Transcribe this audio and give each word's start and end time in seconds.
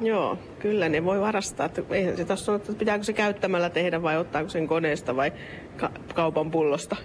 Joo, 0.00 0.38
kyllä 0.58 0.88
ne 0.88 1.04
voi 1.04 1.20
varastaa. 1.20 1.70
Eihän 1.90 2.16
se 2.16 2.24
tässä 2.24 2.52
ole, 2.52 2.56
että 2.56 2.72
pitääkö 2.72 3.04
se 3.04 3.12
käyttämällä 3.12 3.70
tehdä 3.70 4.02
vai 4.02 4.18
ottaako 4.18 4.48
sen 4.48 4.68
koneesta 4.68 5.16
vai 5.16 5.32
ka- 5.76 5.90
kaupan 6.14 6.50
pullosta. 6.50 6.96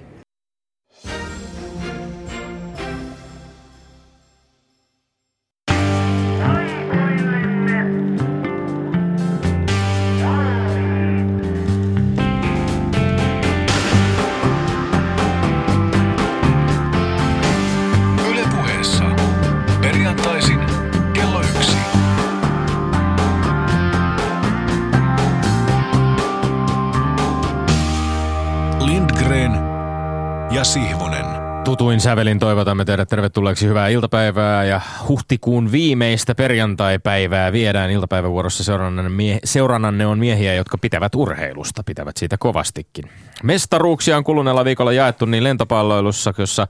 Sävelin 32.02 32.40
toivotamme 32.40 32.86
teidät 32.86 33.10
tervetulleeksi 33.10 33.68
hyvää 33.68 33.88
iltapäivää 33.88 34.64
ja 34.64 34.82
huhtikuun 35.08 35.72
viimeistä 35.72 36.36
perjantaipäivää 36.36 37.52
viedään 37.52 37.92
iltapäivävuorossa 37.92 38.64
seurannanne, 38.64 39.10
mie- 39.10 39.40
seurannanne 39.44 40.06
on 40.06 40.20
miehiä, 40.20 40.54
jotka 40.54 40.78
pitävät 40.78 41.16
urheilusta, 41.16 41.84
pitävät 41.86 42.18
siitä 42.18 42.38
kovastikin. 42.38 43.06
Mestaruuksia 43.44 44.18
on 44.18 44.24
kuluneella 44.24 44.66
viikolla 44.66 44.92
jaettu 44.92 45.26
niin 45.26 45.44
lentopalloilussa, 45.44 46.34
jossa 46.38 46.68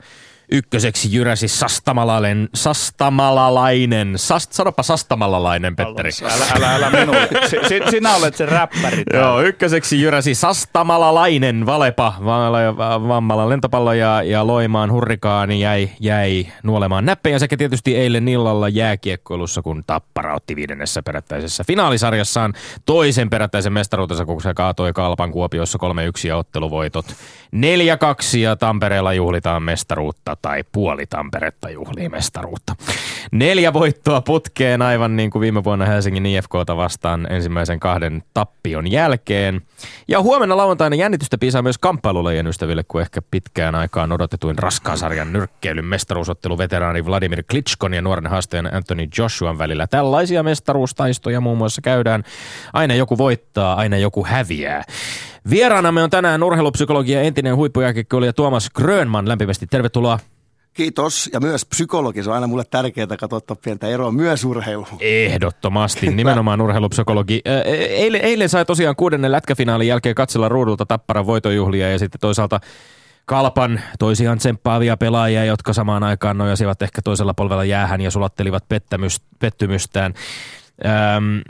ykköseksi 0.51 1.13
jyräsi 1.13 1.47
Sastamalalainen, 1.47 2.49
Sastamalalainen, 2.55 4.13
Sast, 4.15 4.53
sanopa 4.53 4.83
Sastamalalainen, 4.83 5.75
Petteri. 5.75 6.09
Älä, 6.23 6.45
älä, 6.55 6.75
älä 6.75 6.89
minulle. 6.89 7.27
Si, 7.47 7.57
si, 7.67 7.79
sinä 7.89 8.15
olet 8.15 8.35
se 8.35 8.45
räppäri. 8.45 9.03
täällä. 9.03 9.27
Joo, 9.27 9.41
ykköseksi 9.41 10.01
jyräsi 10.01 10.35
Sastamalalainen 10.35 11.65
Valepa, 11.65 12.13
Va- 12.26 13.07
Vammalan 13.07 13.49
lentopallo 13.49 13.93
ja, 13.93 14.23
ja 14.23 14.48
Loimaan 14.48 14.91
hurrikaani 14.91 15.59
jäi, 15.59 15.89
jäi 15.99 16.48
nuolemaan 16.63 17.05
näppejä 17.05 17.39
sekä 17.39 17.57
tietysti 17.57 17.95
eilen 17.95 18.27
illalla 18.27 18.70
jääkiekkoilussa, 18.70 19.61
kun 19.61 19.83
Tappara 19.87 20.35
otti 20.35 20.55
viidennessä 20.55 21.04
perättäisessä 21.04 21.63
finaalisarjassaan 21.63 22.54
toisen 22.85 23.29
perättäisen 23.29 23.73
mestaruutensa, 23.73 24.26
kun 24.26 24.41
se 24.41 24.54
kaatoi 24.54 24.93
Kalpan 24.93 25.31
Kuopiossa 25.31 25.79
3-1 26.23 26.27
ja 26.27 26.37
otteluvoitot 26.37 27.05
4-2 27.55 28.37
ja 28.37 28.55
Tampereella 28.55 29.13
juhlitaan 29.13 29.63
mestaruutta 29.63 30.35
tai 30.41 30.63
puoli 30.71 31.05
Tamperetta 31.05 31.70
juhlii 31.70 32.09
mestaruutta. 32.09 32.75
Neljä 33.31 33.73
voittoa 33.73 34.21
putkeen 34.21 34.81
aivan 34.81 35.15
niin 35.15 35.31
kuin 35.31 35.41
viime 35.41 35.63
vuonna 35.63 35.85
Helsingin 35.85 36.25
IFKta 36.25 36.77
vastaan 36.77 37.27
ensimmäisen 37.29 37.79
kahden 37.79 38.23
tappion 38.33 38.91
jälkeen. 38.91 39.61
Ja 40.07 40.21
huomenna 40.21 40.57
lauantaina 40.57 40.95
jännitystä 40.95 41.37
piisaa 41.37 41.61
myös 41.61 41.77
kamppailulajien 41.77 42.48
ystäville, 42.48 42.83
kun 42.87 43.01
ehkä 43.01 43.21
pitkään 43.31 43.75
aikaan 43.75 44.11
odotetuin 44.11 44.57
raskaan 44.57 44.98
sarjan 44.98 45.33
nyrkkeilyn 45.33 45.85
mestaruusottelu 45.85 46.57
veteraani 46.57 47.05
Vladimir 47.05 47.43
Klitschkon 47.51 47.93
ja 47.93 48.01
nuoren 48.01 48.27
haastajan 48.27 48.73
Anthony 48.73 49.07
Joshuan 49.17 49.57
välillä. 49.57 49.87
Tällaisia 49.87 50.43
mestaruustaistoja 50.43 51.41
muun 51.41 51.57
muassa 51.57 51.81
käydään. 51.81 52.23
Aina 52.73 52.93
joku 52.95 53.17
voittaa, 53.17 53.76
aina 53.76 53.98
joku 53.98 54.26
häviää. 54.26 54.83
Vieraanamme 55.49 56.03
on 56.03 56.09
tänään 56.09 56.43
urheilupsykologia 56.43 57.21
entinen 57.21 57.55
huippujääkiekkoilija 57.55 58.33
Tuomas 58.33 58.70
Grönman. 58.70 59.27
Lämpimästi 59.27 59.67
tervetuloa. 59.67 60.20
Kiitos. 60.73 61.29
Ja 61.33 61.39
myös 61.39 61.65
psykologi, 61.65 62.23
se 62.23 62.29
on 62.29 62.35
aina 62.35 62.47
mulle 62.47 62.63
tärkeää 62.69 63.17
katsoa 63.19 63.55
pientä 63.63 63.87
eroa 63.87 64.11
myös 64.11 64.45
urheiluun. 64.45 64.97
Ehdottomasti, 65.00 66.09
nimenomaan 66.09 66.61
urheilupsykologi. 66.61 67.41
Ää, 67.45 67.61
Eilen, 67.61 68.22
eilen 68.22 68.50
sai 68.50 68.66
tosiaan 68.66 68.95
kuudennen 68.95 69.31
lätkäfinaalin 69.31 69.88
jälkeen 69.88 70.16
katsella 70.16 70.49
ruudulta 70.49 70.85
Tapparan 70.85 71.25
voitojuhlia 71.25 71.91
ja 71.91 71.99
sitten 71.99 72.22
toisaalta 72.22 72.59
Kalpan 73.25 73.81
toisiaan 73.99 74.37
tsemppaavia 74.37 74.97
pelaajia, 74.97 75.45
jotka 75.45 75.73
samaan 75.73 76.03
aikaan 76.03 76.37
nojasivat 76.37 76.81
ehkä 76.81 77.01
toisella 77.01 77.33
polvella 77.33 77.65
jäähän 77.65 78.01
ja 78.01 78.11
sulattelivat 78.11 78.65
pettymystään. 79.39 80.13
Öm, 81.17 81.41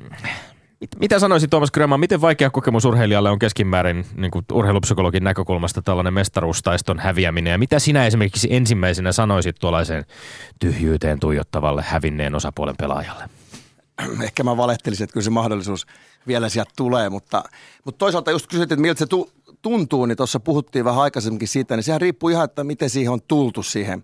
mitä 0.99 1.19
sanoisit 1.19 1.49
Tuomas 1.49 1.71
Gröman, 1.71 1.99
miten 1.99 2.21
vaikea 2.21 2.49
kokemus 2.49 2.85
urheilijalle 2.85 3.29
on 3.29 3.39
keskimäärin 3.39 4.05
niin 4.15 4.31
kuin 4.31 4.45
urheilupsykologin 4.51 5.23
näkökulmasta 5.23 5.81
tällainen 5.81 6.13
mestaruustaiston 6.13 6.99
häviäminen 6.99 7.51
ja 7.51 7.57
mitä 7.57 7.79
sinä 7.79 8.05
esimerkiksi 8.05 8.47
ensimmäisenä 8.51 9.11
sanoisit 9.11 9.55
tuollaiseen 9.59 10.05
tyhjyyteen 10.59 11.19
tuijottavalle 11.19 11.83
hävinneen 11.87 12.35
osapuolen 12.35 12.75
pelaajalle? 12.77 13.23
Ehkä 14.23 14.43
mä 14.43 14.57
valehtelisin, 14.57 15.03
että 15.03 15.13
kyllä 15.13 15.23
se 15.23 15.29
mahdollisuus 15.29 15.87
vielä 16.27 16.49
sieltä 16.49 16.71
tulee, 16.75 17.09
mutta, 17.09 17.43
mutta 17.85 17.99
toisaalta 17.99 18.31
just 18.31 18.47
kysyt, 18.47 18.71
että 18.71 18.81
miltä 18.81 18.99
se 18.99 19.05
tu, 19.05 19.31
tuntuu, 19.61 20.05
niin 20.05 20.17
tuossa 20.17 20.39
puhuttiin 20.39 20.85
vähän 20.85 21.01
aikaisemminkin 21.01 21.47
siitä, 21.47 21.75
niin 21.75 21.83
sehän 21.83 22.01
riippuu 22.01 22.29
ihan, 22.29 22.45
että 22.45 22.63
miten 22.63 22.89
siihen 22.89 23.11
on 23.11 23.21
tultu 23.27 23.63
siihen 23.63 24.03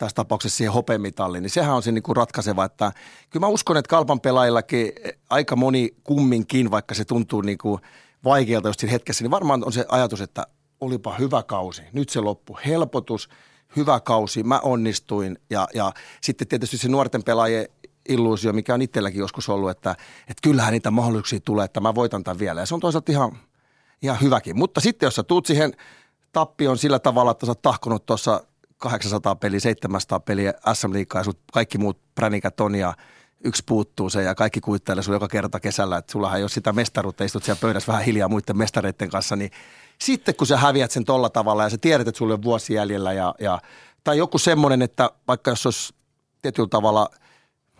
tässä 0.00 0.14
tapauksessa 0.14 0.56
siihen 0.56 0.72
hopeamitalliin, 0.72 1.42
niin 1.42 1.50
sehän 1.50 1.74
on 1.74 1.82
se 1.82 1.92
niin 1.92 2.02
kuin 2.02 2.16
ratkaiseva, 2.16 2.64
että 2.64 2.92
kyllä 3.30 3.46
mä 3.46 3.52
uskon, 3.52 3.76
että 3.76 3.88
kalpan 3.88 4.20
pelaajillakin 4.20 4.92
aika 5.30 5.56
moni 5.56 5.90
kumminkin, 6.04 6.70
vaikka 6.70 6.94
se 6.94 7.04
tuntuu 7.04 7.40
niin 7.40 7.58
kuin 7.58 7.80
vaikealta 8.24 8.68
just 8.68 8.80
siinä 8.80 8.92
hetkessä, 8.92 9.24
niin 9.24 9.30
varmaan 9.30 9.64
on 9.66 9.72
se 9.72 9.84
ajatus, 9.88 10.20
että 10.20 10.46
olipa 10.80 11.14
hyvä 11.18 11.42
kausi, 11.42 11.82
nyt 11.92 12.08
se 12.08 12.20
loppu, 12.20 12.58
helpotus, 12.66 13.28
hyvä 13.76 14.00
kausi, 14.00 14.42
mä 14.42 14.60
onnistuin. 14.60 15.38
Ja, 15.50 15.68
ja 15.74 15.92
sitten 16.20 16.48
tietysti 16.48 16.78
se 16.78 16.88
nuorten 16.88 17.22
pelaajien 17.22 17.66
illuusio, 18.08 18.52
mikä 18.52 18.74
on 18.74 18.82
itselläkin 18.82 19.20
joskus 19.20 19.48
ollut, 19.48 19.70
että, 19.70 19.90
että 20.20 20.40
kyllähän 20.42 20.72
niitä 20.72 20.90
mahdollisuuksia 20.90 21.40
tulee, 21.40 21.64
että 21.64 21.80
mä 21.80 21.94
voitan 21.94 22.24
tämän 22.24 22.38
vielä. 22.38 22.60
Ja 22.60 22.66
se 22.66 22.74
on 22.74 22.80
toisaalta 22.80 23.12
ihan, 23.12 23.38
ihan 24.02 24.20
hyväkin. 24.20 24.58
Mutta 24.58 24.80
sitten 24.80 25.06
jos 25.06 25.14
sä 25.14 25.22
tuut 25.22 25.46
siihen 25.46 25.72
tappioon 26.32 26.78
sillä 26.78 26.98
tavalla, 26.98 27.30
että 27.30 27.46
sä 27.46 27.50
oot 27.50 27.62
tahkonut 27.62 28.06
tuossa 28.06 28.44
800 28.80 29.34
peliä, 29.36 29.60
700 29.60 30.20
peliä 30.20 30.54
SM 30.72 30.92
Liigaa 30.92 31.20
ja 31.20 31.24
sut 31.24 31.38
kaikki 31.52 31.78
muut 31.78 31.98
pränikät 32.14 32.60
on 32.60 32.74
ja 32.74 32.94
yksi 33.44 33.62
puuttuu 33.66 34.10
se 34.10 34.22
ja 34.22 34.34
kaikki 34.34 34.60
kuittailee 34.60 35.02
sun 35.02 35.14
joka 35.14 35.28
kerta 35.28 35.60
kesällä, 35.60 35.98
että 35.98 36.12
sullahan 36.12 36.38
ei 36.38 36.42
ole 36.42 36.48
sitä 36.48 36.72
mestaruutta, 36.72 37.24
istut 37.24 37.44
siellä 37.44 37.60
pöydässä 37.60 37.92
vähän 37.92 38.04
hiljaa 38.04 38.28
muiden 38.28 38.56
mestareiden 38.56 39.10
kanssa, 39.10 39.36
niin 39.36 39.50
sitten 40.00 40.34
kun 40.34 40.46
sä 40.46 40.56
häviät 40.56 40.90
sen 40.90 41.04
tolla 41.04 41.30
tavalla 41.30 41.62
ja 41.62 41.70
sä 41.70 41.78
tiedät, 41.78 42.08
että 42.08 42.18
sulla 42.18 42.34
on 42.34 42.42
vuosi 42.42 42.74
jäljellä 42.74 43.12
ja, 43.12 43.34
ja 43.40 43.58
tai 44.04 44.18
joku 44.18 44.38
semmoinen, 44.38 44.82
että 44.82 45.10
vaikka 45.28 45.50
jos 45.50 45.66
olisi 45.66 45.94
tietyllä 46.42 46.68
tavalla, 46.68 47.10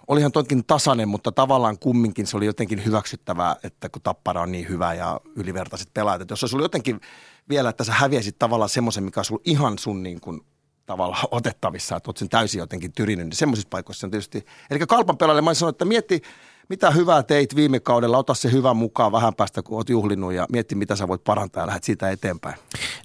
olihan 0.08 0.32
toinkin 0.32 0.64
tasainen, 0.64 1.08
mutta 1.08 1.32
tavallaan 1.32 1.78
kumminkin 1.78 2.26
se 2.26 2.36
oli 2.36 2.46
jotenkin 2.46 2.84
hyväksyttävää, 2.84 3.56
että 3.62 3.88
kun 3.88 4.02
Tappara 4.02 4.40
on 4.40 4.52
niin 4.52 4.68
hyvä 4.68 4.94
ja 4.94 5.20
ylivertaiset 5.36 5.88
pelaajat, 5.94 6.22
että 6.22 6.32
jos 6.32 6.44
olisi 6.44 6.56
ollut 6.56 6.64
jotenkin 6.64 7.00
vielä, 7.48 7.68
että 7.68 7.84
sä 7.84 7.92
häviäisit 7.92 8.38
tavallaan 8.38 8.68
semmoisen, 8.68 9.04
mikä 9.04 9.20
ollut 9.30 9.46
ihan 9.48 9.78
sun 9.78 10.02
niin 10.02 10.20
kuin 10.20 10.40
tavallaan 10.90 11.28
otettavissa, 11.38 11.96
että 11.96 12.08
oot 12.08 12.16
sen 12.16 12.28
täysin 12.28 12.58
jotenkin 12.58 12.92
tyrinyt, 12.92 13.26
niin 13.26 13.36
semmoisissa 13.36 13.68
paikoissa 13.70 14.06
on 14.06 14.10
tietysti, 14.10 14.46
eli 14.70 14.78
kalpan 14.78 15.16
pelaajalle 15.16 15.42
mä 15.42 15.54
sanoin, 15.54 15.72
että 15.72 15.84
mietti, 15.84 16.22
mitä 16.68 16.90
hyvää 16.90 17.22
teit 17.22 17.56
viime 17.56 17.80
kaudella, 17.80 18.18
ota 18.18 18.34
se 18.34 18.52
hyvä 18.52 18.74
mukaan 18.74 19.12
vähän 19.12 19.34
päästä, 19.34 19.62
kun 19.62 19.76
oot 19.76 19.90
juhlinut 19.90 20.32
ja 20.32 20.46
mietti, 20.52 20.74
mitä 20.74 20.96
sä 20.96 21.08
voit 21.08 21.24
parantaa 21.24 21.62
ja 21.62 21.66
lähdet 21.66 21.84
siitä 21.84 22.10
eteenpäin. 22.10 22.54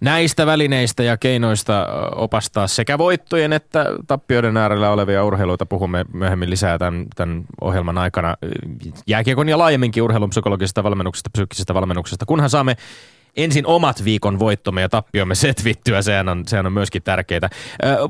Näistä 0.01 0.45
välineistä 0.45 1.03
ja 1.03 1.17
keinoista 1.17 1.87
opastaa 2.15 2.67
sekä 2.67 2.97
voittojen 2.97 3.53
että 3.53 3.85
tappioiden 4.07 4.57
äärellä 4.57 4.91
olevia 4.91 5.23
urheiluita 5.23 5.65
puhumme 5.65 6.05
myöhemmin 6.13 6.49
lisää 6.49 6.77
tämän, 6.77 7.05
tämän 7.15 7.43
ohjelman 7.61 7.97
aikana 7.97 8.35
jääkiekon 9.07 9.49
ja 9.49 9.57
laajemminkin 9.57 10.03
urheilun 10.03 10.29
psykologisesta 10.29 10.83
valmennuksesta, 10.83 11.29
psyykkisestä 11.33 11.73
valmennuksesta, 11.73 12.25
kunhan 12.25 12.49
saamme 12.49 12.77
ensin 13.37 13.65
omat 13.67 14.03
viikon 14.03 14.39
voittomme 14.39 14.81
ja 14.81 14.89
tappiomme 14.89 15.35
setvittyä, 15.35 16.01
sehän 16.01 16.29
on, 16.29 16.43
sehän 16.47 16.65
on 16.65 16.73
myöskin 16.73 17.03
tärkeää. 17.03 17.49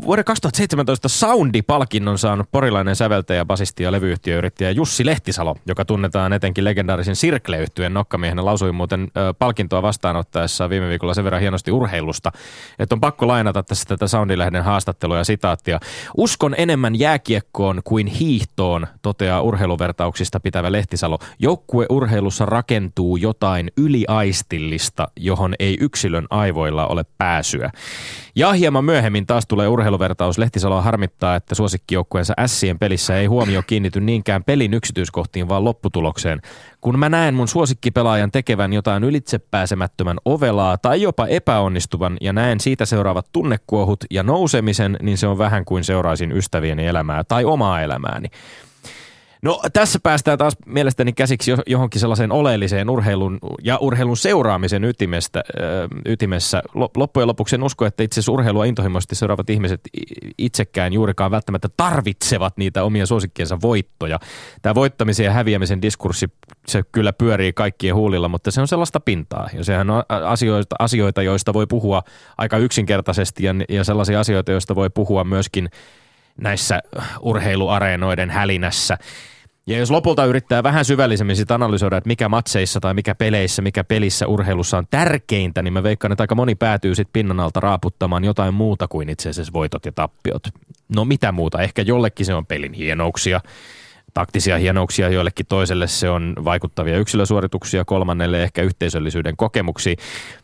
Vuoden 0.02 0.26
2017 0.26 1.10
Soundi-palkinnon 1.10 2.18
saanut 2.18 2.52
porilainen 2.52 2.96
säveltäjä, 2.96 3.46
basisti 3.46 3.84
ja 3.84 3.92
levyyhtiöyrittäjä 3.92 4.72
Jussi 4.72 5.06
Lehtisalo, 5.06 5.56
joka 5.66 5.86
tunnetaan 5.86 6.34
etenkin 6.34 6.64
legendaarisen 6.64 7.16
Sirkle-yhtyeen 7.16 7.94
nokkamiehenä, 7.94 8.46
lausui 8.46 8.72
muuten 8.72 9.08
palkintoa 9.40 9.82
vastaanottaessa 9.82 10.70
viime 10.70 10.90
viikolla 10.90 11.14
sen 11.14 11.24
verran 11.24 11.42
hienosti 11.42 11.72
urheilusta, 11.72 12.32
että 12.80 12.96
on 12.96 13.02
pakko 13.02 13.28
lainata 13.28 13.64
tässä 13.64 13.86
tätä 13.86 14.08
Soundilehden 14.08 14.64
haastattelua 14.64 15.18
ja 15.18 15.24
sitaattia. 15.24 15.80
Uskon 16.18 16.56
enemmän 16.58 17.00
jääkiekkoon 17.00 17.82
kuin 17.84 18.08
hiihtoon, 18.08 18.88
toteaa 19.02 19.42
urheiluvertauksista 19.42 20.40
pitävä 20.40 20.72
Lehtisalo. 20.72 21.20
Joukkueurheilussa 21.40 22.46
rakentuu 22.46 23.18
jotain 23.18 23.72
yliaistillista, 23.78 25.08
johon 25.18 25.54
ei 25.60 25.78
yksilön 25.82 26.28
aivoilla 26.30 26.88
ole 26.88 27.06
pääsyä. 27.18 27.72
Ja 28.36 28.54
hieman 28.54 28.86
myöhemmin 28.86 29.26
taas 29.26 29.46
tulee 29.48 29.68
urheiluvertaus. 29.68 30.38
Lehtisalo 30.38 30.82
harmittaa, 30.82 31.36
että 31.36 31.56
suosikkijoukkueensa 31.56 32.34
Sien 32.46 32.80
pelissä 32.80 33.18
ei 33.18 33.26
huomio 33.26 33.64
kiinnity 33.68 34.02
niinkään 34.02 34.44
pelin 34.44 34.74
yksityiskohtiin, 34.74 35.50
vaan 35.50 35.64
lopputulokseen. 35.64 36.42
Kun 36.82 37.00
mä 37.00 37.10
näen 37.10 37.34
mun 37.34 37.48
suosikkipelaajan 37.48 38.32
tekevän 38.32 38.74
jotain 38.74 39.04
ylitsepääsemättömän 39.04 40.18
ovelaa 40.26 40.78
tai 40.78 41.02
jopa 41.02 41.28
epäonnistuvan 41.28 42.18
ja 42.22 42.34
näen 42.34 42.60
siitä 42.60 42.86
seuraavat 42.86 43.28
tunnekuohut 43.32 44.04
ja 44.12 44.24
nousemisen, 44.24 44.98
niin 45.02 45.18
se 45.18 45.28
on 45.28 45.38
vähän 45.38 45.66
kuin 45.66 45.84
seuraisin 45.84 46.32
ystävieni 46.32 46.88
elämää 46.88 47.24
tai 47.24 47.46
omaa 47.46 47.82
elämääni. 47.82 48.28
No 49.46 49.62
tässä 49.74 50.00
päästään 50.04 50.38
taas 50.38 50.58
mielestäni 50.66 51.14
käsiksi 51.14 51.52
jo- 51.52 51.58
johonkin 51.68 52.02
sellaiseen 52.02 52.32
oleelliseen 52.32 52.90
urheilun 52.90 53.40
ja 53.64 53.78
urheilun 53.78 54.18
seuraamisen 54.18 54.84
ytimestä, 54.84 55.44
ytimessä. 56.06 56.64
Lo- 56.74 56.90
Loppujen 56.98 57.28
lopuksi 57.28 57.56
en 57.56 57.64
usko, 57.64 57.86
että 57.86 58.04
itse 58.04 58.20
asiassa 58.20 58.32
urheilua 58.32 58.66
intohimoisesti 58.66 59.16
seuraavat 59.16 59.50
ihmiset 59.50 59.82
itsekään 60.38 60.94
juurikaan 60.94 61.32
välttämättä 61.32 61.70
tarvitsevat 61.78 62.58
niitä 62.58 62.84
omia 62.84 63.06
suosikkiensa 63.06 63.62
voittoja. 63.62 64.20
Tämä 64.62 64.76
voittamisen 64.76 65.26
ja 65.26 65.32
häviämisen 65.32 65.82
diskurssi, 65.82 66.28
se 66.68 66.84
kyllä 66.92 67.14
pyörii 67.14 67.54
kaikkien 67.54 67.96
huulilla, 67.96 68.30
mutta 68.30 68.52
se 68.52 68.62
on 68.62 68.68
sellaista 68.68 69.00
pintaa. 69.00 69.50
Ja 69.54 69.64
sehän 69.64 69.90
on 69.90 70.04
asioita, 70.10 70.76
asioita 70.80 71.22
joista 71.22 71.54
voi 71.54 71.68
puhua 71.68 72.04
aika 72.38 72.58
yksinkertaisesti 72.58 73.44
ja, 73.44 73.56
ja 73.70 73.84
sellaisia 73.84 74.20
asioita, 74.20 74.52
joista 74.52 74.76
voi 74.76 74.90
puhua 74.90 75.24
myöskin 75.24 75.70
näissä 76.38 76.82
urheiluareenoiden 77.22 78.30
hälinässä. 78.30 78.98
Ja 79.68 79.78
jos 79.78 79.92
lopulta 79.92 80.26
yrittää 80.26 80.64
vähän 80.64 80.86
syvällisemmin 80.86 81.36
sitä 81.36 81.56
analysoida, 81.56 81.98
että 81.98 82.08
mikä 82.08 82.30
matseissa 82.30 82.80
tai 82.80 82.94
mikä 82.94 83.16
peleissä, 83.16 83.62
mikä 83.62 83.84
pelissä 83.84 84.28
urheilussa 84.28 84.78
on 84.78 84.88
tärkeintä, 84.90 85.62
niin 85.62 85.74
mä 85.74 85.84
veikkaan, 85.84 86.12
että 86.12 86.24
aika 86.24 86.36
moni 86.36 86.56
päätyy 86.56 86.96
sitten 86.96 87.14
pinnan 87.14 87.40
alta 87.40 87.60
raaputtamaan 87.60 88.24
jotain 88.24 88.54
muuta 88.54 88.88
kuin 88.88 89.10
itse 89.10 89.30
asiassa 89.30 89.54
voitot 89.54 89.86
ja 89.86 89.92
tappiot. 89.92 90.48
No 90.96 91.06
mitä 91.06 91.32
muuta? 91.32 91.62
Ehkä 91.62 91.82
jollekin 91.82 92.26
se 92.26 92.34
on 92.34 92.46
pelin 92.46 92.74
hienouksia, 92.74 93.42
taktisia 94.16 94.58
hienouksia, 94.58 95.10
joillekin 95.10 95.46
toiselle 95.46 95.88
se 95.88 96.10
on 96.10 96.34
vaikuttavia 96.44 96.98
yksilösuorituksia, 96.98 97.86
kolmannelle 97.86 98.44
ehkä 98.44 98.62
yhteisöllisyyden 98.62 99.38
kokemuksia. 99.38 99.96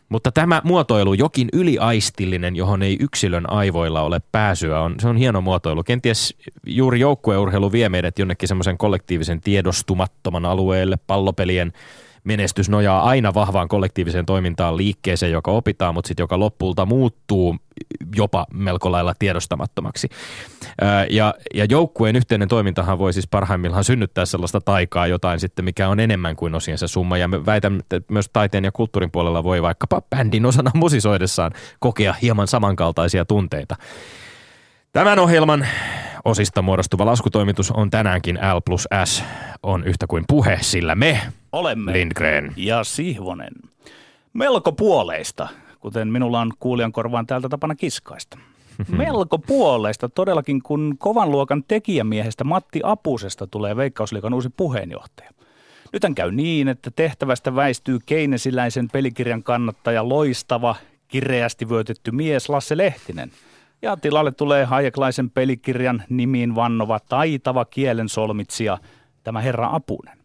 Mutta 0.08 0.32
tämä 0.32 0.62
muotoilu, 0.64 1.14
jokin 1.14 1.48
yliaistillinen, 1.52 2.56
johon 2.56 2.82
ei 2.82 2.96
yksilön 3.00 3.50
aivoilla 3.50 4.02
ole 4.02 4.20
pääsyä, 4.32 4.80
on, 4.80 4.94
se 5.00 5.08
on 5.08 5.16
hieno 5.16 5.40
muotoilu. 5.40 5.84
Kenties 5.84 6.36
juuri 6.66 7.00
joukkueurheilu 7.00 7.72
vie 7.72 7.88
meidät 7.88 8.18
jonnekin 8.18 8.48
semmoisen 8.48 8.78
kollektiivisen 8.78 9.40
tiedostumattoman 9.40 10.44
alueelle, 10.44 10.98
pallopelien 11.06 11.72
menestys 12.24 12.68
nojaa 12.68 13.02
aina 13.02 13.34
vahvaan 13.34 13.68
kollektiiviseen 13.68 14.26
toimintaan, 14.26 14.76
liikkeeseen, 14.76 15.32
joka 15.32 15.50
opitaan, 15.50 15.94
mutta 15.94 16.08
sitten 16.08 16.22
joka 16.22 16.38
loppulta 16.38 16.86
muuttuu 16.86 17.56
jopa 18.16 18.46
melko 18.52 18.92
lailla 18.92 19.14
tiedostamattomaksi. 19.18 20.08
Ja, 21.10 21.34
ja 21.54 21.64
joukkueen 21.64 22.16
yhteinen 22.16 22.48
toimintahan 22.48 22.98
voi 22.98 23.12
siis 23.12 23.26
parhaimmillaan 23.26 23.84
synnyttää 23.84 24.26
sellaista 24.26 24.60
taikaa 24.60 25.06
jotain 25.06 25.40
sitten, 25.40 25.64
mikä 25.64 25.88
on 25.88 26.00
enemmän 26.00 26.36
kuin 26.36 26.54
osiensa 26.54 26.88
summa. 26.88 27.18
Ja 27.18 27.30
väitän, 27.30 27.80
että 27.80 28.00
myös 28.08 28.30
taiteen 28.32 28.64
ja 28.64 28.72
kulttuurin 28.72 29.10
puolella 29.10 29.44
voi 29.44 29.62
vaikkapa 29.62 30.02
bändin 30.10 30.46
osana 30.46 30.70
musisoidessaan 30.74 31.52
kokea 31.78 32.12
hieman 32.12 32.48
samankaltaisia 32.48 33.24
tunteita. 33.24 33.76
Tämän 34.92 35.18
ohjelman 35.18 35.66
osista 36.24 36.62
muodostuva 36.62 37.06
laskutoimitus 37.06 37.70
on 37.70 37.90
tänäänkin 37.90 38.36
L 38.36 38.60
plus 38.64 38.88
S 39.04 39.24
on 39.62 39.84
yhtä 39.84 40.06
kuin 40.06 40.24
puhe, 40.28 40.58
sillä 40.60 40.94
me, 40.94 41.20
Olemme. 41.52 41.92
Lindgren, 41.92 42.52
Ja 42.56 42.84
Sihvonen. 42.84 43.52
Melko 44.32 44.72
puoleista, 44.72 45.48
kuten 45.80 46.08
minulla 46.08 46.40
on 46.40 46.52
kuulijan 46.60 46.92
korvaan 46.92 47.26
täältä 47.26 47.48
tapana 47.48 47.74
kiskaista. 47.74 48.38
Melko 48.88 49.38
puoleista 49.38 50.08
todellakin, 50.08 50.62
kun 50.62 50.94
kovan 50.98 51.30
luokan 51.30 51.64
tekijämiehestä 51.68 52.44
Matti 52.44 52.80
Apusesta 52.84 53.46
tulee 53.46 53.76
Veikkausliikan 53.76 54.34
uusi 54.34 54.48
puheenjohtaja. 54.56 55.30
Nythän 55.92 56.14
käy 56.14 56.32
niin, 56.32 56.68
että 56.68 56.90
tehtävästä 56.90 57.54
väistyy 57.54 57.98
keinesiläisen 58.06 58.88
pelikirjan 58.88 59.42
kannattaja 59.42 60.08
loistava, 60.08 60.76
kireästi 61.08 61.68
vyötetty 61.68 62.10
mies 62.10 62.48
Lasse 62.48 62.76
Lehtinen. 62.76 63.30
Ja 63.82 63.96
tilalle 63.96 64.32
tulee 64.32 64.64
hajeklaisen 64.64 65.30
pelikirjan 65.30 66.02
nimiin 66.08 66.54
vannova 66.54 67.00
taitava 67.00 67.64
kielen 67.64 68.08
solmitsija, 68.08 68.78
tämä 69.24 69.40
herra 69.40 69.68
Apunen. 69.72 70.18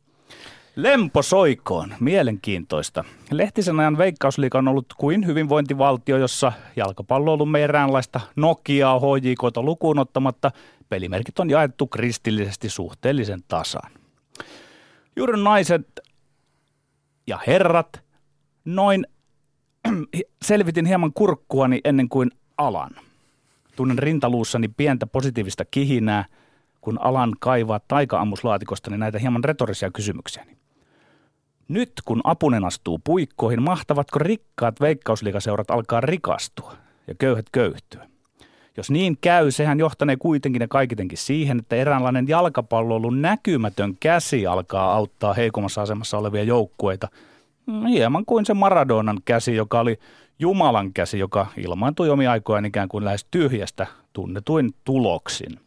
Lempo 0.76 1.22
soikoon, 1.22 1.94
mielenkiintoista. 2.00 3.04
Lehtisen 3.32 3.80
ajan 3.80 3.98
veikkausliika 3.98 4.58
on 4.58 4.68
ollut 4.68 4.94
kuin 4.98 5.26
hyvinvointivaltio, 5.26 6.18
jossa 6.18 6.52
jalkapallo 6.76 7.34
on 7.34 7.42
ollut 7.42 7.56
eräänlaista 7.56 8.20
Nokiaa, 8.36 9.00
HJKta 9.00 9.62
lukuun 9.62 10.00
ottamatta. 10.00 10.52
Pelimerkit 10.90 11.40
on 11.40 11.50
jaettu 11.50 11.88
kristillisesti 11.88 12.70
suhteellisen 12.70 13.40
tasan. 13.48 13.92
Juuri 15.16 15.44
naiset 15.44 16.00
ja 17.28 17.40
herrat, 17.48 18.04
noin 18.66 19.08
selvitin 20.46 20.86
hieman 20.86 21.14
kurkkuani 21.14 21.82
ennen 21.84 22.10
kuin 22.10 22.32
alan. 22.58 23.07
Tunnen 23.78 24.00
rintaluussani 24.00 24.68
pientä 24.68 25.08
positiivista 25.08 25.66
kihinää, 25.66 26.26
kun 26.82 27.02
alan 27.02 27.34
kaivaa 27.40 27.80
taika-ammuslaatikosta 27.88 28.98
näitä 28.98 29.20
hieman 29.20 29.44
retorisia 29.44 29.92
kysymyksiä. 29.92 30.46
Nyt 31.68 31.92
kun 32.06 32.22
Apunen 32.24 32.66
astuu 32.66 33.00
puikkoihin, 33.04 33.64
mahtavatko 33.64 34.20
rikkaat 34.20 34.82
veikkausliikaseurat 34.82 35.72
alkaa 35.72 36.02
rikastua 36.02 36.74
ja 37.08 37.16
köyhät 37.16 37.46
köyhtyä? 37.52 38.08
Jos 38.78 38.92
niin 38.92 39.18
käy, 39.22 39.52
sehän 39.52 39.80
johtanee 39.80 40.16
kuitenkin 40.16 40.62
ja 40.62 40.68
kaikitenkin 40.68 41.18
siihen, 41.18 41.60
että 41.60 41.76
eräänlainen 41.76 42.28
jalkapalloilun 42.28 43.22
näkymätön 43.22 43.98
käsi 44.00 44.48
alkaa 44.48 44.94
auttaa 44.94 45.34
heikommassa 45.34 45.82
asemassa 45.82 46.18
olevia 46.18 46.44
joukkueita. 46.44 47.08
Hieman 47.90 48.26
kuin 48.26 48.46
se 48.46 48.54
Maradonan 48.54 49.18
käsi, 49.26 49.56
joka 49.56 49.80
oli 49.80 50.00
Jumalan 50.40 50.94
käsi, 50.94 51.20
joka 51.20 51.48
ilmaantui 51.58 52.10
omia 52.10 52.32
aikojen 52.32 52.66
ikään 52.66 52.90
kuin 52.90 53.06
lähes 53.06 53.26
tyhjästä 53.32 53.88
tunnetuin 54.14 54.74
tuloksin. 54.84 55.60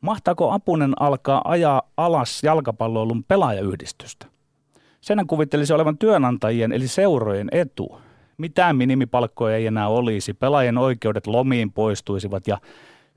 Mahtaako 0.00 0.50
Apunen 0.50 0.92
alkaa 1.00 1.42
ajaa 1.44 1.82
alas 1.96 2.42
jalkapalloilun 2.42 3.24
pelaajayhdistystä? 3.24 4.26
Senhän 5.00 5.26
kuvittelisi 5.26 5.72
olevan 5.72 5.98
työnantajien 5.98 6.72
eli 6.72 6.88
seurojen 6.88 7.48
etu. 7.52 8.00
Mitään 8.38 8.76
minimipalkkoja 8.76 9.56
ei 9.56 9.66
enää 9.66 9.88
olisi, 9.88 10.34
pelaajien 10.34 10.78
oikeudet 10.78 11.26
lomiin 11.26 11.72
poistuisivat 11.72 12.46
ja 12.46 12.58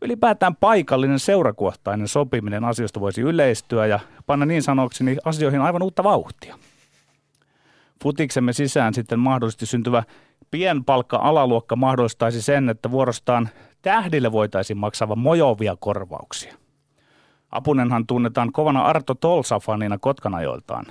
ylipäätään 0.02 0.56
paikallinen 0.56 1.20
seurakohtainen 1.20 2.08
sopiminen 2.08 2.64
asioista 2.64 3.00
voisi 3.00 3.22
yleistyä 3.22 3.86
ja 3.86 4.00
panna 4.26 4.46
niin 4.46 4.64
sanokseni 4.64 5.18
asioihin 5.26 5.62
aivan 5.62 5.84
uutta 5.84 6.04
vauhtia. 6.04 6.60
Futiksemme 8.04 8.54
sisään 8.54 8.94
sitten 8.94 9.20
mahdollisesti 9.20 9.66
syntyvä 9.66 10.04
pienpalkka-alaluokka 10.54 11.76
mahdollistaisi 11.76 12.42
sen, 12.42 12.70
että 12.70 12.92
vuorostaan 12.92 13.50
tähdille 13.82 14.32
voitaisiin 14.32 14.78
maksaa 14.78 15.16
mojovia 15.16 15.76
korvauksia. 15.80 16.56
Apunenhan 17.52 18.08
tunnetaan 18.08 18.52
kovana 18.52 18.82
Arto 18.82 19.14
Tolsa-fanina 19.14 19.98
Kotkanajoiltaan. 20.00 20.86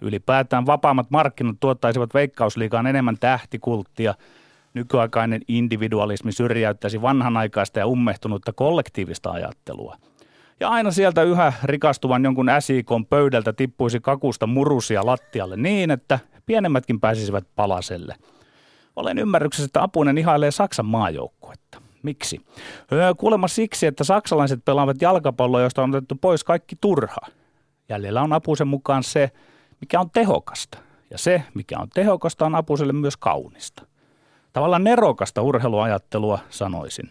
Ylipäätään 0.00 0.66
vapaammat 0.66 1.10
markkinat 1.10 1.56
tuottaisivat 1.60 2.14
veikkausliikaan 2.14 2.86
enemmän 2.86 3.16
tähtikulttia. 3.20 4.14
Nykyaikainen 4.74 5.40
individualismi 5.48 6.32
syrjäyttäisi 6.32 7.02
vanhanaikaista 7.02 7.78
ja 7.78 7.86
ummehtunutta 7.86 8.52
kollektiivista 8.52 9.30
ajattelua. 9.30 9.96
Ja 10.60 10.68
aina 10.68 10.90
sieltä 10.90 11.22
yhä 11.22 11.52
rikastuvan 11.64 12.24
jonkun 12.24 12.50
SIKon 12.60 13.06
pöydältä 13.06 13.52
tippuisi 13.52 14.00
kakusta 14.00 14.46
murusia 14.46 15.06
lattialle 15.06 15.56
niin, 15.56 15.90
että 15.90 16.18
pienemmätkin 16.46 17.00
pääsisivät 17.00 17.44
palaselle. 17.56 18.14
Olen 18.96 19.18
ymmärryksessä, 19.18 19.66
että 19.66 19.82
Apunen 19.82 20.18
ihailee 20.18 20.50
Saksan 20.50 20.86
maajoukkuetta. 20.86 21.82
Miksi? 22.02 22.40
Öö, 22.92 23.14
kuulemma 23.14 23.48
siksi, 23.48 23.86
että 23.86 24.04
saksalaiset 24.04 24.64
pelaavat 24.64 25.02
jalkapalloa, 25.02 25.60
josta 25.60 25.82
on 25.82 25.94
otettu 25.94 26.14
pois 26.14 26.44
kaikki 26.44 26.76
turha. 26.80 27.20
Jäljellä 27.88 28.22
on 28.22 28.32
Apusen 28.32 28.68
mukaan 28.68 29.02
se, 29.02 29.30
mikä 29.80 30.00
on 30.00 30.10
tehokasta. 30.10 30.78
Ja 31.10 31.18
se, 31.18 31.42
mikä 31.54 31.78
on 31.78 31.88
tehokasta, 31.94 32.46
on 32.46 32.54
Apuselle 32.54 32.92
myös 32.92 33.16
kaunista. 33.16 33.86
Tavallaan 34.52 34.84
nerokasta 34.84 35.42
urheiluajattelua 35.42 36.38
sanoisin. 36.50 37.08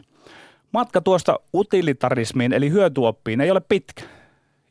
Matka 0.72 1.01
tuosta 1.01 1.39
utilitarismiin 1.54 2.54
eli 2.54 2.70
hyötyoppiin 2.70 3.42
ei 3.42 3.51
ole 3.51 3.62
pitkä. 3.70 4.04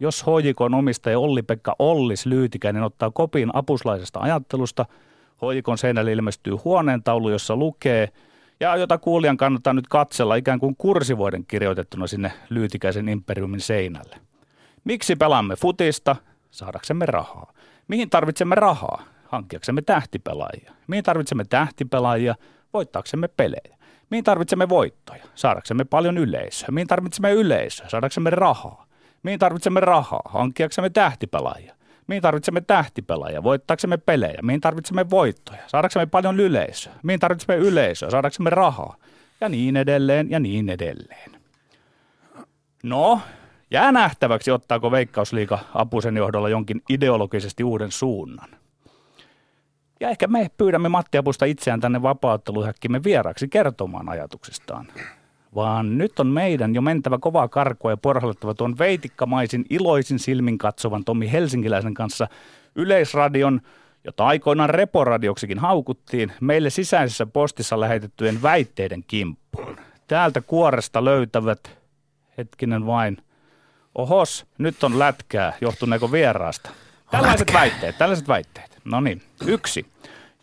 Jos 0.01 0.25
HJKn 0.27 0.75
omistaja 0.75 1.19
Olli-Pekka 1.19 1.77
Ollis 1.79 2.27
Lyytikäinen 2.27 2.83
ottaa 2.83 3.11
kopin 3.11 3.51
apuslaisesta 3.53 4.21
ajattelusta, 4.21 4.87
HJKn 5.53 5.79
seinälle 5.79 6.13
ilmestyy 6.13 6.53
huoneentaulu, 6.53 7.31
jossa 7.31 7.57
lukee, 7.57 8.09
ja 8.61 8.77
jota 8.77 8.99
kuulijan 8.99 9.37
kannattaa 9.37 9.73
nyt 9.73 9.89
katsella 9.89 10.35
ikään 10.35 10.59
kuin 10.59 10.77
kursivoiden 10.77 11.47
kirjoitettuna 11.47 12.07
sinne 12.07 12.33
Lyytikäisen 12.51 13.09
imperiumin 13.09 13.61
seinälle. 13.61 14.17
Miksi 14.85 15.17
pelaamme 15.17 15.57
futista? 15.57 16.17
Saadaksemme 16.51 17.07
rahaa. 17.07 17.53
Mihin 17.89 18.11
tarvitsemme 18.11 18.55
rahaa? 18.55 19.03
Hankkiaksemme 19.29 19.83
tähtipelaajia. 19.83 20.73
Mihin 20.87 21.05
tarvitsemme 21.05 21.45
tähtipelaajia? 21.45 22.35
Voittaaksemme 22.73 23.29
pelejä. 23.29 23.77
Mihin 24.11 24.25
tarvitsemme 24.25 24.69
voittoja? 24.69 25.25
Saadaksemme 25.35 25.85
paljon 25.85 26.19
yleisöä. 26.19 26.69
Mihin 26.71 26.87
tarvitsemme 26.89 27.33
yleisöä? 27.33 27.89
Saadaksemme 27.89 28.31
rahaa. 28.31 28.87
Mihin 29.23 29.39
tarvitsemme 29.39 29.81
rahaa? 29.81 30.23
Hankkiaksemme 30.25 30.91
tähtipelaajia. 30.91 31.75
Mihin 32.07 32.23
tarvitsemme 32.23 32.61
tähtipelaajia? 32.61 33.43
Voittaaksemme 33.43 33.97
pelejä. 33.97 34.39
Mihin 34.43 34.61
tarvitsemme 34.61 35.11
voittoja? 35.11 35.63
Saadaksemme 35.67 36.07
paljon 36.07 36.41
yleisöä. 36.41 36.93
Mihin 37.03 37.21
tarvitsemme 37.21 37.57
yleisöä? 37.57 38.11
Saadaksemme 38.11 38.51
rahaa. 38.51 38.97
Ja 39.41 39.49
niin 39.49 39.77
edelleen 39.77 40.31
ja 40.31 40.41
niin 40.41 40.69
edelleen. 40.69 41.31
No, 42.83 43.21
Jää 43.75 43.93
nähtäväksi, 43.93 44.51
ottaako 44.51 44.91
Veikkausliiga 44.91 45.59
Apusen 45.75 46.17
johdolla 46.17 46.49
jonkin 46.49 46.83
ideologisesti 46.89 47.65
uuden 47.65 47.93
suunnan. 47.93 48.49
Ja 50.01 50.09
ehkä 50.09 50.27
me 50.27 50.51
pyydämme 50.57 50.89
Matti 50.89 51.19
Apusta 51.19 51.45
itseään 51.45 51.81
tänne 51.81 52.03
vapautteluhäkkimme 52.03 53.05
vieraksi 53.05 53.49
kertomaan 53.49 54.09
ajatuksistaan. 54.09 54.87
Vaan 55.55 55.99
nyt 55.99 56.21
on 56.21 56.27
meidän 56.27 56.75
jo 56.75 56.83
mentävä 56.83 57.19
kovaa 57.19 57.49
karkua 57.49 57.91
ja 57.91 57.97
porhallettava 57.97 58.55
tuon 58.55 58.79
veitikkamaisin 58.79 59.65
iloisin 59.71 60.19
silmin 60.19 60.59
katsovan 60.59 61.05
Tommi 61.05 61.33
Helsinkiläisen 61.33 61.95
kanssa 61.95 62.29
Yleisradion, 62.75 63.61
jota 64.05 64.27
aikoinaan 64.27 64.71
Reporadioksikin 64.71 65.59
haukuttiin, 65.59 66.33
meille 66.41 66.71
sisäisessä 66.71 67.27
postissa 67.27 67.81
lähetettyjen 67.81 68.43
väitteiden 68.43 69.05
kimppuun. 69.07 69.77
Täältä 70.07 70.41
kuoresta 70.41 71.05
löytävät, 71.05 71.79
hetkinen 72.39 72.87
vain, 72.87 73.17
ohos, 73.95 74.47
nyt 74.59 74.85
on 74.85 74.99
lätkää, 74.99 75.53
johtuneeko 75.61 76.13
vieraasta. 76.13 76.71
Tällaiset 77.11 77.53
väitteet, 77.53 77.99
tällaiset 77.99 78.29
väitteet. 78.29 78.79
No 78.85 79.01
niin, 79.01 79.23
yksi. 79.47 79.87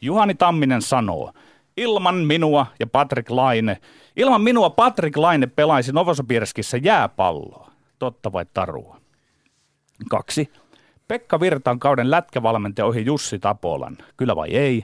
Juhani 0.01 0.35
Tamminen 0.35 0.81
sanoo, 0.81 1.33
ilman 1.81 2.15
minua 2.15 2.65
ja 2.79 2.87
Patrick 2.87 3.29
Laine, 3.29 3.77
ilman 4.15 4.41
minua 4.41 4.69
Patrick 4.69 5.17
Laine 5.17 5.47
pelaisi 5.47 5.91
Novosibirskissä 5.91 6.77
jääpalloa. 6.77 7.71
Totta 7.99 8.33
vai 8.33 8.45
tarua? 8.53 8.97
Kaksi. 10.09 10.49
Pekka 11.07 11.39
Virtaan 11.39 11.79
kauden 11.79 12.11
lätkävalmentaja 12.11 12.85
ohi 12.85 13.05
Jussi 13.05 13.39
Tapolan. 13.39 13.97
Kyllä 14.17 14.35
vai 14.35 14.49
ei? 14.49 14.83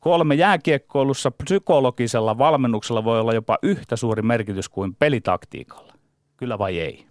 Kolme 0.00 0.34
jääkiekkoilussa 0.34 1.30
psykologisella 1.30 2.38
valmennuksella 2.38 3.04
voi 3.04 3.20
olla 3.20 3.32
jopa 3.32 3.58
yhtä 3.62 3.96
suuri 3.96 4.22
merkitys 4.22 4.68
kuin 4.68 4.94
pelitaktiikalla. 4.94 5.92
Kyllä 6.36 6.58
vai 6.58 6.78
ei? 6.78 7.06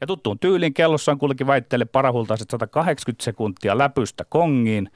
Ja 0.00 0.06
tuttuun 0.06 0.38
tyyliin 0.38 0.74
kellossaan 0.74 1.18
kulki 1.18 1.46
väitteelle 1.46 1.84
parahultaiset 1.84 2.50
180 2.50 3.24
sekuntia 3.24 3.78
läpystä 3.78 4.24
kongiin. 4.28 4.90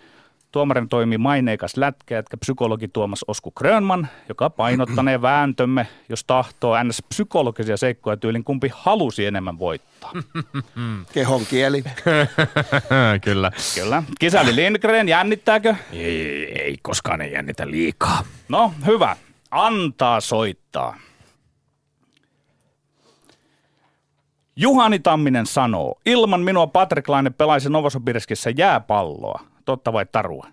Tuomarin 0.55 0.89
toimii 0.89 1.19
maineikas 1.19 1.77
lätkäjätkä 1.77 2.37
psykologi 2.37 2.89
Tuomas 2.89 3.25
Osku 3.29 3.51
Grönman, 3.51 4.09
joka 4.29 4.51
painottanee 4.51 5.23
vääntömme, 5.29 5.87
jos 6.09 6.25
tahtoo 6.25 6.83
ns. 6.85 7.03
psykologisia 7.09 7.77
seikkoja 7.77 8.17
tyylin 8.17 8.45
kumpi 8.45 8.71
halusi 8.75 9.27
enemmän 9.27 9.59
voittaa. 9.59 10.13
Kehon 11.15 11.47
kieli. 11.51 11.85
Kyllä. 13.25 13.53
Kyllä. 13.75 14.03
Kisäli 14.21 14.57
Lindgren, 14.57 15.09
jännittääkö? 15.09 15.75
Ei, 15.93 16.63
ei 16.63 16.77
koskaan 16.83 17.21
ei 17.21 17.33
jännitä 17.33 17.71
liikaa. 17.71 18.25
No, 18.49 18.73
hyvä. 18.87 19.17
Antaa 19.51 20.21
soittaa. 20.21 20.97
Juhani 24.57 24.99
Tamminen 24.99 25.47
sanoo, 25.47 25.99
ilman 26.07 26.41
minua 26.41 26.67
Patrick 26.67 27.09
Laine 27.09 27.31
pelaisi 27.31 27.71
Novosibirskissä 27.71 28.51
jääpalloa. 28.57 29.54
Totta 29.65 29.91
vai 29.91 30.07
tarua? 30.07 30.49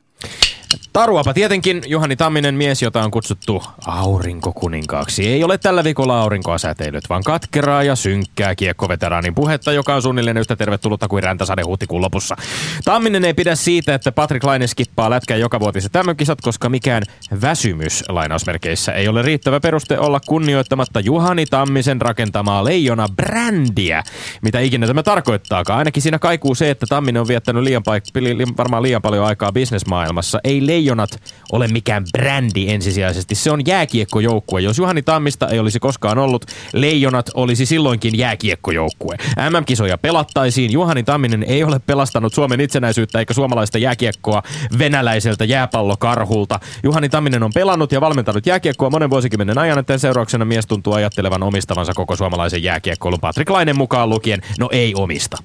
Taruapa 0.94 1.34
tietenkin 1.34 1.82
Juhani 1.88 2.16
Tamminen 2.16 2.56
mies, 2.56 2.82
jota 2.82 3.04
on 3.04 3.12
kutsuttu 3.12 3.64
aurinkokuninkaaksi. 3.86 5.28
Ei 5.28 5.44
ole 5.44 5.58
tällä 5.58 5.84
viikolla 5.84 6.22
aurinkoa 6.22 6.58
säteilyt, 6.58 7.10
vaan 7.10 7.24
katkeraa 7.24 7.84
ja 7.84 7.96
synkkää 7.96 8.56
kiekkoveteraanin 8.56 9.36
puhetta, 9.36 9.72
joka 9.72 9.96
on 9.96 10.02
suunnilleen 10.02 10.38
yhtä 10.38 10.56
tervetullutta 10.56 11.08
kuin 11.08 11.24
räntäsade 11.24 11.62
huhtikuun 11.62 12.02
lopussa. 12.02 12.36
Tamminen 12.86 13.26
ei 13.26 13.34
pidä 13.34 13.56
siitä, 13.56 13.94
että 13.96 14.12
Patrick 14.12 14.44
Laine 14.44 14.68
skippaa 14.68 15.10
lätkää 15.10 15.38
joka 15.38 15.60
vuotiset 15.60 15.92
kisat, 16.18 16.42
koska 16.42 16.70
mikään 16.70 17.04
väsymys 17.42 18.04
lainausmerkeissä 18.10 18.92
ei 18.92 19.08
ole 19.08 19.22
riittävä 19.22 19.60
peruste 19.60 20.00
olla 20.00 20.20
kunnioittamatta 20.20 21.00
Juhani 21.00 21.46
Tammisen 21.46 22.02
rakentamaa 22.02 22.66
leijona 22.66 23.08
brändiä. 23.16 24.04
Mitä 24.42 24.60
ikinä 24.60 24.88
tämä 24.88 25.04
tarkoittaakaan. 25.04 25.80
Ainakin 25.80 26.04
siinä 26.04 26.20
kaikuu 26.20 26.56
se, 26.56 26.70
että 26.70 26.86
Tamminen 26.90 27.22
on 27.22 27.28
viettänyt 27.28 27.64
liian 27.64 27.84
paik- 27.84 28.22
li- 28.22 28.58
varmaan 28.58 28.84
liian 28.84 29.02
paljon 29.02 29.26
aikaa 29.26 29.52
bisnesmaailmassa. 29.52 30.40
Ei 30.44 30.66
leijonat 30.82 31.10
ole 31.52 31.68
mikään 31.68 32.04
brändi 32.18 32.70
ensisijaisesti. 32.70 33.36
Se 33.36 33.52
on 33.52 33.66
jääkiekkojoukkue. 33.66 34.62
Jos 34.62 34.78
Juhani 34.78 35.02
Tammista 35.02 35.48
ei 35.48 35.60
olisi 35.60 35.80
koskaan 35.80 36.18
ollut, 36.18 36.46
leijonat 36.74 37.30
olisi 37.34 37.66
silloinkin 37.66 38.18
jääkiekkojoukkue. 38.18 39.16
MM-kisoja 39.50 39.98
pelattaisiin. 39.98 40.72
Juhani 40.72 41.04
Tamminen 41.04 41.44
ei 41.44 41.64
ole 41.64 41.80
pelastanut 41.80 42.34
Suomen 42.34 42.62
itsenäisyyttä 42.62 43.20
eikä 43.20 43.34
suomalaista 43.34 43.78
jääkiekkoa 43.78 44.44
venäläiseltä 44.80 45.46
jääpallokarhulta. 45.46 46.60
Juhani 46.84 47.10
Tamminen 47.10 47.44
on 47.44 47.52
pelannut 47.54 47.92
ja 47.92 48.02
valmentanut 48.02 48.46
jääkiekkoa 48.46 48.90
monen 48.90 49.10
vuosikymmenen 49.10 49.58
ajan, 49.58 49.80
että 49.80 49.98
seurauksena 49.98 50.46
mies 50.46 50.66
tuntuu 50.66 50.94
ajattelevan 50.94 51.44
omistavansa 51.44 51.94
koko 51.94 52.16
suomalaisen 52.16 52.64
jääkiekkoilun. 52.64 53.20
Patrick 53.20 53.50
Lainen 53.50 53.78
mukaan 53.78 54.10
lukien, 54.10 54.42
no 54.60 54.70
ei 54.72 54.94
omista. 54.96 55.38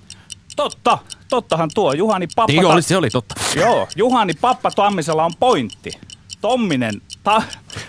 Totta, 0.57 0.99
tottahan 1.29 1.71
tuo. 1.75 1.93
Juhani 1.93 2.27
Pappa... 2.37 2.53
Niin, 2.53 2.67
oli, 2.67 2.83
se 2.83 2.97
oli 2.97 3.11
totta. 3.11 3.35
Joo, 3.57 3.89
Juhani 3.97 4.35
Pappa 4.41 4.71
Tammisella 4.71 5.25
on 5.25 5.33
pointti. 5.41 5.91
Tomminen, 6.41 7.03
ta, 7.23 7.43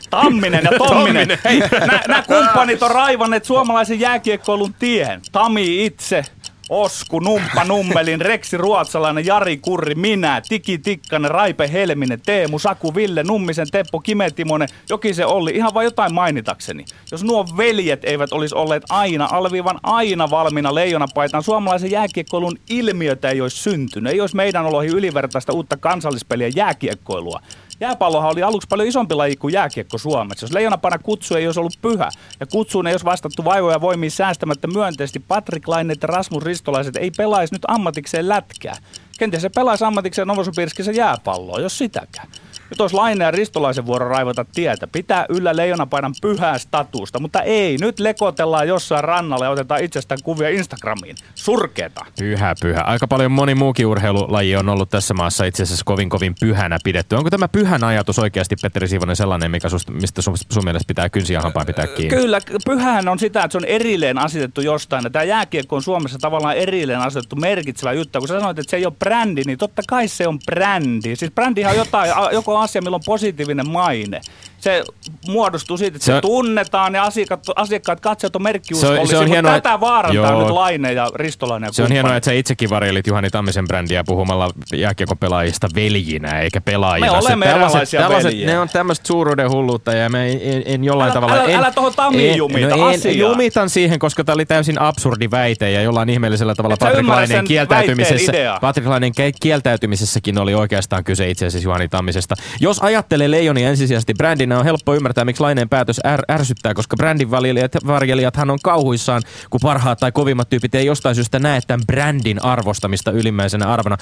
Tamminen 0.10 0.64
ja 0.72 0.78
Tomminen. 0.78 1.28
Tomminen. 1.28 1.40
Hei, 1.44 1.80
nämä 2.08 2.24
kumppanit 2.24 2.84
on 2.84 2.92
raivanneet 2.92 3.46
suomalaisen 3.46 4.00
jääkiekkoilun 4.00 4.74
tien. 4.74 5.22
Tami 5.32 5.86
itse, 5.86 6.26
Osku, 6.70 7.20
Numppa 7.20 7.64
Nummelin, 7.64 8.22
Reksi 8.22 8.58
Ruotsalainen, 8.58 9.26
Jari 9.26 9.58
Kurri, 9.58 9.96
minä, 9.96 10.42
Tiki 10.50 10.78
Tikkanen, 10.78 11.32
Raipe 11.32 11.72
Helminen, 11.72 12.22
Teemu, 12.26 12.60
Saku, 12.60 12.96
Ville, 12.96 13.24
Nummisen, 13.24 13.68
Teppo, 13.72 14.00
Kimetimonen, 14.00 14.68
Jokisen 14.90 15.28
Olli, 15.28 15.52
ihan 15.52 15.74
vain 15.74 15.86
jotain 15.86 16.14
mainitakseni. 16.14 16.86
Jos 17.12 17.24
nuo 17.24 17.46
veljet 17.58 18.06
eivät 18.06 18.34
olisi 18.34 18.56
olleet 18.56 18.84
aina, 18.90 19.28
alviivan 19.32 19.80
aina 19.84 20.30
valmiina 20.30 20.76
leijonapaitaan, 20.76 21.44
suomalaisen 21.44 21.92
jääkiekkoilun 21.92 22.58
ilmiötä 22.70 23.30
ei 23.30 23.42
olisi 23.42 23.58
syntynyt. 23.58 24.14
Ei 24.14 24.22
olisi 24.22 24.36
meidän 24.36 24.66
oloihin 24.66 24.94
ylivertaista 24.94 25.54
uutta 25.54 25.78
kansallispeliä 25.78 26.50
jääkiekkoilua. 26.56 27.42
Jääpallohan 27.80 28.32
oli 28.32 28.44
aluksi 28.44 28.68
paljon 28.68 28.90
isompi 28.90 29.16
laji 29.16 29.36
kuin 29.36 29.54
jääkiekko 29.54 29.98
Suomessa. 29.98 30.44
Jos 30.44 30.54
leijonapana 30.54 31.00
kutsu 31.00 31.36
ei 31.36 31.46
olisi 31.46 31.60
ollut 31.60 31.80
pyhä 31.82 32.10
ja 32.40 32.46
kutsuun 32.46 32.88
ei 32.88 32.94
olisi 32.94 33.06
vastattu 33.06 33.46
vaivoja 33.46 33.76
ja 33.76 33.82
voimiin 33.82 34.12
säästämättä 34.12 34.68
myönteisesti, 34.68 35.20
Patrick 35.20 35.68
Laine 35.68 35.94
ja 36.02 36.08
Rasmus 36.08 36.44
Ristolaiset 36.44 36.96
ei 36.96 37.12
pelaisi 37.18 37.56
nyt 37.56 37.66
ammatikseen 37.68 38.30
lätkää. 38.30 38.76
Kenties 39.20 39.42
se 39.42 39.50
pelaisi 39.50 39.86
ammatikseen 39.86 40.28
Novosibirskissä 40.28 40.92
jääpalloa, 40.92 41.60
jos 41.60 41.78
sitäkään. 41.78 42.28
Nyt 42.70 42.82
olisi 42.82 42.96
Laine 42.96 43.24
ja 43.24 43.32
Ristolaisen 43.32 43.86
vuoro 43.86 44.10
raivata 44.10 44.46
tietä, 44.56 44.88
pitää 44.88 45.26
yllä 45.30 45.56
leijonapaidan 45.56 46.14
pyhää 46.22 46.58
statusta, 46.58 47.20
mutta 47.20 47.42
ei, 47.42 47.78
nyt 47.82 48.00
lekotellaan 48.00 48.68
jossain 48.68 49.04
rannalla 49.04 49.46
ja 49.46 49.52
otetaan 49.52 49.84
itsestään 49.84 50.20
kuvia 50.24 50.50
Instagramiin. 50.50 51.16
Surkeeta. 51.36 52.06
Pyhä, 52.20 52.56
pyhä. 52.62 52.82
Aika 52.82 53.08
paljon 53.08 53.32
moni 53.32 53.56
muukin 53.56 53.86
urheilulaji 53.86 54.56
on 54.56 54.70
ollut 54.70 54.90
tässä 54.90 55.14
maassa 55.14 55.46
itse 55.46 55.64
asiassa 55.64 55.86
kovin, 55.86 56.10
kovin 56.10 56.36
pyhänä 56.40 56.78
pidetty. 56.84 57.16
Onko 57.16 57.30
tämä 57.30 57.48
pyhän 57.48 57.84
ajatus 57.84 58.20
oikeasti, 58.20 58.56
Petteri 58.62 58.88
Siivonen, 58.88 59.16
sellainen, 59.16 59.52
mikä 59.52 59.70
susta, 59.70 59.92
mistä 59.92 60.22
sun, 60.22 60.36
sun 60.52 60.64
mielestä 60.64 60.88
pitää 60.88 61.10
kynsiä 61.10 61.42
hampaan 61.42 61.66
pitää 61.66 61.88
kiinni? 61.88 62.18
Kyllä, 62.18 62.42
pyhähän 62.66 63.08
on 63.08 63.20
sitä, 63.20 63.44
että 63.44 63.52
se 63.52 63.58
on 63.58 63.66
erilleen 63.66 64.18
asetettu 64.18 64.62
jostain. 64.62 65.04
Ja 65.04 65.10
tämä 65.10 65.24
jääkiekko 65.24 65.76
on 65.76 65.82
Suomessa 65.82 66.20
tavallaan 66.20 66.58
erilleen 66.58 67.00
asetettu 67.00 67.36
merkitsevä 67.36 67.94
juttu. 67.94 68.20
Kun 68.20 68.28
sä 68.28 68.40
sanoit, 68.40 68.60
että 68.60 68.70
se 68.70 68.78
ei 68.78 68.86
ole 68.86 68.94
brändi, 69.00 69.42
niin 69.46 69.58
totta 69.58 69.82
kai 69.88 70.08
se 70.08 70.28
on 70.28 70.40
brändi. 70.46 71.16
Siis 71.16 71.32
brändihan 71.32 71.72
on 71.72 71.78
jotain, 71.78 72.12
joko 72.32 72.57
asia, 72.58 72.82
millä 72.82 72.96
on 72.96 73.02
positiivinen 73.06 73.70
maine. 73.70 74.22
Se 74.60 74.84
muodostuu 75.28 75.78
siitä, 75.78 75.96
että 75.96 76.06
se, 76.06 76.12
Se 76.12 76.16
on- 76.16 76.22
tunnetaan 76.22 76.96
ja 76.96 77.04
asiakkaat, 77.04 77.44
asiakkaat 77.56 78.00
katsojat 78.00 78.36
on 78.36 78.40
Se 78.40 78.42
on- 78.42 78.44
merkkiuskollisia. 78.44 79.08
se 79.08 79.18
on 79.18 79.24
mutta 79.24 79.34
hienoa, 79.34 79.52
tätä 79.54 79.80
vaarantaa 79.80 80.32
Joo. 80.32 80.42
nyt 80.42 80.50
Laine 80.50 80.94
ja 80.94 81.10
Ristolainen 81.16 81.68
ja 81.68 81.74
Se 81.74 81.82
on 81.82 81.86
kumppanit. 81.86 81.96
hienoa, 82.04 82.16
että 82.18 82.26
sä 82.26 82.32
itsekin 82.32 82.70
varjelit 82.70 83.08
Juhani 83.08 83.30
Tammisen 83.30 83.68
brändiä 83.68 84.04
puhumalla 84.04 84.50
jääkiekopelaajista 84.74 85.68
veljinä 85.76 86.40
eikä 86.40 86.62
pelaajina. 86.62 87.12
Me 87.12 87.18
olemme 87.18 87.46
Se- 87.46 87.52
tällaiset, 87.52 87.76
erilaisia 87.76 88.02
tällaiset. 88.02 88.46
Ne 88.46 88.60
on 88.60 88.70
tämmöistä 88.70 89.08
suuruuden 89.08 89.50
hulluutta 89.50 89.94
ja 89.94 90.10
mä 90.10 90.26
en, 90.26 90.40
en, 90.44 90.64
en 90.66 90.84
jollain 90.84 91.08
Älä- 91.08 91.14
tavalla... 91.14 91.36
älä- 91.36 91.44
en, 91.44 91.56
älä 91.60 91.72
tohon 91.72 91.94
Tamiin 91.96 92.32
en, 92.32 92.38
jumita, 92.38 92.68
no 92.78 92.90
en, 92.90 93.18
jumitan 93.18 93.70
siihen, 93.70 94.00
koska 94.00 94.24
tämä 94.24 94.34
oli 94.34 94.46
täysin 94.46 94.82
absurdi 94.82 95.32
väite 95.32 95.72
ja 95.72 95.82
jollain 95.82 96.10
ihmeellisellä 96.10 96.56
tavalla 96.56 96.74
Et 96.74 96.80
sä 96.80 96.86
Patrick 96.86 97.10
Laineen 97.10 97.46
kieltäytymisessä. 97.46 98.32
Patrick 98.62 98.88
Laineen 98.90 99.14
kieltäytymisessäkin 99.42 100.38
oli 100.38 100.54
oikeastaan 100.56 101.04
kyse 101.04 101.30
itse 101.30 101.46
asiassa 101.46 101.66
Juhani 101.68 101.88
Tammisesta. 101.88 102.36
Jos 102.60 102.80
ajattelee 102.80 103.32
Leijoni 103.32 103.64
ensisijaisesti 103.64 104.14
brändinä, 104.14 104.57
on 104.58 104.66
helppo 104.66 104.96
ymmärtää, 104.96 105.26
miksi 105.26 105.42
Laineen 105.44 105.70
päätös 105.70 106.00
är, 106.04 106.22
ärsyttää, 106.32 106.74
koska 106.74 106.98
brändin 106.98 107.32
varjelijat, 107.32 107.72
varjelijathan 107.88 108.50
on 108.50 108.60
kauhuissaan, 108.64 109.22
kun 109.50 109.60
parhaat 109.64 110.00
tai 110.00 110.12
kovimmat 110.12 110.50
tyypit 110.50 110.76
ei 110.76 110.86
jostain 110.86 111.16
syystä 111.16 111.40
näe 111.40 111.60
tämän 111.68 111.86
brändin 111.88 112.44
arvostamista 112.44 113.12
ylimmäisenä 113.12 113.68
arvona. 113.68 113.98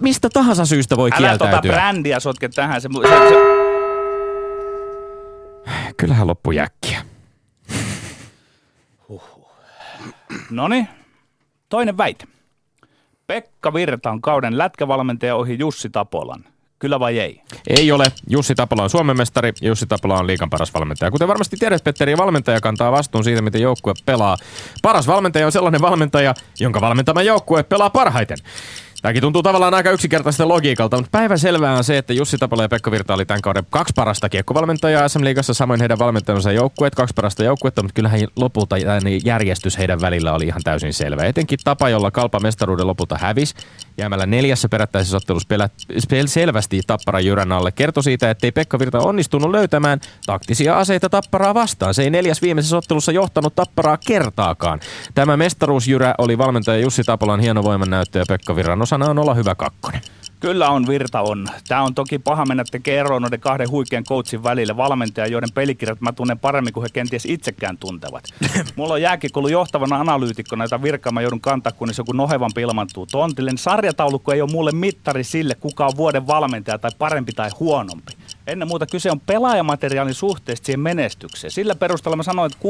Mistä 0.00 0.28
tahansa 0.32 0.66
syystä 0.66 0.96
voi 0.96 1.10
Älä 1.12 1.32
tota 1.32 1.44
kieltäytyä. 1.44 1.72
brändiä 1.72 2.20
sotke 2.20 2.48
tähän. 2.48 2.80
Se, 2.80 2.88
se, 3.02 3.28
se, 3.28 3.34
Kyllähän 5.96 6.26
loppu 6.26 6.52
jäkkiä. 6.52 7.02
Noni, 10.50 10.88
toinen 11.68 11.96
väite. 11.98 12.24
Pekka 13.26 13.74
Virta 13.74 14.10
on 14.10 14.22
kauden 14.22 14.58
lätkävalmentaja 14.58 15.36
ohi 15.36 15.56
Jussi 15.58 15.90
Tapolan. 15.90 16.44
Kyllä 16.78 17.00
vai 17.00 17.18
ei? 17.18 17.40
Ei 17.66 17.92
ole. 17.92 18.12
Jussi 18.28 18.54
Tapola 18.54 18.82
on 18.82 18.90
Suomen 18.90 19.16
mestari 19.16 19.52
Jussi 19.62 19.86
Tapola 19.86 20.18
on 20.18 20.26
liikan 20.26 20.50
paras 20.50 20.74
valmentaja. 20.74 21.10
Kuten 21.10 21.28
varmasti 21.28 21.56
tiedät, 21.56 21.84
Petteri, 21.84 22.16
valmentaja 22.16 22.60
kantaa 22.60 22.92
vastuun 22.92 23.24
siitä, 23.24 23.42
miten 23.42 23.60
joukkue 23.60 23.94
pelaa. 24.04 24.36
Paras 24.82 25.06
valmentaja 25.06 25.46
on 25.46 25.52
sellainen 25.52 25.80
valmentaja, 25.80 26.34
jonka 26.60 26.80
valmentama 26.80 27.22
joukkue 27.22 27.62
pelaa 27.62 27.90
parhaiten. 27.90 28.38
Tämäkin 29.02 29.22
tuntuu 29.22 29.42
tavallaan 29.42 29.74
aika 29.74 29.90
yksinkertaista 29.90 30.48
logiikalta, 30.48 30.96
mutta 30.96 31.10
päivän 31.12 31.38
selvää 31.38 31.76
on 31.76 31.84
se, 31.84 31.98
että 31.98 32.12
Jussi 32.12 32.38
Tapola 32.38 32.62
ja 32.62 32.68
Pekka 32.68 32.90
Virta 32.90 33.14
oli 33.14 33.24
tämän 33.26 33.42
kauden 33.42 33.66
kaksi 33.70 33.92
parasta 33.96 34.28
kiekkovalmentajaa 34.28 35.08
SM 35.08 35.24
Liigassa, 35.24 35.54
samoin 35.54 35.80
heidän 35.80 35.98
valmentajansa 35.98 36.52
joukkueet, 36.52 36.94
kaksi 36.94 37.14
parasta 37.14 37.44
joukkuetta, 37.44 37.82
mutta 37.82 37.94
kyllähän 37.94 38.20
lopulta 38.36 38.76
järjestys 39.24 39.78
heidän 39.78 40.00
välillä 40.00 40.32
oli 40.32 40.46
ihan 40.46 40.62
täysin 40.64 40.92
selvä. 40.92 41.24
Etenkin 41.24 41.58
tapa, 41.64 41.88
jolla 41.88 42.10
kalpa 42.10 42.40
mestaruuden 42.40 42.86
lopulta 42.86 43.18
hävisi, 43.18 43.54
jäämällä 43.98 44.26
neljässä 44.26 44.68
perättäisessä 44.68 45.16
ottelussa 45.16 45.48
pelät, 45.48 45.72
selvästi 46.26 46.80
Tapparan 46.86 47.24
jyrän 47.24 47.52
alle, 47.52 47.72
kertoi 47.72 48.02
siitä, 48.02 48.30
että 48.30 48.46
ei 48.46 48.52
Pekka 48.52 48.78
Virta 48.78 48.98
onnistunut 48.98 49.50
löytämään 49.50 50.00
taktisia 50.26 50.78
aseita 50.78 51.08
Tapparaa 51.08 51.54
vastaan. 51.54 51.94
Se 51.94 52.02
ei 52.02 52.10
neljäs 52.10 52.42
viimeisessä 52.42 52.76
ottelussa 52.76 53.12
johtanut 53.12 53.54
Tapparaa 53.54 53.98
kertaakaan. 54.06 54.80
Tämä 55.14 55.36
mestaruusjyrä 55.36 56.14
oli 56.18 56.38
valmentaja 56.38 56.78
Jussi 56.78 57.04
Tapolan 57.04 57.40
hieno 57.40 57.62
voimannäyttö 57.62 58.18
ja 58.18 58.24
Pekka 58.28 58.56
Virran 58.56 58.87
osana 58.88 59.10
on 59.10 59.18
olla 59.18 59.34
hyvä 59.34 59.54
kakkonen. 59.54 60.00
Kyllä 60.40 60.70
on, 60.70 60.86
Virta 60.86 61.20
on. 61.20 61.46
Tämä 61.68 61.82
on 61.82 61.94
toki 61.94 62.18
paha 62.18 62.46
mennä 62.46 62.64
tekemään 62.70 63.00
eroa 63.00 63.20
noiden 63.20 63.40
kahden 63.40 63.70
huikean 63.70 64.04
coachin 64.04 64.42
välillä. 64.42 64.76
Valmentaja, 64.76 65.26
joiden 65.26 65.52
pelikirjat 65.54 66.00
mä 66.00 66.12
tunnen 66.12 66.38
paremmin 66.38 66.72
kuin 66.72 66.82
he 66.82 66.88
kenties 66.92 67.26
itsekään 67.26 67.78
tuntevat. 67.78 68.24
Mulla 68.76 68.94
on 68.94 69.02
jääkiekkoulu 69.02 69.48
johtavana 69.48 70.00
analyytikkona, 70.00 70.64
jota 70.64 70.82
virkaa 70.82 71.12
mä 71.12 71.20
joudun 71.20 71.40
kantaa, 71.40 71.72
kunnes 71.72 71.98
joku 71.98 72.12
nohevampi 72.12 72.60
ilmantuu 72.60 73.06
tontille. 73.06 73.52
Sarjataulukko 73.56 74.32
ei 74.32 74.42
ole 74.42 74.50
mulle 74.52 74.72
mittari 74.72 75.24
sille, 75.24 75.54
kuka 75.54 75.86
on 75.86 75.96
vuoden 75.96 76.26
valmentaja 76.26 76.78
tai 76.78 76.90
parempi 76.98 77.32
tai 77.32 77.50
huonompi. 77.60 78.12
Ennen 78.48 78.68
muuta 78.68 78.86
kyse 78.86 79.10
on 79.10 79.20
pelaajamateriaalin 79.20 80.14
suhteesta 80.14 80.66
siihen 80.66 80.80
menestykseen. 80.80 81.50
Sillä 81.50 81.74
perusteella 81.74 82.16
mä 82.16 82.22
sanoin, 82.22 82.52
että 82.52 82.68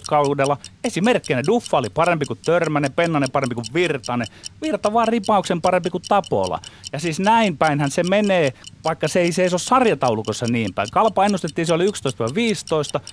16-17 0.00 0.02
kaudella 0.08 0.56
esimerkkinä 0.84 1.42
Duffa 1.46 1.78
oli 1.78 1.88
parempi 1.90 2.26
kuin 2.26 2.38
Törmänen, 2.44 2.92
Pennanen 2.92 3.30
parempi 3.30 3.54
kuin 3.54 3.64
Virtanen, 3.74 4.26
Virta 4.62 4.92
vaan 4.92 5.08
ripauksen 5.08 5.60
parempi 5.60 5.90
kuin 5.90 6.02
Tapola. 6.08 6.60
Ja 6.92 6.98
siis 7.00 7.20
näin 7.20 7.58
päinhän 7.58 7.90
se 7.90 8.02
menee, 8.02 8.52
vaikka 8.84 9.08
se 9.08 9.20
ei 9.20 9.32
seiso 9.32 9.58
sarjataulukossa 9.58 10.46
niin 10.46 10.74
päin. 10.74 10.88
Kalpa 10.92 11.24
ennustettiin, 11.24 11.66
se 11.66 11.74
oli 11.74 11.86
11-15 11.86 11.90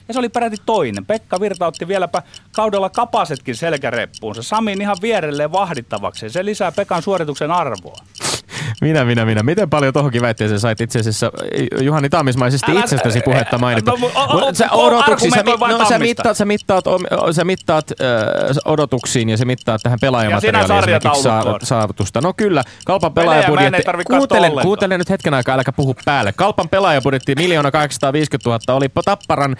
ja 0.08 0.14
se 0.14 0.20
oli 0.20 0.30
peräti 0.30 0.58
toinen. 0.66 1.06
Pekka 1.06 1.40
Virta 1.40 1.68
otti 1.68 1.88
vieläpä 1.88 2.22
kaudella 2.52 2.90
kapasetkin 2.90 3.56
selkäreppuunsa. 3.56 4.44
Samin 4.44 4.82
ihan 4.82 4.98
vierelleen 5.02 5.52
vahdittavaksi. 5.52 6.30
Se 6.30 6.46
lisää 6.46 6.72
Pekan 6.72 7.02
suorituksen 7.02 7.52
arvoa. 7.52 7.98
Minä, 8.82 9.06
minä, 9.06 9.26
minä. 9.26 9.44
Miten 9.44 9.70
paljon 9.70 9.94
tohonkin 9.94 10.22
väitteeseen 10.22 10.60
sait 10.60 10.82
itse 10.82 11.00
asiassa 11.00 11.32
Juhani 11.82 12.10
Taamismaisesti 12.10 12.72
Älä- 12.72 12.80
itsestäsi 12.80 13.22
puhetta 13.26 13.58
mainita? 13.58 13.92
No, 13.92 14.08
o- 14.16 14.48
o- 14.48 14.54
sä 14.54 14.68
odotuksiin, 14.72 15.32
sä, 15.32 15.40
argumentoi 15.40 15.60
vain 15.60 15.78
no, 15.80 15.90
sä 15.90 16.00
mittaat, 16.00 16.38
sä 16.38 16.46
mittaat, 16.46 16.86
sä 17.32 17.44
mittaat 17.44 17.92
äh, 17.92 18.58
odotuksiin 18.66 19.30
ja 19.30 19.38
sä 19.38 19.46
mittaat 19.46 19.82
tähän 19.84 20.00
pelaajamateriaaliin 20.02 20.80
esimerkiksi 20.80 21.22
saa, 21.24 21.60
saavutusta. 21.64 22.22
No 22.22 22.34
kyllä, 22.34 22.64
Kalpan 22.86 23.14
pelaajabudjetti. 23.14 23.84
Kuuntele, 24.08 24.52
kuuntele 24.62 24.98
nyt 24.98 25.10
hetken 25.10 25.34
aikaa, 25.34 25.54
äläkä 25.56 25.72
puhu 25.72 25.96
päälle. 26.06 26.34
Kalpan 26.36 26.70
pelaajabudjetti 26.70 27.32
1 27.32 27.48
850 27.72 28.50
000 28.50 28.78
oli 28.78 28.90
Tapparan 29.06 29.56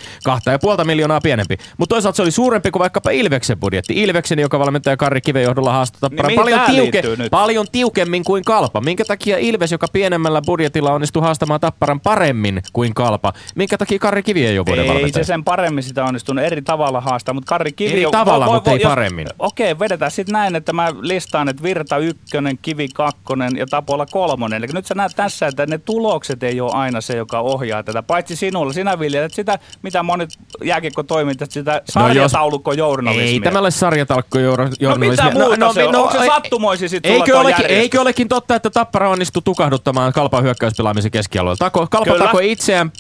2,5 0.80 0.84
miljoonaa 0.84 1.22
pienempi. 1.22 1.58
Mutta 1.78 1.96
toisaalta 1.96 2.16
se 2.16 2.22
oli 2.22 2.32
suurempi 2.32 2.72
kuin 2.72 2.80
vaikkapa 2.80 3.10
Ilveksen 3.10 3.60
budjetti. 3.60 3.94
Ilveksen, 4.04 4.40
joka 4.40 4.60
valmentaja 4.60 4.98
Karri 4.98 5.22
Kiven 5.22 5.44
johdolla 5.44 5.72
haastoi 5.72 6.00
Tapparan 6.02 6.32
mihin 6.32 6.40
paljon, 6.40 6.62
tiuke, 6.66 7.04
paljon 7.32 7.66
tiukemmin 7.72 8.24
kuin 8.24 8.44
Kalpa. 8.44 8.82
Minkä 8.82 9.04
takia 9.08 9.38
Ilves, 9.38 9.72
joka 9.72 9.88
pienemmällä 9.94 10.42
budjetilla 10.46 10.92
onnistui 10.92 11.22
haastamaan 11.22 11.60
Tapparan 11.60 12.00
paremmin 12.00 12.62
kuin 12.74 12.94
Kalpa? 12.94 13.34
Minkä 13.56 13.78
takia 13.78 14.00
Karri 14.00 14.24
Kivi 14.24 14.46
ei 14.46 14.60
ole 14.60 14.66
vuoden 14.66 14.90
Ei 14.98 15.12
se 15.12 15.24
sen 15.24 15.44
paremmin 15.44 15.84
sitä 15.84 16.06
onnistunut 16.06 16.44
eri 16.44 16.62
tavalla 16.62 17.02
haastaa, 17.02 17.34
mutta 17.34 17.50
Karri 17.50 17.72
Kivi... 17.72 17.92
Eri 17.92 18.06
on- 18.06 18.12
tavalla, 18.12 18.54
mutta 18.54 18.72
ei 18.72 18.82
jos- 18.82 18.90
paremmin. 18.90 19.28
Okei, 19.40 19.80
vedetään 19.80 20.12
sitten 20.12 20.34
näin, 20.34 20.56
että 20.56 20.74
mä 20.74 20.94
listaan, 21.02 21.50
että 21.50 21.64
Virta 21.64 21.98
ykkönen, 21.98 22.58
Kivi 22.62 22.88
kakkonen 22.88 23.58
ja 23.58 23.66
Tapola 23.68 24.06
kolmonen. 24.06 24.64
Eli 24.64 24.74
nyt 24.74 24.86
sä 24.86 24.96
näet 24.96 25.12
tässä, 25.16 25.48
että 25.48 25.66
ne 25.66 25.78
tulokset 25.78 26.44
ei 26.44 26.62
ole 26.62 26.72
aina 26.74 27.02
se, 27.02 27.16
joka 27.16 27.40
ohjaa 27.40 27.84
tätä. 27.84 28.04
Paitsi 28.04 28.36
sinulla, 28.36 28.74
sinä 28.74 29.00
viljelet 29.00 29.34
sitä, 29.34 29.60
mitä 29.82 30.04
monet 30.04 30.30
jääkiekko-toimittajat, 30.64 31.52
sitä 31.52 31.82
sarjataulukko-journalismia. 31.92 33.34
Ei 33.34 33.40
tämä 33.40 33.60
ole 33.60 33.72
sarjatalkko 33.72 34.38
No 34.82 34.96
mitä 34.96 35.32
muuta 35.34 35.74
se 35.74 35.88
on? 35.88 35.96
Onko 35.96 36.12
se 36.12 36.26
sattumoisin 36.26 36.90
sit 36.90 37.06
sulla 37.06 37.18
eikö 37.18 37.40
olekin, 37.40 37.66
eikö 37.66 38.02
olekin 38.02 38.28
totta, 38.28 38.56
että 38.56 38.70
Tappara 38.88 39.10
onnistui 39.10 39.42
tukahduttamaan 39.42 40.14
Kalpan 40.14 40.44
hyökkäyspelaamisen 40.44 41.12
keskialueella? 41.12 41.58
Tako, 41.58 41.88
Kalpa 41.92 42.12
Kyllä. 42.12 42.26
takoi 42.26 42.52
itseään 42.52 42.92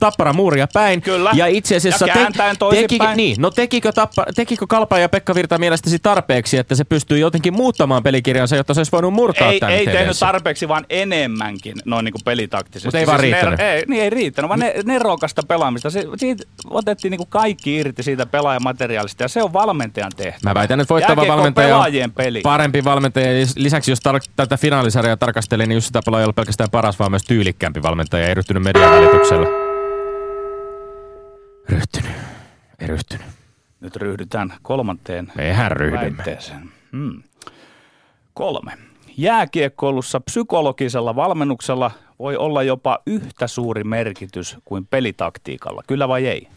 Tappara 0.00 0.32
muuria 0.32 0.66
päin. 0.72 1.02
Kyllä. 1.02 1.30
Ja 1.34 1.46
itse 1.46 1.76
asiassa 1.76 2.06
Ja 2.06 2.14
toisinpäin. 2.58 2.88
teki, 2.88 3.16
niin, 3.16 3.36
no 3.40 3.50
tekikö, 3.50 3.92
Tappa, 3.92 4.26
tekikö 4.34 4.66
Kalpa 4.68 4.98
ja 4.98 5.08
Pekka 5.08 5.34
Virta 5.34 5.58
mielestäsi 5.58 5.98
tarpeeksi, 5.98 6.58
että 6.58 6.74
se 6.74 6.84
pystyy 6.84 7.18
jotenkin 7.18 7.54
muuttamaan 7.54 8.02
pelikirjansa, 8.02 8.56
jotta 8.56 8.74
se 8.74 8.80
olisi 8.80 8.92
voinut 8.92 9.14
murtaa 9.14 9.52
ei, 9.52 9.60
tämän 9.60 9.74
ei 9.74 9.84
tehnyt 9.84 10.02
TV:ssä? 10.04 10.26
tarpeeksi, 10.26 10.68
vaan 10.68 10.86
enemmänkin 10.90 11.74
noin 11.84 12.04
niin 12.04 12.12
kuin 12.12 12.22
pelitaktisesti. 12.24 12.86
Mut 12.88 12.94
ei 12.94 13.06
vaan 13.06 13.20
riittänyt. 13.20 13.58
Ne, 13.58 13.72
ei, 13.72 13.84
niin 13.88 14.02
ei 14.02 14.10
riittänyt, 14.10 14.48
vaan 14.48 14.60
ne, 14.60 14.74
nerokasta 14.84 15.42
pelaamista. 15.48 15.90
Se, 15.90 16.06
siitä 16.16 16.44
otettiin 16.70 17.10
niin 17.10 17.18
kuin 17.18 17.28
kaikki 17.30 17.76
irti 17.76 18.02
siitä 18.02 18.26
pelaajamateriaalista 18.26 19.22
ja 19.24 19.28
se 19.28 19.42
on 19.42 19.52
valmentajan 19.52 20.12
tehtävä. 20.16 20.50
Mä 20.50 20.54
väitän, 20.54 20.80
että 20.80 20.94
voittava 20.94 21.26
valmentaja 21.28 21.76
on 21.78 21.84
peli. 22.16 22.40
parempi 22.40 22.84
valmentaja. 22.84 23.32
Ja 23.40 23.46
Lisäksi 23.56 23.90
jos 23.90 23.98
tar- 24.08 24.30
tätä 24.36 24.56
finaalisarjaa 24.56 25.16
tarkastelee, 25.16 25.66
niin 25.66 25.76
Jussi 25.76 25.92
Tapola 25.92 26.18
ei 26.18 26.24
ole 26.24 26.32
pelkästään 26.32 26.70
paras, 26.70 26.98
vaan 26.98 27.10
myös 27.10 27.24
tyylikkäämpi 27.24 27.82
valmentaja. 27.82 28.28
Ei 28.28 28.34
ryhtynyt 28.34 28.62
median 28.62 28.90
välityksellä. 28.90 29.61
Ryhtynyt. 31.68 32.12
Ei 32.80 32.86
ryhtynyt. 32.86 33.26
Nyt 33.80 33.96
ryhdytään 33.96 34.52
kolmanteen 34.62 35.32
Mehän 35.34 35.70
ryhdymme. 35.72 36.16
väitteeseen. 36.16 36.70
Hmm. 36.92 37.22
Kolme. 38.34 38.72
Jääkiekkoilussa 39.16 40.20
psykologisella 40.20 41.16
valmennuksella 41.16 41.90
voi 42.18 42.36
olla 42.36 42.62
jopa 42.62 42.98
yhtä 43.06 43.46
suuri 43.46 43.84
merkitys 43.84 44.56
kuin 44.64 44.86
pelitaktiikalla. 44.86 45.82
Kyllä 45.86 46.08
vai 46.08 46.26
ei? 46.26 46.48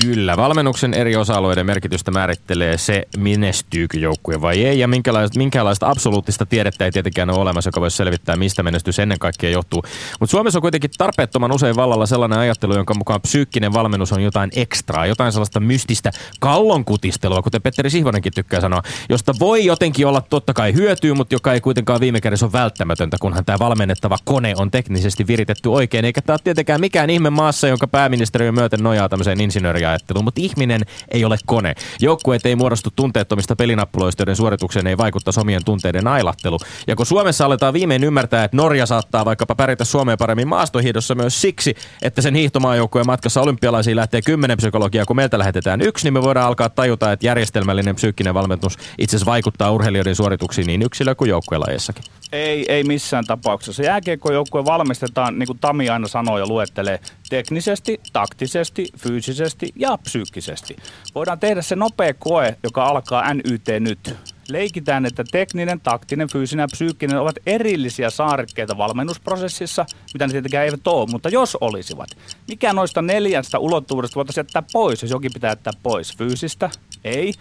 Kyllä, 0.00 0.36
valmennuksen 0.36 0.94
eri 0.94 1.16
osa-alueiden 1.16 1.66
merkitystä 1.66 2.10
määrittelee 2.10 2.78
se, 2.78 3.02
menestyykö 3.18 3.98
joukkue 3.98 4.40
vai 4.40 4.64
ei, 4.64 4.78
ja 4.78 4.88
minkälaista, 4.88 5.38
minkälaista 5.38 5.88
absoluuttista 5.88 6.46
tiedettä 6.46 6.84
ei 6.84 6.92
tietenkään 6.92 7.30
ole 7.30 7.38
olemassa, 7.38 7.68
joka 7.68 7.80
voisi 7.80 7.96
selvittää, 7.96 8.36
mistä 8.36 8.62
menestys 8.62 8.98
ennen 8.98 9.18
kaikkea 9.18 9.50
johtuu. 9.50 9.82
Mutta 10.20 10.30
Suomessa 10.30 10.58
on 10.58 10.62
kuitenkin 10.62 10.90
tarpeettoman 10.98 11.52
usein 11.52 11.76
vallalla 11.76 12.06
sellainen 12.06 12.38
ajattelu, 12.38 12.74
jonka 12.74 12.94
mukaan 12.94 13.20
psyykkinen 13.20 13.72
valmennus 13.72 14.12
on 14.12 14.22
jotain 14.22 14.50
ekstraa, 14.56 15.06
jotain 15.06 15.32
sellaista 15.32 15.60
mystistä 15.60 16.10
kallonkutistelua, 16.40 17.42
kuten 17.42 17.62
Petteri 17.62 17.90
Sihvonenkin 17.90 18.32
tykkää 18.34 18.60
sanoa, 18.60 18.82
josta 19.08 19.34
voi 19.40 19.64
jotenkin 19.64 20.06
olla 20.06 20.20
totta 20.20 20.54
kai 20.54 20.74
hyötyä, 20.74 21.14
mutta 21.14 21.34
joka 21.34 21.52
ei 21.52 21.60
kuitenkaan 21.60 22.00
viime 22.00 22.20
kädessä 22.20 22.46
ole 22.46 22.52
välttämätöntä, 22.52 23.16
kunhan 23.20 23.44
tämä 23.44 23.58
valmennettava 23.58 24.18
kone 24.24 24.54
on 24.56 24.70
teknisesti 24.70 25.26
viritetty 25.26 25.68
oikein, 25.68 26.04
eikä 26.04 26.22
tämä 26.22 26.34
ole 26.34 26.40
tietenkään 26.44 26.80
mikään 26.80 27.10
ihme 27.10 27.30
maassa, 27.30 27.68
jonka 27.68 27.86
pääministeriö 27.86 28.52
myöten 28.52 28.82
nojaa 28.82 29.08
tämmöiseen 29.08 29.40
insinööriajatteluun, 29.82 30.24
mutta 30.24 30.40
ihminen 30.40 30.80
ei 31.08 31.24
ole 31.24 31.36
kone. 31.46 31.74
Joukkueet 32.00 32.46
ei 32.46 32.56
muodostu 32.56 32.90
tunteettomista 32.96 33.56
pelinappuloista, 33.56 34.20
joiden 34.20 34.36
suoritukseen 34.36 34.86
ei 34.86 34.98
vaikuttaa 34.98 35.32
omien 35.40 35.64
tunteiden 35.64 36.06
ailattelu. 36.06 36.58
Ja 36.86 36.96
kun 36.96 37.06
Suomessa 37.06 37.44
aletaan 37.44 37.74
viimein 37.74 38.04
ymmärtää, 38.04 38.44
että 38.44 38.56
Norja 38.56 38.86
saattaa 38.86 39.24
vaikkapa 39.24 39.54
pärjätä 39.54 39.84
Suomeen 39.84 40.18
paremmin 40.18 40.48
maastohiihdossa 40.48 41.14
myös 41.14 41.40
siksi, 41.40 41.74
että 42.02 42.22
sen 42.22 42.34
hiihtomaajoukkueen 42.34 43.06
matkassa 43.06 43.40
olympialaisiin 43.40 43.96
lähtee 43.96 44.22
kymmenen 44.22 44.56
psykologiaa, 44.56 45.06
kun 45.06 45.16
meiltä 45.16 45.38
lähetetään 45.38 45.80
yksi, 45.80 46.04
niin 46.04 46.12
me 46.12 46.22
voidaan 46.22 46.46
alkaa 46.46 46.68
tajuta, 46.68 47.12
että 47.12 47.26
järjestelmällinen 47.26 47.94
psyykkinen 47.94 48.34
valmennus 48.34 48.78
itse 48.98 49.16
asiassa 49.16 49.30
vaikuttaa 49.30 49.70
urheilijoiden 49.70 50.16
suorituksiin 50.16 50.66
niin 50.66 50.82
yksilö- 50.82 51.14
kuin 51.14 51.28
joukkuelajeissakin. 51.28 52.04
Ei, 52.32 52.64
ei 52.68 52.84
missään 52.84 53.24
tapauksessa. 53.24 53.82
Jääkiekkojoukkue 53.82 54.64
valmistetaan, 54.64 55.38
niin 55.38 55.46
kuin 55.46 55.58
Tami 55.58 55.88
aina 55.88 56.08
sanoo 56.08 56.38
ja 56.38 56.46
luettelee, 56.46 57.00
teknisesti, 57.28 58.00
taktisesti, 58.12 58.88
fyysisesti 58.98 59.72
ja 59.76 59.98
psyykkisesti. 59.98 60.76
Voidaan 61.14 61.40
tehdä 61.40 61.62
se 61.62 61.76
nopea 61.76 62.14
koe, 62.14 62.56
joka 62.62 62.84
alkaa 62.84 63.34
NYT 63.34 63.66
nyt. 63.80 64.14
Leikitään, 64.48 65.06
että 65.06 65.24
tekninen, 65.30 65.80
taktinen, 65.80 66.28
fyysinen 66.28 66.62
ja 66.62 66.68
psyykkinen 66.72 67.20
ovat 67.20 67.36
erillisiä 67.46 68.10
saarekkeita 68.10 68.78
valmennusprosessissa, 68.78 69.86
mitä 70.14 70.26
ne 70.26 70.32
tietenkään 70.32 70.64
eivät 70.64 70.86
ole, 70.86 71.10
mutta 71.10 71.28
jos 71.28 71.58
olisivat. 71.60 72.08
Mikä 72.48 72.72
noista 72.72 73.02
neljästä 73.02 73.58
ulottuvuudesta 73.58 74.14
voitaisiin 74.14 74.42
jättää 74.42 74.62
pois, 74.72 75.02
jos 75.02 75.10
jokin 75.10 75.32
pitää 75.34 75.50
jättää 75.50 75.72
pois? 75.82 76.16
Fyysistä? 76.16 76.70
Ei. 77.04 77.32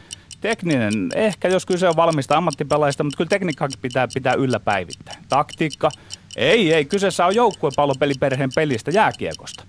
Tekninen, 0.41 0.93
ehkä 1.15 1.47
jos 1.47 1.65
kyse 1.65 1.89
on 1.89 1.95
valmista 1.95 2.37
ammattipelaajista, 2.37 3.03
mutta 3.03 3.17
kyllä 3.17 3.29
tekniikkaakin 3.29 3.79
pitää 3.81 4.07
pitää 4.13 4.33
yllä 4.33 4.59
päivittäin. 4.59 5.23
Taktiikka, 5.29 5.89
ei, 6.35 6.73
ei, 6.73 6.85
kyseessä 6.85 7.25
on 7.25 7.35
joukkuepallopeliperheen 7.35 8.49
pelistä, 8.55 8.91
jääkiekosta. 8.91 9.63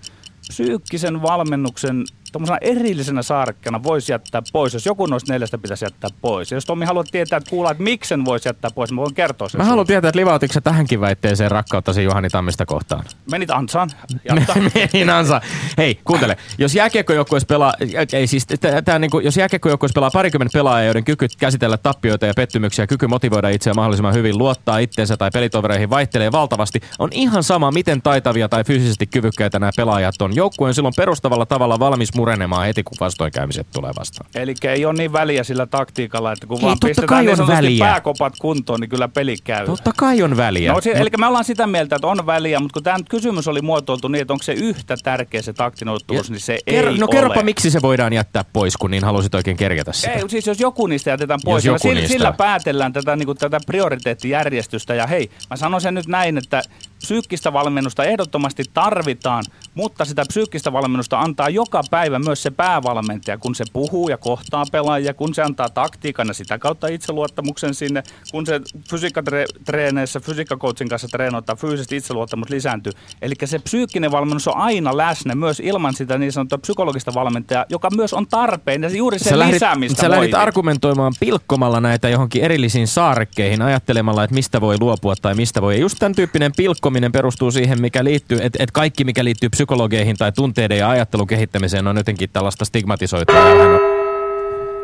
Psyykkisen 0.47 1.21
valmennuksen 1.21 2.03
tuommoisena 2.33 2.57
erillisenä 2.61 3.21
saarekkana 3.21 3.83
voisi 3.83 4.11
jättää 4.11 4.41
pois, 4.53 4.73
jos 4.73 4.85
joku 4.85 5.05
noista 5.05 5.33
neljästä 5.33 5.57
pitäisi 5.57 5.85
jättää 5.85 6.09
pois. 6.21 6.51
Ja 6.51 6.57
jos 6.57 6.65
Tommi 6.65 6.85
haluat 6.85 7.07
tietää, 7.11 7.37
että 7.37 7.49
kuulla, 7.49 7.71
että 7.71 7.83
miksi 7.83 8.07
sen 8.07 8.25
voisi 8.25 8.49
jättää 8.49 8.71
pois, 8.75 8.91
mä 8.91 9.01
voin 9.01 9.13
kertoa 9.13 9.49
sen. 9.49 9.61
Mä 9.61 9.65
haluan 9.65 9.87
tietää, 9.87 10.09
että 10.09 10.19
livautitko 10.19 10.61
tähänkin 10.61 11.01
väitteeseen 11.01 11.51
rakkauttasi 11.51 12.03
Juhani 12.03 12.29
Tammista 12.29 12.65
kohtaan? 12.65 13.03
Menit 13.31 13.51
ansaan. 13.51 13.89
Menin 14.75 15.09
ansa. 15.09 15.41
Hei, 15.77 15.99
kuuntele. 16.03 16.37
Jos 16.57 16.75
jääkiekkojoukkueessa 16.75 17.47
pelaa, 17.47 17.73
ei 18.13 18.27
siis, 18.27 18.45
tää, 18.45 18.81
tää 18.81 18.99
niinku, 18.99 19.19
jos 19.19 19.37
jääkiekkojoukkueessa 19.37 19.93
pelaa 19.93 20.11
parikymmentä 20.13 20.53
pelaajaa, 20.53 20.85
joiden 20.85 21.03
kyky 21.03 21.27
käsitellä 21.37 21.77
tappioita 21.77 22.25
ja 22.25 22.33
pettymyksiä, 22.35 22.87
kyky 22.87 23.07
motivoida 23.07 23.49
itseä 23.49 23.73
mahdollisimman 23.73 24.13
hyvin, 24.13 24.37
luottaa 24.37 24.77
itseensä 24.77 25.17
tai 25.17 25.29
pelitovereihin 25.33 25.89
vaihtelee 25.89 26.31
valtavasti, 26.31 26.79
on 26.99 27.09
ihan 27.11 27.43
sama, 27.43 27.71
miten 27.71 28.01
taitavia 28.01 28.49
tai 28.49 28.63
fyysisesti 28.63 29.07
kyvykkäitä 29.07 29.59
nämä 29.59 29.71
pelaajat 29.77 30.21
on. 30.21 30.35
Joukkue 30.35 30.67
on 30.67 30.73
silloin 30.73 30.93
perustavalla 30.97 31.45
tavalla 31.45 31.79
valmis 31.79 32.15
murenemaan 32.23 32.65
heti, 32.65 32.83
kun 32.83 32.97
vastoinkäymiset 32.99 33.67
tulee 33.73 33.91
vastaan. 33.99 34.29
Eli 34.35 34.55
ei 34.63 34.85
ole 34.85 34.93
niin 34.93 35.13
väliä 35.13 35.43
sillä 35.43 35.65
taktiikalla, 35.65 36.31
että 36.31 36.47
kun 36.47 36.57
Ei, 36.57 36.63
vaan 36.63 36.77
pistetään 36.85 37.25
niin 37.25 37.47
väliä. 37.47 37.85
pääkopat 37.85 38.33
kuntoon, 38.39 38.79
niin 38.79 38.89
kyllä 38.89 39.07
peli 39.07 39.35
käy. 39.43 39.65
Totta 39.65 39.91
kai 39.97 40.23
on 40.23 40.37
väliä. 40.37 40.71
No, 40.71 40.79
eli 40.95 41.09
me 41.17 41.27
ollaan 41.27 41.43
sitä 41.45 41.67
mieltä, 41.67 41.95
että 41.95 42.07
on 42.07 42.25
väliä, 42.25 42.59
mutta 42.59 42.73
kun 42.73 42.83
tämä 42.83 42.97
kysymys 43.09 43.47
oli 43.47 43.61
muotoiltu 43.61 44.07
niin, 44.07 44.21
että 44.21 44.33
onko 44.33 44.43
se 44.43 44.53
yhtä 44.53 44.95
tärkeä 45.03 45.41
se 45.41 45.53
taktinen 45.53 45.91
ulottuvuus, 45.91 46.29
niin 46.31 46.39
se 46.39 46.57
Ker- 46.71 46.73
ei 46.73 46.97
no 46.97 47.07
kerropa, 47.07 47.35
ole. 47.35 47.43
miksi 47.43 47.71
se 47.71 47.81
voidaan 47.81 48.13
jättää 48.13 48.45
pois, 48.53 48.77
kun 48.77 48.91
niin 48.91 49.03
halusit 49.03 49.35
oikein 49.35 49.57
kerjätä 49.57 49.93
sitä. 49.93 50.11
Ei, 50.11 50.29
siis 50.29 50.47
jos 50.47 50.59
joku 50.59 50.87
niistä 50.87 51.09
jätetään 51.09 51.39
pois, 51.45 51.65
Jos 51.65 51.71
niin 51.71 51.73
joku 51.73 51.81
sillä, 51.81 51.99
niistä. 52.01 52.13
sillä 52.13 52.31
päätellään 52.31 52.93
tätä, 52.93 53.15
niin 53.15 53.25
kuin, 53.25 53.37
tätä 53.37 53.59
prioriteettijärjestystä. 53.65 54.93
Ja 54.95 55.07
hei, 55.07 55.29
mä 55.49 55.55
sanon 55.55 55.81
sen 55.81 55.93
nyt 55.93 56.07
näin, 56.07 56.37
että 56.37 56.61
psyykkistä 57.03 57.53
valmennusta 57.53 58.03
ehdottomasti 58.03 58.63
tarvitaan, 58.73 59.43
mutta 59.75 60.05
sitä 60.05 60.23
psyykkistä 60.27 60.73
valmennusta 60.73 61.19
antaa 61.19 61.49
joka 61.49 61.81
päivä 61.91 62.19
myös 62.19 62.43
se 62.43 62.51
päävalmentaja, 62.51 63.37
kun 63.37 63.55
se 63.55 63.63
puhuu 63.73 64.09
ja 64.09 64.17
kohtaa 64.17 64.63
pelaajia, 64.71 65.13
kun 65.13 65.33
se 65.33 65.41
antaa 65.41 65.69
taktiikan 65.69 66.27
ja 66.27 66.33
sitä 66.33 66.59
kautta 66.59 66.87
itseluottamuksen 66.87 67.73
sinne, 67.73 68.03
kun 68.31 68.45
se 68.45 68.61
fysiikkatreeneissä 68.89 70.19
fysiikkakoutsin 70.19 70.89
kanssa 70.89 71.07
treenoittaa 71.07 71.55
fyysisesti 71.55 71.95
itseluottamus 71.95 72.49
lisääntyy. 72.49 72.91
Eli 73.21 73.33
se 73.45 73.59
psyykkinen 73.59 74.11
valmennus 74.11 74.47
on 74.47 74.57
aina 74.57 74.97
läsnä 74.97 75.35
myös 75.35 75.59
ilman 75.59 75.93
sitä 75.93 76.17
niin 76.17 76.31
sanottua 76.31 76.57
psykologista 76.57 77.13
valmentajaa, 77.13 77.65
joka 77.69 77.89
myös 77.95 78.13
on 78.13 78.27
tarpeen 78.27 78.83
ja 78.83 78.89
juuri 78.89 79.19
se 79.19 79.29
sä 79.29 79.39
lähdit, 79.39 79.53
lisäämistä 79.53 80.01
sä 80.01 80.09
lähdit 80.09 80.33
argumentoimaan 80.33 81.13
pilkkomalla 81.19 81.79
näitä 81.79 82.09
johonkin 82.09 82.43
erillisiin 82.43 82.87
saarekkeihin, 82.87 83.61
ajattelemalla, 83.61 84.23
että 84.23 84.33
mistä 84.33 84.61
voi 84.61 84.75
luopua 84.79 85.15
tai 85.21 85.35
mistä 85.35 85.61
voi. 85.61 85.75
Ja 85.75 85.81
just 85.81 85.99
tämän 85.99 86.15
tyyppinen 86.15 86.51
pilkkominen 86.93 87.11
perustuu 87.11 87.51
siihen, 87.51 87.81
mikä 87.81 88.03
liittyy, 88.03 88.37
että, 88.41 88.63
että 88.63 88.73
kaikki 88.73 89.03
mikä 89.03 89.23
liittyy 89.23 89.49
psykologeihin 89.49 90.15
tai 90.17 90.31
tunteiden 90.31 90.77
ja 90.77 90.89
ajattelun 90.89 91.27
kehittämiseen 91.27 91.87
on 91.87 91.97
jotenkin 91.97 92.29
tällaista 92.33 92.65
stigmatisoitua. 92.65 93.35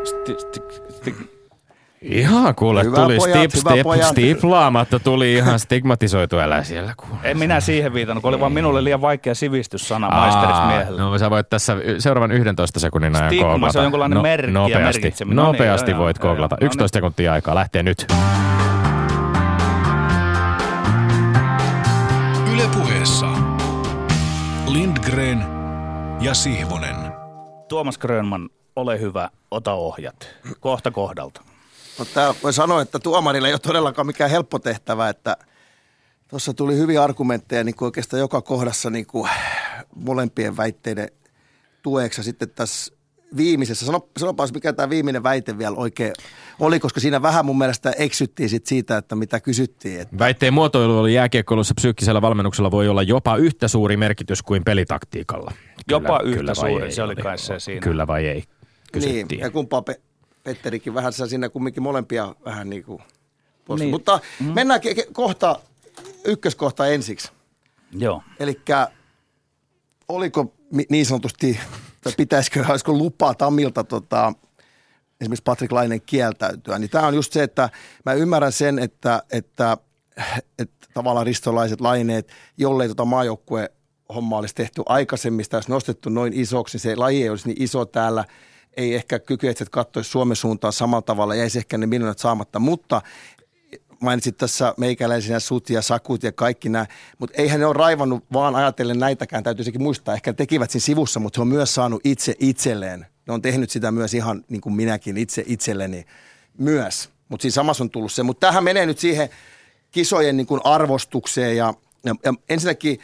Sti- 0.03 0.35
sti- 0.39 0.83
sti- 0.89 1.29
Ihan 2.01 2.55
kuule, 2.55 2.83
Hyvä 2.83 2.95
tuli 2.95 3.17
pojat, 3.17 3.37
stip, 3.51 3.53
hyvä 3.63 3.71
stip, 3.71 3.83
pojat. 3.83 4.07
stiplaamatta, 4.07 4.99
tuli 4.99 5.33
ihan 5.33 5.59
stigmatisoitu, 5.59 6.39
älä 6.39 6.63
siellä 6.63 6.93
kuule. 6.97 7.19
En 7.23 7.37
minä 7.37 7.59
siihen 7.59 7.93
viitannut, 7.93 8.21
kun 8.21 8.29
oli 8.29 8.39
vaan 8.39 8.51
minulle 8.51 8.83
liian 8.83 9.01
vaikea 9.01 9.35
sivistyssana 9.35 10.09
maisterismiehelle. 10.09 11.01
no 11.01 11.17
sä 11.17 11.29
voit 11.29 11.49
tässä 11.49 11.75
seuraavan 11.97 12.31
11 12.31 12.79
sekunnin 12.79 13.15
ajan 13.15 13.29
Stigma, 13.29 13.71
se 13.71 13.79
on 13.79 13.85
jonkunlainen 13.85 14.21
merkki 14.21 14.47
ja 14.47 14.53
nopeasti. 14.53 15.13
No 15.19 15.25
niin, 15.25 15.35
nopeasti 15.35 15.91
joo, 15.91 15.99
voit 15.99 16.17
joo, 16.17 16.27
googlata. 16.29 16.55
joo, 16.55 16.65
no 16.65 16.67
11 16.67 16.97
sekuntia 16.97 17.33
aikaa, 17.33 17.55
lähtee 17.55 17.83
nyt. 17.83 18.05
Ylepuheessa 22.99 23.31
Lindgren 24.67 25.45
ja 26.21 26.33
Sihvonen. 26.33 26.95
Tuomas 27.67 27.97
Grönman, 27.97 28.49
ole 28.75 28.99
hyvä, 28.99 29.29
ota 29.51 29.73
ohjat. 29.73 30.27
Kohta 30.59 30.91
kohdalta. 30.91 31.41
No, 31.99 32.05
tää 32.05 32.33
voi 32.43 32.53
sanoa, 32.53 32.81
että 32.81 32.99
tuomarille 32.99 33.47
ei 33.47 33.53
ole 33.53 33.59
todellakaan 33.59 34.07
mikään 34.07 34.29
helppo 34.29 34.59
tehtävä, 34.59 35.09
että 35.09 35.37
tuossa 36.27 36.53
tuli 36.53 36.75
hyviä 36.75 37.03
argumentteja 37.03 37.63
niin 37.63 37.75
kuin 37.75 37.87
oikeastaan 37.87 38.19
joka 38.19 38.41
kohdassa 38.41 38.89
niin 38.89 39.07
kuin 39.07 39.29
molempien 39.95 40.57
väitteiden 40.57 41.09
tueksi. 41.81 42.19
Ja 42.19 42.23
sitten 42.23 42.49
tässä 42.49 42.93
viimeisessä, 43.37 43.85
sano, 43.85 44.07
sanopas 44.19 44.53
mikä 44.53 44.73
tämä 44.73 44.89
viimeinen 44.89 45.23
väite 45.23 45.57
vielä 45.57 45.75
oikein 45.77 46.13
oli, 46.59 46.79
koska 46.79 46.99
siinä 46.99 47.21
vähän 47.21 47.45
mun 47.45 47.57
mielestä 47.57 47.91
eksyttiin 47.91 48.49
sit 48.49 48.65
siitä, 48.65 48.97
että 48.97 49.15
mitä 49.15 49.39
kysyttiin. 49.39 50.01
Että 50.01 50.19
Väitteen 50.19 50.53
muotoilu 50.53 50.99
oli 50.99 51.13
jääkiekkoilussa 51.13 51.73
psyykkisellä 51.73 52.21
valmennuksella 52.21 52.71
voi 52.71 52.87
olla 52.89 53.03
jopa 53.03 53.35
yhtä 53.37 53.67
suuri 53.67 53.97
merkitys 53.97 54.41
kuin 54.43 54.63
pelitaktiikalla. 54.63 55.51
Jopa 55.89 56.19
yhtä 56.23 56.45
vai 56.45 56.55
suuri, 56.55 56.85
ei 56.85 56.91
se 56.91 57.03
oli 57.03 57.15
kai 57.15 57.37
se 57.37 57.59
siinä. 57.59 57.81
Kyllä 57.81 58.07
vai 58.07 58.27
ei, 58.27 58.43
kysyttiin. 58.91 59.27
niin, 59.27 59.39
ja 59.39 59.49
kumpaa 59.49 59.81
Pe- 59.81 60.01
Petterikin 60.43 60.93
vähän 60.93 61.13
sä 61.13 61.27
siinä 61.27 61.49
kumminkin 61.49 61.83
molempia 61.83 62.35
vähän 62.45 62.69
niin 62.69 62.83
kuin 62.83 63.01
Niin. 63.69 63.79
niin. 63.79 63.89
Mutta 63.89 64.19
mm. 64.39 64.45
mennään 64.53 64.79
ke- 64.85 65.11
kohta, 65.13 65.59
ykköskohta 66.25 66.87
ensiksi. 66.87 67.31
Joo. 67.91 68.23
Eli 68.39 68.61
oliko 70.09 70.53
mi- 70.71 70.85
niin 70.89 71.05
sanotusti, 71.05 71.59
tai 72.01 72.13
pitäisikö, 72.17 72.65
olisiko 72.69 72.93
lupaa 72.93 73.33
Tamilta 73.33 73.83
tota, 73.83 74.33
esimerkiksi 75.21 75.43
Patrick 75.43 75.71
Lainen 75.71 76.01
kieltäytyä, 76.01 76.79
niin 76.79 76.89
tämä 76.89 77.07
on 77.07 77.13
just 77.15 77.33
se, 77.33 77.43
että 77.43 77.69
mä 78.05 78.13
ymmärrän 78.13 78.51
sen, 78.51 78.79
että, 78.79 79.23
että, 79.31 79.77
että 80.59 80.87
tavallaan 80.93 81.25
ristolaiset 81.25 81.81
laineet, 81.81 82.31
jollei 82.57 82.87
tota 82.87 83.05
maajoukkue 83.05 83.71
homma 84.15 84.37
olisi 84.37 84.55
tehty 84.55 84.83
aikaisemmin, 84.85 85.45
sitä 85.45 85.57
olisi 85.57 85.71
nostettu 85.71 86.09
noin 86.09 86.33
isoksi, 86.33 86.75
niin 86.75 86.81
se 86.81 86.95
laji 86.95 87.23
ei 87.23 87.29
olisi 87.29 87.47
niin 87.47 87.63
iso 87.63 87.85
täällä, 87.85 88.25
ei 88.77 88.95
ehkä 88.95 89.19
kykyetset 89.19 89.69
katsoisi 89.69 90.09
Suomen 90.09 90.35
suuntaan 90.35 90.73
samalla 90.73 91.01
tavalla, 91.01 91.35
jäisi 91.35 91.57
ehkä 91.57 91.77
ne 91.77 91.85
miljoonat 91.85 92.19
saamatta, 92.19 92.59
mutta 92.59 93.01
mainitsit 94.01 94.37
tässä 94.37 94.73
meikäläisinä 94.77 95.39
sut 95.39 95.69
ja 95.69 95.81
sakut 95.81 96.23
ja 96.23 96.31
kaikki 96.31 96.69
nämä, 96.69 96.85
mutta 97.17 97.41
eihän 97.41 97.59
ne 97.59 97.65
ole 97.65 97.73
raivannut 97.73 98.25
vaan 98.33 98.55
ajatellen 98.55 98.99
näitäkään, 98.99 99.43
täytyy 99.43 99.65
sekin 99.65 99.83
muistaa, 99.83 100.13
ehkä 100.13 100.33
tekivät 100.33 100.71
siinä 100.71 100.85
sivussa, 100.85 101.19
mutta 101.19 101.39
he 101.39 101.41
on 101.41 101.47
myös 101.47 101.75
saanut 101.75 102.01
itse 102.03 102.35
itselleen. 102.39 103.05
Ne 103.27 103.33
on 103.33 103.41
tehnyt 103.41 103.69
sitä 103.69 103.91
myös 103.91 104.13
ihan 104.13 104.45
niin 104.49 104.61
kuin 104.61 104.75
minäkin 104.75 105.17
itse 105.17 105.43
itselleni 105.45 106.05
myös, 106.57 107.09
mutta 107.29 107.41
siinä 107.41 107.53
samassa 107.53 107.83
on 107.83 107.89
tullut 107.89 108.11
se. 108.11 108.23
Mutta 108.23 108.47
tähän 108.47 108.63
menee 108.63 108.85
nyt 108.85 108.99
siihen 108.99 109.29
kisojen 109.91 110.37
niin 110.37 110.47
kuin 110.47 110.61
arvostukseen 110.63 111.57
ja, 111.57 111.73
ja, 112.05 112.15
ja 112.25 112.33
ensinnäkin 112.49 112.99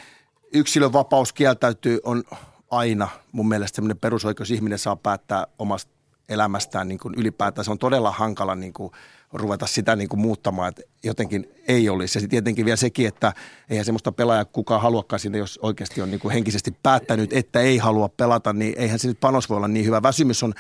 yksilön 0.54 0.94
vapaus 0.94 1.34
kieltäytyy 1.34 2.00
on 2.04 2.24
aina 2.72 3.08
mun 3.32 3.48
mielestä 3.48 3.76
semmoinen 3.76 4.00
perusoikeus, 4.00 4.52
ihminen 4.52 4.80
saa 4.80 4.96
päättää 4.96 5.48
omasta 5.60 5.95
elämästään 6.30 6.88
niin 6.88 6.98
kuin 7.00 7.14
ylipäätään. 7.18 7.66
Se 7.66 7.72
on 7.72 7.80
todella 7.80 8.12
hankala 8.12 8.56
niin 8.56 8.74
kuin 8.74 8.92
ruveta 9.34 9.68
sitä 9.68 9.96
niin 9.96 10.10
kuin 10.10 10.20
muuttamaan, 10.20 10.70
että 10.70 10.82
jotenkin 11.04 11.50
ei 11.68 11.90
olisi. 11.90 12.20
Ja 12.20 12.28
tietenkin 12.28 12.66
vielä 12.66 12.76
sekin, 12.76 13.08
että 13.08 13.34
eihän 13.70 13.86
semmoista 13.86 14.12
pelaajaa 14.12 14.46
kukaan 14.46 14.82
haluakaan 14.82 15.20
sinne, 15.20 15.38
jos 15.38 15.60
oikeasti 15.62 16.02
on 16.02 16.12
niin 16.12 16.20
kuin 16.20 16.34
henkisesti 16.34 16.76
päättänyt, 16.84 17.34
että 17.34 17.60
ei 17.60 17.78
halua 17.78 18.10
pelata, 18.10 18.54
niin 18.54 18.74
eihän 18.78 19.00
se 19.00 19.08
nyt 19.08 19.20
panos 19.20 19.50
voi 19.50 19.58
olla 19.58 19.68
niin 19.68 19.86
hyvä. 19.86 20.04
Väsymys 20.04 20.44
on 20.44 20.54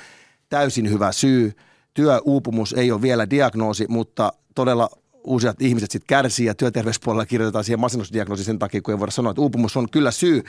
täysin 0.49 0.89
hyvä 0.89 1.11
syy. 1.11 1.53
Työuupumus 1.93 2.73
ei 2.73 2.91
ole 2.91 3.01
vielä 3.01 3.29
diagnoosi, 3.29 3.85
mutta 3.89 4.33
todella 4.55 4.89
useat 5.23 5.61
ihmiset 5.61 5.91
sitten 5.91 6.07
kärsii 6.07 6.45
ja 6.45 6.55
työterveyspuolella 6.55 7.25
kirjoitetaan 7.25 7.63
siihen 7.63 7.79
masennusdiagnoosi 7.79 8.43
sen 8.43 8.59
takia, 8.59 8.81
kun 8.81 8.93
ei 8.93 8.99
voida 8.99 9.11
sanoa, 9.11 9.31
että 9.31 9.41
uupumus 9.41 9.77
on 9.77 9.89
kyllä 9.89 10.11
syy. 10.11 10.43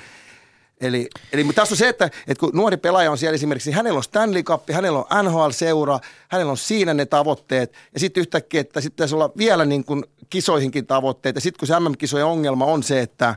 Eli, 0.80 1.08
eli 1.32 1.44
mutta 1.44 1.62
tässä 1.62 1.72
on 1.72 1.76
se, 1.76 1.88
että, 1.88 2.04
että 2.04 2.40
kun 2.40 2.50
nuori 2.54 2.76
pelaaja 2.76 3.10
on 3.10 3.18
siellä 3.18 3.34
esimerkiksi, 3.34 3.70
hänellä 3.70 3.96
on 3.96 4.04
Stanley 4.04 4.42
Cup, 4.42 4.70
hänellä 4.72 4.98
on 4.98 5.24
NHL-seura, 5.24 5.98
hänellä 6.28 6.50
on 6.50 6.56
siinä 6.56 6.94
ne 6.94 7.06
tavoitteet, 7.06 7.72
ja 7.94 8.00
sitten 8.00 8.20
yhtäkkiä, 8.20 8.60
että 8.60 8.80
sitten 8.80 8.96
pitäisi 8.96 9.14
olla 9.14 9.30
vielä 9.36 9.64
niin 9.64 9.84
kuin 9.84 10.04
kisoihinkin 10.30 10.86
ja 11.34 11.40
sitten 11.40 11.58
kun 11.58 11.68
se 11.68 11.80
MM-kisojen 11.80 12.26
ongelma 12.26 12.64
on 12.64 12.82
se, 12.82 13.00
että, 13.00 13.36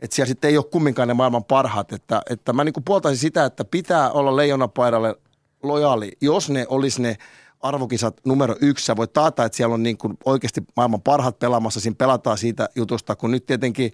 että 0.00 0.16
siellä 0.16 0.28
sitten 0.28 0.50
ei 0.50 0.56
ole 0.56 0.64
kumminkaan 0.64 1.08
ne 1.08 1.14
maailman 1.14 1.44
parhaat, 1.44 1.92
että, 1.92 2.22
että 2.30 2.52
mä 2.52 2.64
niin 2.64 2.72
kuin 2.72 2.84
puoltaisin 2.84 3.20
sitä, 3.20 3.44
että 3.44 3.64
pitää 3.64 4.10
olla 4.10 4.36
leijonapaidalle 4.36 5.16
lojaali, 5.62 6.12
jos 6.20 6.50
ne 6.50 6.66
olisi 6.68 7.02
ne 7.02 7.16
arvokisat 7.60 8.20
numero 8.24 8.56
yksi, 8.60 8.84
sä 8.84 8.96
voit 8.96 9.12
taata, 9.12 9.44
että 9.44 9.56
siellä 9.56 9.74
on 9.74 9.82
niin 9.82 9.98
kuin 9.98 10.18
oikeasti 10.24 10.60
maailman 10.76 11.02
parhaat 11.02 11.38
pelaamassa, 11.38 11.80
siinä 11.80 11.96
pelataan 11.98 12.38
siitä 12.38 12.68
jutusta, 12.74 13.16
kun 13.16 13.30
nyt 13.30 13.46
tietenkin 13.46 13.92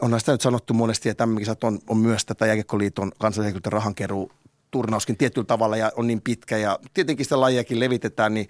onhan 0.00 0.20
sitä 0.20 0.32
nyt 0.32 0.40
sanottu 0.40 0.74
monesti, 0.74 1.08
että 1.08 1.26
MM-kisat 1.26 1.64
on, 1.64 1.78
on 1.88 1.96
myös 1.96 2.24
tätä 2.26 2.46
Jääkiekkoliiton 2.46 3.12
kansallisen 3.18 3.60
rahankeruu 3.66 4.32
turnauskin 4.70 5.16
tietyllä 5.16 5.46
tavalla 5.46 5.76
ja 5.76 5.92
on 5.96 6.06
niin 6.06 6.20
pitkä 6.20 6.56
ja 6.56 6.78
tietenkin 6.94 7.26
sitä 7.26 7.40
lajiakin 7.40 7.80
levitetään, 7.80 8.34
niin, 8.34 8.48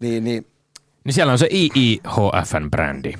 niin, 0.00 0.24
niin 0.24 0.46
Niin 1.04 1.12
siellä 1.12 1.32
on 1.32 1.38
se 1.38 1.48
IIHFn 1.52 2.70
brändi. 2.70 3.12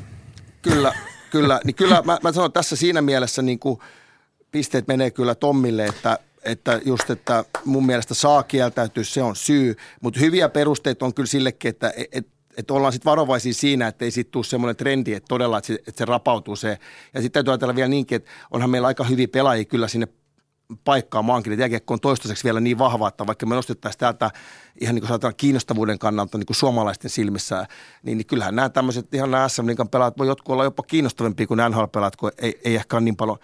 kyllä, 0.63 0.95
kyllä, 1.31 1.61
niin 1.65 1.75
kyllä 1.75 2.03
mä, 2.05 2.19
mä 2.23 2.33
sanon 2.33 2.53
tässä 2.53 2.77
siinä 2.77 3.03
mielessä 3.03 3.43
niin 3.43 3.59
kuin 3.59 3.79
pisteet 4.51 4.89
menee 4.89 5.11
kyllä 5.11 5.35
Tommille, 5.35 5.87
että, 5.87 6.19
että 6.43 6.81
just, 6.85 7.11
että 7.11 7.45
mun 7.65 7.87
mielestä 7.87 8.15
saa 8.15 8.43
kieltäytyä, 8.43 9.05
se 9.05 9.23
on 9.23 9.37
syy, 9.37 9.77
mutta 10.01 10.21
hyviä 10.21 10.49
perusteita 10.49 11.05
on 11.05 11.15
kyllä 11.15 11.27
sillekin, 11.27 11.69
että 11.69 11.93
et, 12.13 12.27
että 12.57 12.75
ollaan 12.75 12.93
sitten 12.93 13.11
varovaisia 13.11 13.55
siinä, 13.55 13.89
että 13.89 14.05
ei 14.05 14.11
siitä 14.11 14.31
tule 14.31 14.45
semmoinen 14.45 14.77
trendi, 14.77 15.15
että 15.15 15.29
todella, 15.29 15.59
että 15.59 15.67
se, 15.67 15.75
että 15.75 15.99
se 15.99 16.05
rapautuu 16.05 16.57
se. 16.57 16.79
Ja 17.15 17.23
sitten 17.23 17.33
täytyy 17.33 17.53
ajatella 17.53 17.75
vielä 17.75 17.89
niinkin, 17.89 18.17
että 18.17 18.31
onhan 18.51 18.71
meillä 18.71 18.89
aika 18.89 19.05
hyviä 19.05 19.29
pelaajia 19.29 19.65
kyllä 19.65 19.89
sinne 19.89 20.09
paikkaa 20.85 21.23
maankin. 21.23 21.59
Jääkiekko 21.59 21.95
on 21.95 22.01
toistaiseksi 22.01 22.45
vielä 22.45 22.61
niin 22.61 22.79
vahva, 22.79 23.09
että 23.09 23.27
vaikka 23.27 23.47
me 23.47 23.55
nostettaisiin 23.55 24.01
täältä 24.01 24.31
ihan 24.81 24.95
niin 24.95 25.01
kuin 25.03 25.09
sanotaan 25.09 25.35
kiinnostavuuden 25.37 25.99
kannalta 25.99 26.39
niin 26.39 26.47
kuin 26.47 26.57
suomalaisten 26.57 27.11
silmissä, 27.11 27.67
niin, 28.03 28.19
niin 28.19 28.27
kyllähän 28.27 28.57
nämä 28.57 28.69
tämmöiset 28.69 29.15
ihan 29.15 29.31
nämä 29.31 29.49
SM 29.49 29.67
Liigan 29.67 29.89
pelaat 29.89 30.19
voi 30.19 30.27
jotkut 30.27 30.53
olla 30.53 30.65
jopa 30.65 30.83
kiinnostavimpia 30.83 31.47
kuin 31.47 31.61
NHL-pelaat, 31.71 32.17
kun 32.17 32.33
ei, 32.39 32.61
ei 32.65 32.75
ehkä 32.75 32.97
ole 32.97 33.05
niin 33.05 33.17
paljon 33.17 33.39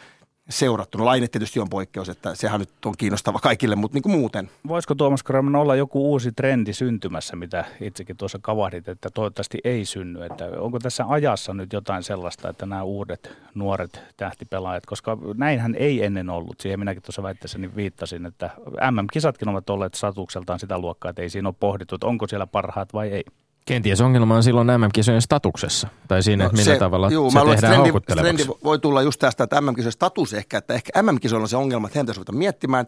seurattu. 0.50 0.98
No 0.98 1.04
Laine 1.04 1.28
tietysti 1.28 1.60
on 1.60 1.68
poikkeus, 1.70 2.08
että 2.08 2.34
sehän 2.34 2.60
nyt 2.60 2.86
on 2.86 2.94
kiinnostava 2.98 3.38
kaikille, 3.38 3.76
mutta 3.76 3.94
niin 3.94 4.02
kuin 4.02 4.18
muuten. 4.18 4.50
Voisiko 4.68 4.94
Tuomas 4.94 5.22
Kramen 5.22 5.56
olla 5.56 5.76
joku 5.76 6.10
uusi 6.10 6.32
trendi 6.32 6.72
syntymässä, 6.72 7.36
mitä 7.36 7.64
itsekin 7.80 8.16
tuossa 8.16 8.38
kavahdit, 8.42 8.88
että 8.88 9.08
toivottavasti 9.14 9.58
ei 9.64 9.84
synny? 9.84 10.24
Että 10.24 10.44
onko 10.58 10.78
tässä 10.78 11.04
ajassa 11.08 11.54
nyt 11.54 11.72
jotain 11.72 12.02
sellaista, 12.02 12.48
että 12.48 12.66
nämä 12.66 12.82
uudet 12.82 13.36
nuoret 13.54 14.02
tähtipelaajat, 14.16 14.86
koska 14.86 15.18
näinhän 15.34 15.74
ei 15.74 16.04
ennen 16.04 16.30
ollut. 16.30 16.60
Siihen 16.60 16.78
minäkin 16.78 17.02
tuossa 17.02 17.22
väitteessäni 17.22 17.76
viittasin, 17.76 18.26
että 18.26 18.50
MM-kisatkin 18.90 19.48
ovat 19.48 19.70
olleet 19.70 19.94
statukseltaan 19.94 20.58
sitä 20.58 20.78
luokkaa, 20.78 21.10
että 21.10 21.22
ei 21.22 21.30
siinä 21.30 21.48
ole 21.48 21.54
pohdittu, 21.60 21.94
että 21.94 22.06
onko 22.06 22.26
siellä 22.26 22.46
parhaat 22.46 22.92
vai 22.92 23.08
ei. 23.08 23.24
Kenties 23.66 24.01
ongelma 24.01 24.37
on 24.37 24.42
silloin 24.42 24.66
MM-kisojen 24.66 25.23
statuksessa, 25.23 25.88
tai 26.09 26.23
siinä, 26.23 26.44
no, 26.44 26.46
että 26.46 26.57
millä 26.59 26.73
se, 26.73 26.79
tavalla 26.79 27.11
juu, 27.11 27.31
se 27.31 27.38
mä 27.38 27.44
tehdään 27.44 27.59
trendi, 27.73 27.88
houkuttelevaksi. 27.88 28.37
trendi 28.37 28.61
voi 28.64 28.79
tulla 28.79 29.03
just 29.03 29.20
tästä, 29.20 29.44
että 29.44 29.61
MM-kisojen 29.61 29.92
status 29.92 30.35
ehkä, 30.35 30.59
että 30.59 30.75
ehkä 30.75 31.03
MM-kisoilla 31.03 31.44
on 31.44 31.49
se 31.49 31.57
ongelma, 31.57 31.87
että 31.87 31.99
heidän 31.99 32.07
pitäisi 32.07 32.18
ruveta 32.18 32.33
miettimään, 32.33 32.87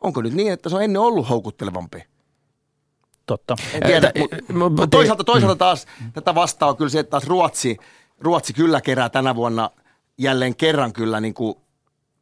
onko 0.00 0.22
nyt 0.22 0.34
niin, 0.34 0.52
että 0.52 0.68
se 0.68 0.76
on 0.76 0.82
ennen 0.82 1.02
ollut 1.02 1.28
houkuttelevampi. 1.28 2.02
Totta. 3.26 3.56
En 3.74 3.82
tiedä, 3.86 4.06
Ää, 4.06 4.12
mutta 4.22 4.36
mu- 4.36 4.54
mu- 4.54 4.80
mut 4.80 4.90
toisaalta, 4.90 5.24
toisaalta 5.24 5.56
taas 5.56 5.86
tätä 6.12 6.34
vastaa 6.34 6.74
kyllä 6.74 6.90
se, 6.90 6.98
että 6.98 7.10
taas 7.10 7.26
Ruotsi, 7.26 7.76
Ruotsi 8.20 8.52
kyllä 8.52 8.80
kerää 8.80 9.08
tänä 9.08 9.34
vuonna 9.34 9.70
jälleen 10.18 10.56
kerran 10.56 10.92
kyllä 10.92 11.20
niin 11.20 11.34
kuin 11.34 11.54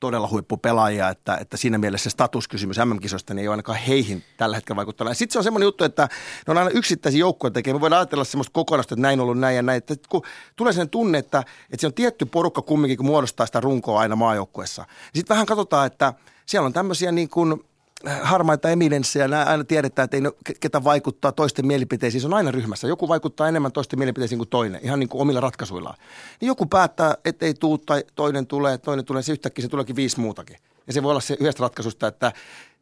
todella 0.01 0.29
huippupelaajia, 0.29 1.09
että, 1.09 1.37
että 1.37 1.57
siinä 1.57 1.79
mielessä 1.79 2.11
se 2.11 2.13
statuskysymys 2.13 2.77
MM-kisoista 2.85 3.35
niin 3.35 3.43
ei 3.43 3.49
ole 3.49 3.53
ainakaan 3.53 3.79
heihin 3.79 4.25
tällä 4.37 4.57
hetkellä 4.57 4.77
vaikuttanut. 4.77 5.17
Sitten 5.17 5.33
se 5.33 5.39
on 5.39 5.45
semmoinen 5.45 5.67
juttu, 5.67 5.85
että 5.85 6.09
ne 6.47 6.51
on 6.51 6.59
aina 6.59 6.71
yksittäisiä 6.71 7.19
joukkoja 7.19 7.51
tekee. 7.51 7.73
Me 7.73 7.81
voidaan 7.81 8.01
ajatella 8.01 8.25
semmoista 8.25 8.53
kokonaista, 8.53 8.95
että 8.95 9.03
näin 9.03 9.21
on 9.21 9.25
ollut 9.25 9.39
näin 9.39 9.57
ja 9.57 9.63
näin. 9.63 9.79
Että 9.79 9.95
kun 10.09 10.23
tulee 10.57 10.73
sen 10.73 10.91
tunne, 10.91 11.19
että, 11.19 11.39
että 11.39 11.81
se 11.81 11.87
on 11.87 11.95
tietty 11.95 12.27
porukka 12.27 12.63
kumminkin, 12.63 12.97
kun 12.97 13.07
muodostaa 13.07 13.47
sitä 13.47 13.61
runkoa 13.61 14.01
aina 14.01 14.17
maajoukkuessa. 14.17 14.85
Sitten 15.15 15.35
vähän 15.35 15.47
katsotaan, 15.47 15.87
että 15.87 16.15
siellä 16.47 16.67
on 16.67 16.73
tämmöisiä 16.73 17.13
niin 17.13 17.29
kuin 17.29 17.65
harmaita 18.23 18.71
eminenssejä, 18.71 19.29
aina 19.47 19.65
tiedetään, 19.65 20.05
että 20.05 20.17
ei 20.17 20.21
ne, 20.21 20.29
ke- 20.29 20.57
ketä 20.61 20.85
vaikuttaa 20.85 21.33
toisten 21.33 21.67
mielipiteisiin. 21.67 22.21
Se 22.21 22.27
on 22.27 22.35
aina 22.35 22.51
ryhmässä. 22.51 22.89
Joku 22.89 23.09
vaikuttaa 23.09 23.49
enemmän 23.49 23.73
toisten 23.73 23.99
mielipiteisiin 23.99 24.39
kuin 24.39 24.49
toinen, 24.49 24.81
ihan 24.83 25.01
niin 25.01 25.09
kuin 25.09 25.23
omilla 25.23 25.41
ratkaisuillaan. 25.41 25.99
Niin 26.41 26.47
joku 26.47 26.67
päättää, 26.67 27.15
että 27.25 27.47
ei 27.47 27.55
tuu 27.55 27.79
tai 27.79 28.05
toinen 28.15 28.47
tulee, 28.47 28.79
toinen 28.79 29.05
tulee, 29.05 29.23
se 29.23 29.33
yhtäkkiä 29.33 29.63
se 29.63 29.69
tuleekin 29.69 29.97
viisi 29.97 30.21
muutakin. 30.21 30.57
Ja 30.87 30.93
se 30.93 31.03
voi 31.03 31.11
olla 31.11 31.21
se 31.21 31.37
yhdestä 31.41 31.61
ratkaisusta, 31.61 32.07
että 32.07 32.33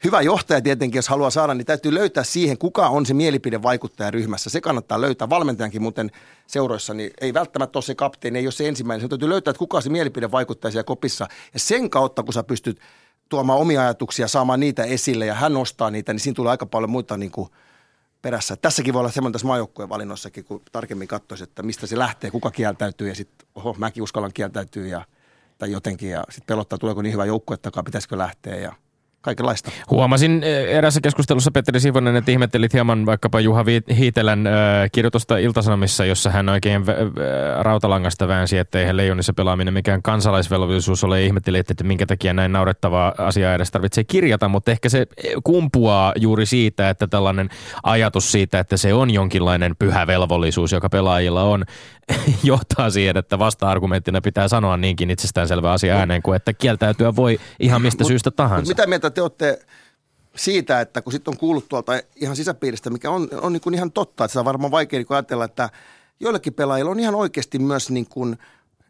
hyvä 0.04 0.22
johtaja 0.22 0.60
tietenkin, 0.60 0.98
jos 0.98 1.08
haluaa 1.08 1.30
saada, 1.30 1.54
niin 1.54 1.66
täytyy 1.66 1.94
löytää 1.94 2.24
siihen, 2.24 2.58
kuka 2.58 2.88
on 2.88 3.06
se 3.06 3.14
mielipidevaikuttaja 3.14 4.10
ryhmässä. 4.10 4.50
Se 4.50 4.60
kannattaa 4.60 5.00
löytää. 5.00 5.30
Valmentajankin 5.30 5.82
muuten 5.82 6.10
seuroissa, 6.46 6.94
niin 6.94 7.10
ei 7.20 7.34
välttämättä 7.34 7.76
ole 7.76 7.84
se 7.84 7.94
kapteeni, 7.94 8.38
ei 8.38 8.46
ole 8.46 8.52
se 8.52 8.68
ensimmäinen. 8.68 9.00
Se 9.00 9.08
täytyy 9.08 9.28
löytää, 9.28 9.50
että 9.50 9.58
kuka 9.58 9.76
on 9.76 9.82
se 9.82 9.90
mielipidevaikuttaja 9.90 10.72
siellä 10.72 10.84
kopissa. 10.84 11.28
Ja 11.54 11.60
sen 11.60 11.90
kautta, 11.90 12.22
kun 12.22 12.32
sä 12.32 12.42
pystyt 12.42 12.80
tuomaan 13.28 13.58
omia 13.58 13.80
ajatuksia, 13.80 14.28
saamaan 14.28 14.60
niitä 14.60 14.84
esille 14.84 15.26
ja 15.26 15.34
hän 15.34 15.52
nostaa 15.52 15.90
niitä, 15.90 16.12
niin 16.12 16.20
siinä 16.20 16.34
tulee 16.34 16.50
aika 16.50 16.66
paljon 16.66 16.90
muita 16.90 17.16
niin 17.16 17.30
kuin 17.30 17.50
perässä. 18.22 18.56
Tässäkin 18.56 18.94
voi 18.94 19.00
olla 19.00 19.10
semmoinen 19.10 19.32
tässä 19.32 19.46
maajoukkueen 19.46 19.88
valinnossakin, 19.88 20.44
kun 20.44 20.62
tarkemmin 20.72 21.08
katsoisi, 21.08 21.44
että 21.44 21.62
mistä 21.62 21.86
se 21.86 21.98
lähtee, 21.98 22.30
kuka 22.30 22.50
kieltäytyy 22.50 23.08
ja 23.08 23.14
sitten, 23.14 23.48
oho, 23.54 23.74
mäkin 23.78 24.02
uskallan 24.02 24.32
kieltäytyä 24.34 24.86
ja, 24.86 25.04
tai 25.58 25.72
jotenkin 25.72 26.10
ja 26.10 26.24
sitten 26.30 26.46
pelottaa, 26.46 26.78
tuleeko 26.78 27.02
niin 27.02 27.12
hyvä 27.12 27.24
joukkue 27.24 27.56
takaa, 27.56 27.82
pitäisikö 27.82 28.18
lähteä 28.18 28.56
ja 28.56 28.72
kaikenlaista. 29.26 29.70
Huomasin 29.90 30.42
erässä 30.68 31.00
keskustelussa 31.00 31.50
Petteri 31.50 31.80
Sivonen, 31.80 32.16
että 32.16 32.30
ihmettelit 32.30 32.72
hieman 32.72 33.06
vaikkapa 33.06 33.40
Juha 33.40 33.64
Hiitelän 33.98 34.48
kirjoitusta 34.92 35.38
Iltasanomissa, 35.38 36.04
jossa 36.04 36.30
hän 36.30 36.48
oikein 36.48 36.84
rautalangasta 37.60 38.28
väänsi, 38.28 38.58
että 38.58 38.80
eihän 38.80 38.96
leijonissa 38.96 39.32
pelaaminen 39.32 39.74
mikään 39.74 40.02
kansalaisvelvollisuus 40.02 41.04
ole. 41.04 41.24
Ihmetteli, 41.24 41.58
että 41.58 41.84
minkä 41.84 42.06
takia 42.06 42.32
näin 42.32 42.52
naurettavaa 42.52 43.14
asiaa 43.18 43.54
edes 43.54 43.70
tarvitsee 43.70 44.04
kirjata, 44.04 44.48
mutta 44.48 44.70
ehkä 44.70 44.88
se 44.88 45.06
kumpuaa 45.44 46.12
juuri 46.16 46.46
siitä, 46.46 46.90
että 46.90 47.06
tällainen 47.06 47.48
ajatus 47.82 48.32
siitä, 48.32 48.58
että 48.58 48.76
se 48.76 48.94
on 48.94 49.10
jonkinlainen 49.10 49.76
pyhä 49.78 50.06
velvollisuus, 50.06 50.72
joka 50.72 50.88
pelaajilla 50.88 51.42
on, 51.42 51.64
johtaa 52.42 52.90
siihen, 52.90 53.16
että 53.16 53.38
vasta-argumenttina 53.38 54.20
pitää 54.20 54.48
sanoa 54.48 54.76
niinkin 54.76 55.10
itsestäänselvä 55.10 55.72
asia 55.72 55.96
ääneen 55.96 56.22
kuin, 56.22 56.36
että 56.36 56.52
kieltäytyä 56.52 57.16
voi 57.16 57.40
ihan 57.60 57.82
mistä 57.82 58.04
Mut- 58.04 58.08
syystä 58.08 58.30
tahansa. 58.30 58.60
Mutta 58.60 58.82
mitä 58.82 58.86
mieltä 58.86 59.10
te 59.10 59.22
olette 59.22 59.58
siitä, 60.36 60.80
että 60.80 61.02
kun 61.02 61.12
sitten 61.12 61.32
on 61.32 61.38
kuullut 61.38 61.68
tuolta 61.68 61.92
ihan 62.16 62.36
sisäpiiristä, 62.36 62.90
mikä 62.90 63.10
on, 63.10 63.28
on 63.42 63.52
niin 63.52 63.60
kuin 63.60 63.74
ihan 63.74 63.92
totta, 63.92 64.24
että 64.24 64.32
se 64.32 64.38
on 64.38 64.44
varmaan 64.44 64.70
vaikea 64.70 64.98
niin 64.98 65.06
ajatella, 65.10 65.44
että 65.44 65.70
joillekin 66.20 66.54
pelaajilla 66.54 66.90
on 66.90 67.00
ihan 67.00 67.14
oikeasti 67.14 67.58
myös 67.58 67.90
niin 67.90 68.06
kuin, 68.08 68.38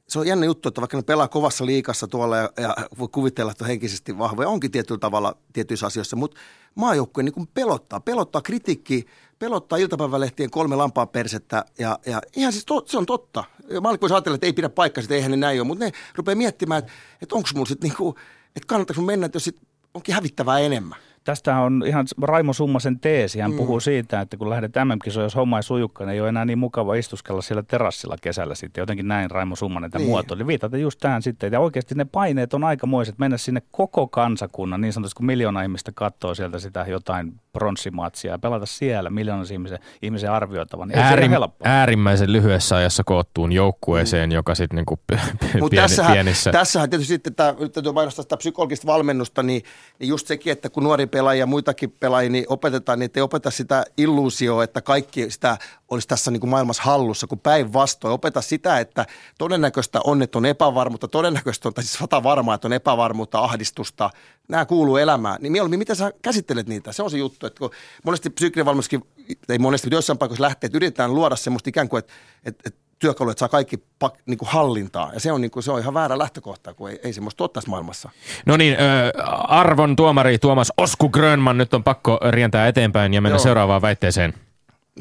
se 0.08 0.18
on 0.18 0.26
jännä 0.26 0.46
juttu, 0.46 0.68
että 0.68 0.80
vaikka 0.80 0.96
ne 0.96 1.02
pelaa 1.02 1.28
kovassa 1.28 1.66
liikassa 1.66 2.06
tuolla 2.06 2.36
ja, 2.36 2.50
ja 2.56 2.76
voi 2.98 3.08
kuvitella, 3.08 3.52
että 3.52 3.64
on 3.64 3.68
henkisesti 3.68 4.18
vahvoja, 4.18 4.48
onkin 4.48 4.70
tietyllä 4.70 4.98
tavalla 4.98 5.36
tietyissä 5.52 5.86
asioissa, 5.86 6.16
mutta 6.16 6.40
maajoukkue 6.74 7.22
niin 7.22 7.48
pelottaa, 7.54 8.00
pelottaa 8.00 8.42
kritiikki, 8.42 9.06
pelottaa 9.38 9.78
iltapäivälehtien 9.78 10.50
kolme 10.50 10.76
lampaa 10.76 11.06
persettä 11.06 11.64
ja, 11.78 11.98
ja 12.06 12.22
ihan 12.36 12.52
siis 12.52 12.64
to, 12.64 12.82
se 12.86 12.98
on 12.98 13.06
totta. 13.06 13.44
Maallik 13.80 14.00
voisi 14.00 14.14
ajatella, 14.14 14.34
että 14.34 14.46
ei 14.46 14.52
pidä 14.52 14.68
paikkaa, 14.68 15.02
että 15.02 15.14
eihän 15.14 15.30
ne 15.30 15.36
näin 15.36 15.60
ole, 15.60 15.66
mutta 15.66 15.84
ne 15.84 15.92
rupeaa 16.14 16.36
miettimään, 16.36 16.78
että, 16.78 16.92
että 17.22 17.34
onko 17.34 17.48
mulla 17.54 17.66
sitten 17.66 17.88
niin 17.88 17.96
kuin, 17.96 18.16
että 18.56 18.66
kannattaako 18.66 19.02
mennä, 19.02 19.26
että 19.26 19.36
jos 19.36 19.44
sit 19.44 19.60
onkin 19.94 20.14
hävittävää 20.14 20.58
enemmän. 20.58 20.98
Tästä 21.26 21.56
on 21.56 21.82
ihan 21.86 22.06
Raimo 22.22 22.52
Summasen 22.52 23.00
teesi. 23.00 23.40
Hän 23.40 23.50
mm. 23.50 23.56
puhuu 23.56 23.80
siitä, 23.80 24.20
että 24.20 24.36
kun 24.36 24.50
lähdet 24.50 24.72
MM-kisoon, 24.84 25.24
jos 25.24 25.34
homma 25.36 25.56
ei 25.56 25.62
sujukkaan, 25.62 26.08
niin 26.08 26.14
ei 26.14 26.20
ole 26.20 26.28
enää 26.28 26.44
niin 26.44 26.58
mukava 26.58 26.94
istuskella 26.94 27.42
siellä 27.42 27.62
terassilla 27.62 28.16
kesällä 28.20 28.54
sitten. 28.54 28.82
Jotenkin 28.82 29.08
näin 29.08 29.30
Raimo 29.30 29.56
Summanen 29.56 29.90
tämän 29.90 30.00
Niin. 30.00 30.06
niin. 30.06 30.12
muotoili. 30.12 30.46
Viitata 30.46 30.76
just 30.76 31.00
tähän 31.00 31.22
sitten. 31.22 31.52
Ja 31.52 31.60
oikeasti 31.60 31.94
ne 31.94 32.04
paineet 32.04 32.54
on 32.54 32.64
aikamoiset 32.64 33.18
mennä 33.18 33.36
sinne 33.36 33.62
koko 33.70 34.08
kansakunnan, 34.08 34.80
niin 34.80 34.92
sanotusti 34.92 35.16
kun 35.16 35.26
miljoona 35.26 35.62
ihmistä 35.62 35.92
katsoo 35.94 36.34
sieltä 36.34 36.58
sitä 36.58 36.84
jotain 36.88 37.32
pronssimatsia 37.52 38.32
ja 38.32 38.38
pelata 38.38 38.66
siellä 38.66 39.10
miljoona 39.10 39.44
ihmisen, 39.52 39.78
ihmisen 40.02 40.30
arvioitavan. 40.30 40.88
Niin 40.88 40.98
Äärim, 40.98 41.32
äärimmäisen 41.64 42.32
lyhyessä 42.32 42.76
ajassa 42.76 43.04
koottuun 43.04 43.52
joukkueeseen, 43.52 44.32
joka 44.32 44.54
sitten 44.54 44.76
niinku 44.76 44.96
p- 44.96 45.06
p- 45.06 45.42
Mutta 45.60 45.70
pieni, 45.70 45.76
tässähän, 45.76 46.12
pienissä... 46.12 46.52
tässähän 46.52 46.90
tietysti 46.90 47.12
sitten, 47.12 47.34
tämä, 47.34 47.54
nyt 47.60 47.72
täytyy 47.72 47.92
mainostaa 47.92 48.22
sitä 48.22 48.36
psykologista 48.36 48.86
valmennusta, 48.86 49.42
niin, 49.42 49.62
niin 49.98 50.08
just 50.08 50.26
sekin, 50.26 50.52
että 50.52 50.70
kun 50.70 50.82
nuori 50.82 51.06
pelaaja 51.16 51.38
ja 51.38 51.46
muitakin 51.46 51.90
pelaajia, 52.00 52.30
niin 52.30 52.44
opetetaan, 52.48 52.98
niin 52.98 53.10
ei 53.14 53.22
opeta 53.22 53.50
sitä 53.50 53.84
illuusioa, 53.96 54.64
että 54.64 54.80
kaikki 54.80 55.30
sitä 55.30 55.58
olisi 55.88 56.08
tässä 56.08 56.30
niin 56.30 56.40
kuin 56.40 56.50
maailmassa 56.50 56.82
hallussa, 56.82 57.26
kun 57.26 57.40
päinvastoin. 57.40 58.14
Opeta 58.14 58.40
sitä, 58.40 58.78
että 58.78 59.06
todennäköistä 59.38 60.00
on, 60.04 60.22
että 60.22 60.38
on 60.38 60.46
epävarmuutta, 60.46 61.08
todennäköistä 61.08 61.68
on, 61.68 61.74
tai 61.74 61.84
siis 61.84 61.98
sata 61.98 62.22
varmaa, 62.22 62.54
että 62.54 62.68
on 62.68 62.72
epävarmuutta, 62.72 63.38
ahdistusta, 63.38 64.10
nämä 64.48 64.64
kuuluu 64.64 64.96
elämään, 64.96 65.38
niin 65.40 65.52
mieluummin 65.52 65.78
miten 65.78 65.96
sä 65.96 66.12
käsittelet 66.22 66.68
niitä, 66.68 66.92
se 66.92 67.02
on 67.02 67.10
se 67.10 67.18
juttu, 67.18 67.46
että 67.46 67.58
kun 67.58 67.70
monesti 68.04 68.30
psyykkinen 68.30 68.66
valmennuskin, 68.66 69.02
ei 69.48 69.58
monesti, 69.58 69.86
mutta 69.86 69.96
jossain 69.96 70.18
paikoissa 70.18 70.42
lähtee, 70.42 70.66
että 70.66 70.78
yritetään 70.78 71.14
luoda 71.14 71.36
semmoista 71.36 71.70
ikään 71.70 71.88
kuin, 71.88 71.98
että, 71.98 72.12
että, 72.44 72.62
että 72.66 72.80
työkalu, 72.98 73.30
että 73.30 73.38
saa 73.38 73.48
kaikki 73.48 73.84
pak, 73.98 74.14
niin 74.26 74.38
kuin 74.38 74.48
hallintaa. 74.48 75.10
Ja 75.14 75.20
se 75.20 75.32
on, 75.32 75.40
niin 75.40 75.50
kuin, 75.50 75.62
se 75.62 75.72
on 75.72 75.80
ihan 75.80 75.94
väärä 75.94 76.18
lähtökohta, 76.18 76.74
kun 76.74 76.90
ei, 76.90 77.00
ei 77.02 77.12
semmoista 77.12 77.44
ole 77.44 77.50
tässä 77.52 77.70
maailmassa. 77.70 78.10
No 78.46 78.56
niin, 78.56 78.74
ö, 78.74 79.12
arvon 79.48 79.96
tuomari 79.96 80.38
Tuomas 80.38 80.72
Osku 80.76 81.08
Grönman, 81.08 81.58
nyt 81.58 81.74
on 81.74 81.84
pakko 81.84 82.20
rientää 82.30 82.68
eteenpäin 82.68 83.14
ja 83.14 83.20
mennä 83.20 83.36
Joo. 83.36 83.42
seuraavaan 83.42 83.82
väitteeseen. 83.82 84.34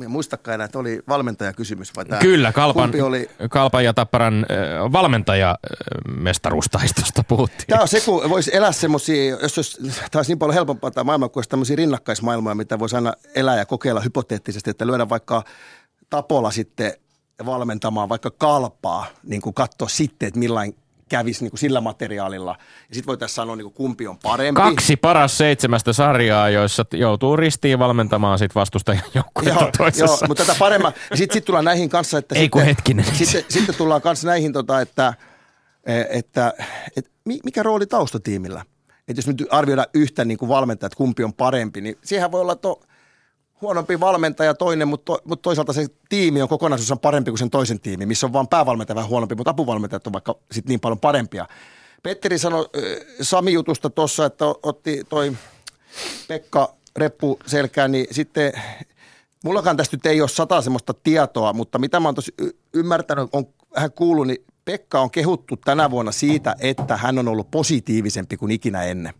En 0.02 0.12
muistakaan 0.12 0.56
enää, 0.56 0.66
että 0.66 0.80
oli 0.80 1.02
valmentajakysymys 1.08 1.96
vai 1.96 2.06
tämä? 2.06 2.22
Kyllä, 2.22 2.52
Kalpan, 2.52 2.84
Kumpi 2.84 3.02
oli? 3.02 3.30
Kalpan 3.50 3.84
ja 3.84 3.94
Tapparan 3.94 4.46
ö, 4.52 4.92
valmentaja 4.92 5.58
ö, 5.66 5.68
mestaruustaistosta 6.12 7.24
puhuttiin. 7.24 7.68
Tämä 7.68 7.82
on 7.82 7.88
se, 7.88 8.02
kun 8.02 8.30
voisi 8.30 8.56
elää 8.56 8.72
semmoisia, 8.72 9.38
jos, 9.42 9.58
jos 9.58 9.78
tämä 9.82 10.20
olisi 10.20 10.32
niin 10.32 10.40
paljon 10.40 10.54
helpompaa 10.54 10.92
tämä 10.92 11.04
maailma, 11.04 11.30
kuin 11.30 11.42
olisi 11.42 11.50
tämmöisiä 11.50 11.76
rinnakkaismaailmoja, 11.76 12.56
mitä 12.56 12.80
voisi 12.80 12.96
aina 12.96 13.14
elää 13.36 13.58
ja 13.58 13.66
kokeilla 13.66 14.02
hypoteettisesti, 14.02 14.70
että 14.70 14.88
lyödä 14.88 15.10
vaikka 15.10 15.44
Tapola 16.10 16.52
sitten 16.52 16.94
valmentamaan 17.45 18.10
vaikka 18.10 18.32
kalpaa, 18.32 19.06
niin 19.24 19.41
kuin 19.41 19.54
katsoa 19.54 19.88
sitten, 19.88 20.28
että 20.28 20.39
millain 20.39 20.76
kävisi 21.10 21.43
niin 21.43 21.52
kuin 21.52 21.60
sillä 21.60 21.82
materiaalilla. 21.82 22.56
Ja 22.89 22.95
sitten 22.95 23.08
voitaisiin 23.08 23.36
sanoa, 23.36 23.56
niin 23.56 23.65
kuin 23.65 23.74
kumpi 23.74 24.08
on 24.08 24.17
parempi. 24.17 24.62
Kaksi 24.62 24.95
paras 24.95 25.38
seitsemästä 25.38 25.93
sarjaa, 25.93 26.50
joissa 26.50 26.86
joutuu 26.93 27.36
ristiin 27.36 27.80
valmentamaan 27.80 28.39
sit 28.39 28.56
vastustajan 28.56 29.04
joukkuetta 29.13 29.62
Joo, 29.62 29.71
toisessa. 29.78 30.06
joo, 30.06 30.17
mutta 30.28 30.45
tätä 30.45 30.60
paremmin. 30.60 30.91
Sitten 31.15 31.34
sit 31.34 31.45
tullaan 31.45 31.65
näihin 31.65 31.89
kanssa, 31.89 32.17
että... 32.17 32.36
Ei 32.36 32.50
kun 32.50 32.62
sitten, 32.62 32.76
hetkinen. 32.76 33.06
Sitten, 33.06 33.43
sitten 33.50 33.76
tullaan 33.76 34.02
kanssa 34.02 34.28
näihin, 34.28 34.54
tota, 34.54 34.82
että, 34.82 35.13
että, 36.10 36.54
että 36.98 37.12
mi- 37.26 37.39
mikä 37.43 37.63
rooli 37.63 37.86
taustatiimillä? 37.86 38.65
Että 39.08 39.19
jos 39.19 39.28
nyt 39.28 39.48
arvioidaan 39.50 39.88
yhtä 39.93 40.26
niin 40.26 40.38
kuin 40.38 40.50
valmentajat, 40.50 40.91
että 40.93 40.98
kumpi 40.98 41.24
on 41.24 41.34
parempi, 41.34 41.82
niin 41.82 41.98
siihen 42.04 42.32
voi 42.32 42.41
olla, 42.41 42.52
että 42.54 42.67
huonompi 43.65 43.99
valmentaja 43.99 44.54
toinen, 44.54 44.88
mutta, 44.88 45.06
to, 45.06 45.19
mutta 45.25 45.43
toisaalta 45.43 45.73
se 45.73 45.88
tiimi 46.10 46.41
on 46.41 46.49
kokonaisuudessaan 46.49 46.99
parempi 46.99 47.32
kuin 47.32 47.39
sen 47.39 47.49
toisen 47.49 47.80
tiimi, 47.80 48.06
missä 48.06 48.25
on 48.25 48.34
vaan 48.34 48.47
päävalmentaja 48.47 48.95
vähän 48.95 49.10
huonompi, 49.10 49.36
mutta 49.36 49.51
apuvalmentajat 49.51 50.08
on 50.08 50.13
vaikka 50.13 50.36
sitten 50.51 50.69
niin 50.69 50.80
paljon 50.80 50.99
parempia. 50.99 51.47
Petteri 52.04 52.39
sanoi 52.39 52.69
ö, 52.75 53.06
Sami-jutusta 53.21 53.89
tuossa, 53.89 54.25
että 54.25 54.45
otti 54.63 55.04
toi 55.10 55.34
Pekka 56.28 56.73
reppu 56.95 57.39
selkään, 57.45 57.91
niin 57.91 58.08
sitten 58.12 58.54
mullakaan 59.43 59.78
tästä 59.78 59.97
nyt 59.97 60.06
ei 60.06 60.21
ole 60.21 60.30
sata 60.30 60.62
semmoista 60.62 60.93
tietoa, 60.93 61.54
mutta 61.54 61.80
mitä 61.80 61.99
mä 61.99 62.08
oon 62.08 62.15
y- 62.38 62.58
ymmärtänyt, 62.73 63.30
on 63.34 63.45
vähän 63.75 63.91
kuullut, 63.91 64.28
niin 64.28 64.45
Pekka 64.65 65.01
on 65.01 65.12
kehuttu 65.12 65.58
tänä 65.58 65.91
vuonna 65.91 66.12
siitä, 66.12 66.56
että 66.60 66.97
hän 66.97 67.19
on 67.19 67.28
ollut 67.28 67.51
positiivisempi 67.51 68.38
kuin 68.38 68.51
ikinä 68.51 68.84
ennen. 68.84 69.13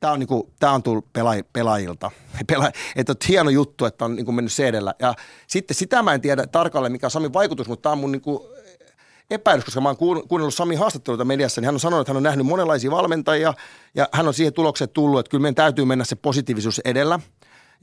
Tämä 0.00 0.12
on, 0.12 0.18
niinku, 0.18 0.52
tää 0.58 0.72
on 0.72 0.82
tullut 0.82 1.12
pelaa- 1.12 1.44
pelaajilta. 1.52 2.10
Pela- 2.52 2.72
että 2.96 3.12
on 3.12 3.16
hieno 3.28 3.50
juttu, 3.50 3.84
että 3.84 4.04
on 4.04 4.16
niinku 4.16 4.32
mennyt 4.32 4.52
se 4.52 4.68
edellä. 4.68 4.94
Ja 4.98 5.14
sitten 5.46 5.74
sitä 5.74 6.02
mä 6.02 6.14
en 6.14 6.20
tiedä 6.20 6.46
tarkalleen, 6.46 6.92
mikä 6.92 7.06
on 7.06 7.10
Samin 7.10 7.32
vaikutus, 7.32 7.68
mutta 7.68 7.82
tämä 7.82 7.92
on 7.92 7.98
mun 7.98 8.12
niinku 8.12 8.48
epäilys, 9.30 9.64
koska 9.64 9.80
mä 9.80 9.88
oon 9.88 9.96
kuun- 9.96 10.28
kuunnellut 10.28 10.54
Samin 10.54 10.78
haastatteluita 10.78 11.24
mediassa, 11.24 11.60
niin 11.60 11.66
hän 11.66 11.74
on 11.74 11.80
sanonut, 11.80 12.00
että 12.00 12.10
hän 12.10 12.16
on 12.16 12.22
nähnyt 12.22 12.46
monenlaisia 12.46 12.90
valmentajia 12.90 13.54
ja 13.94 14.08
hän 14.12 14.28
on 14.28 14.34
siihen 14.34 14.52
tulokseen 14.52 14.90
tullut, 14.90 15.20
että 15.20 15.30
kyllä 15.30 15.42
meidän 15.42 15.54
täytyy 15.54 15.84
mennä 15.84 16.04
se 16.04 16.16
positiivisuus 16.16 16.80
edellä. 16.84 17.20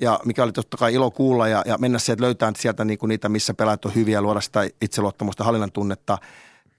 Ja 0.02 0.20
mikä 0.26 0.44
oli 0.44 0.52
totta 0.52 0.78
kai 0.78 0.94
ilo 0.94 1.12
kuulla 1.12 1.48
ja, 1.48 1.64
ja 1.66 1.78
mennä 1.78 2.00
sieltä 2.00 2.24
löytää 2.24 2.52
sieltä 2.58 2.86
niinku 2.86 3.06
niitä, 3.06 3.30
missä 3.30 3.54
pelaajat 3.54 3.86
on 3.86 3.96
hyviä, 3.96 4.22
luoda 4.22 4.42
sitä 4.42 4.70
itseluottamusta, 4.82 5.44
hallinnan 5.44 5.72
tunnetta. 5.72 6.18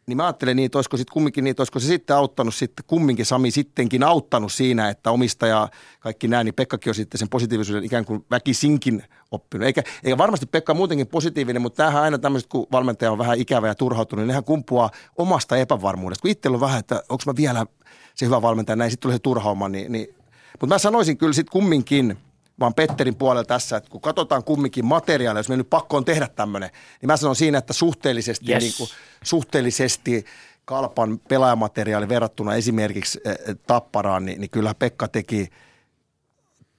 Niin 0.09 0.17
mä 0.17 0.25
ajattelin 0.27 0.57
niin, 0.57 0.67
että 0.67 0.79
olisiko 0.79 0.97
sitten 0.97 1.13
kumminkin 1.13 1.45
niin, 1.45 1.51
että 1.51 1.61
olisiko 1.61 1.79
se 1.79 1.87
sitten 1.87 2.17
auttanut 2.17 2.55
sitten, 2.55 2.85
kumminkin 2.87 3.27
Sami 3.27 3.51
sittenkin 3.51 4.03
auttanut 4.03 4.53
siinä, 4.53 4.89
että 4.89 5.11
omistaja 5.11 5.69
kaikki 6.01 6.29
nämä, 6.29 6.45
niin 6.45 6.55
Pekkakin 6.55 6.91
on 6.91 6.95
sitten 6.95 7.19
sen 7.19 7.29
positiivisuuden 7.29 7.85
ikään 7.85 8.05
kuin 8.05 8.25
väkisinkin 8.31 9.05
oppinut. 9.31 9.67
Eikä, 9.67 9.83
eikä 10.05 10.19
varmasti 10.19 10.47
Pekka 10.47 10.75
muutenkin 10.75 11.07
positiivinen, 11.07 11.63
mutta 11.63 11.77
tämähän 11.77 12.03
aina 12.03 12.19
tämmöiset, 12.19 12.51
kun 12.51 12.67
valmentaja 12.73 13.13
on 13.13 13.19
vähän 13.19 13.39
ikävä 13.39 13.69
ja 13.69 13.75
turhautunut, 13.75 14.21
niin 14.21 14.29
nehän 14.29 14.45
kumpuaa 14.45 14.91
omasta 15.19 15.57
epävarmuudesta. 15.57 16.23
Kun 16.23 16.31
itsellä 16.31 16.55
on 16.55 16.61
vähän, 16.61 16.79
että 16.79 17.03
onko 17.09 17.23
mä 17.27 17.37
vielä 17.37 17.67
se 18.15 18.27
hyvä 18.27 18.43
valmentaja, 18.43 18.77
näin 18.77 18.91
sitten 18.91 19.03
tulee 19.03 19.15
se 19.17 19.23
turhauma, 19.23 19.69
niin, 19.69 19.93
niin 19.93 20.15
mutta 20.61 20.75
mä 20.75 20.79
sanoisin 20.79 21.19
kyllä 21.19 21.33
sitten 21.33 21.53
kumminkin, 21.53 22.19
vaan 22.61 22.75
Petterin 22.75 23.17
puolella 23.17 23.45
tässä, 23.45 23.77
että 23.77 23.91
kun 23.91 24.01
katsotaan 24.01 24.45
kumminkin 24.45 24.85
materiaalia, 24.85 25.41
jos 25.41 25.49
me 25.49 25.57
nyt 25.57 25.71
pakko 25.71 25.97
on 25.97 26.05
tehdä 26.05 26.29
tämmöinen, 26.29 26.71
niin 27.01 27.07
mä 27.07 27.17
sanon 27.17 27.37
siinä, 27.37 27.59
että 27.59 27.73
suhteellisesti, 27.73 28.53
Yes. 28.53 28.63
niin 28.63 28.75
kuin, 28.77 28.89
suhteellisesti 29.23 30.25
kalpan 30.65 31.21
pelaajamateriaali 31.29 32.09
verrattuna 32.09 32.55
esimerkiksi 32.55 33.21
eh, 33.25 33.33
eh, 33.33 33.57
Tapparaan, 33.67 34.25
niin, 34.25 34.41
niin 34.41 34.51
kyllä 34.51 34.75
Pekka 34.75 35.09
teki 35.09 35.49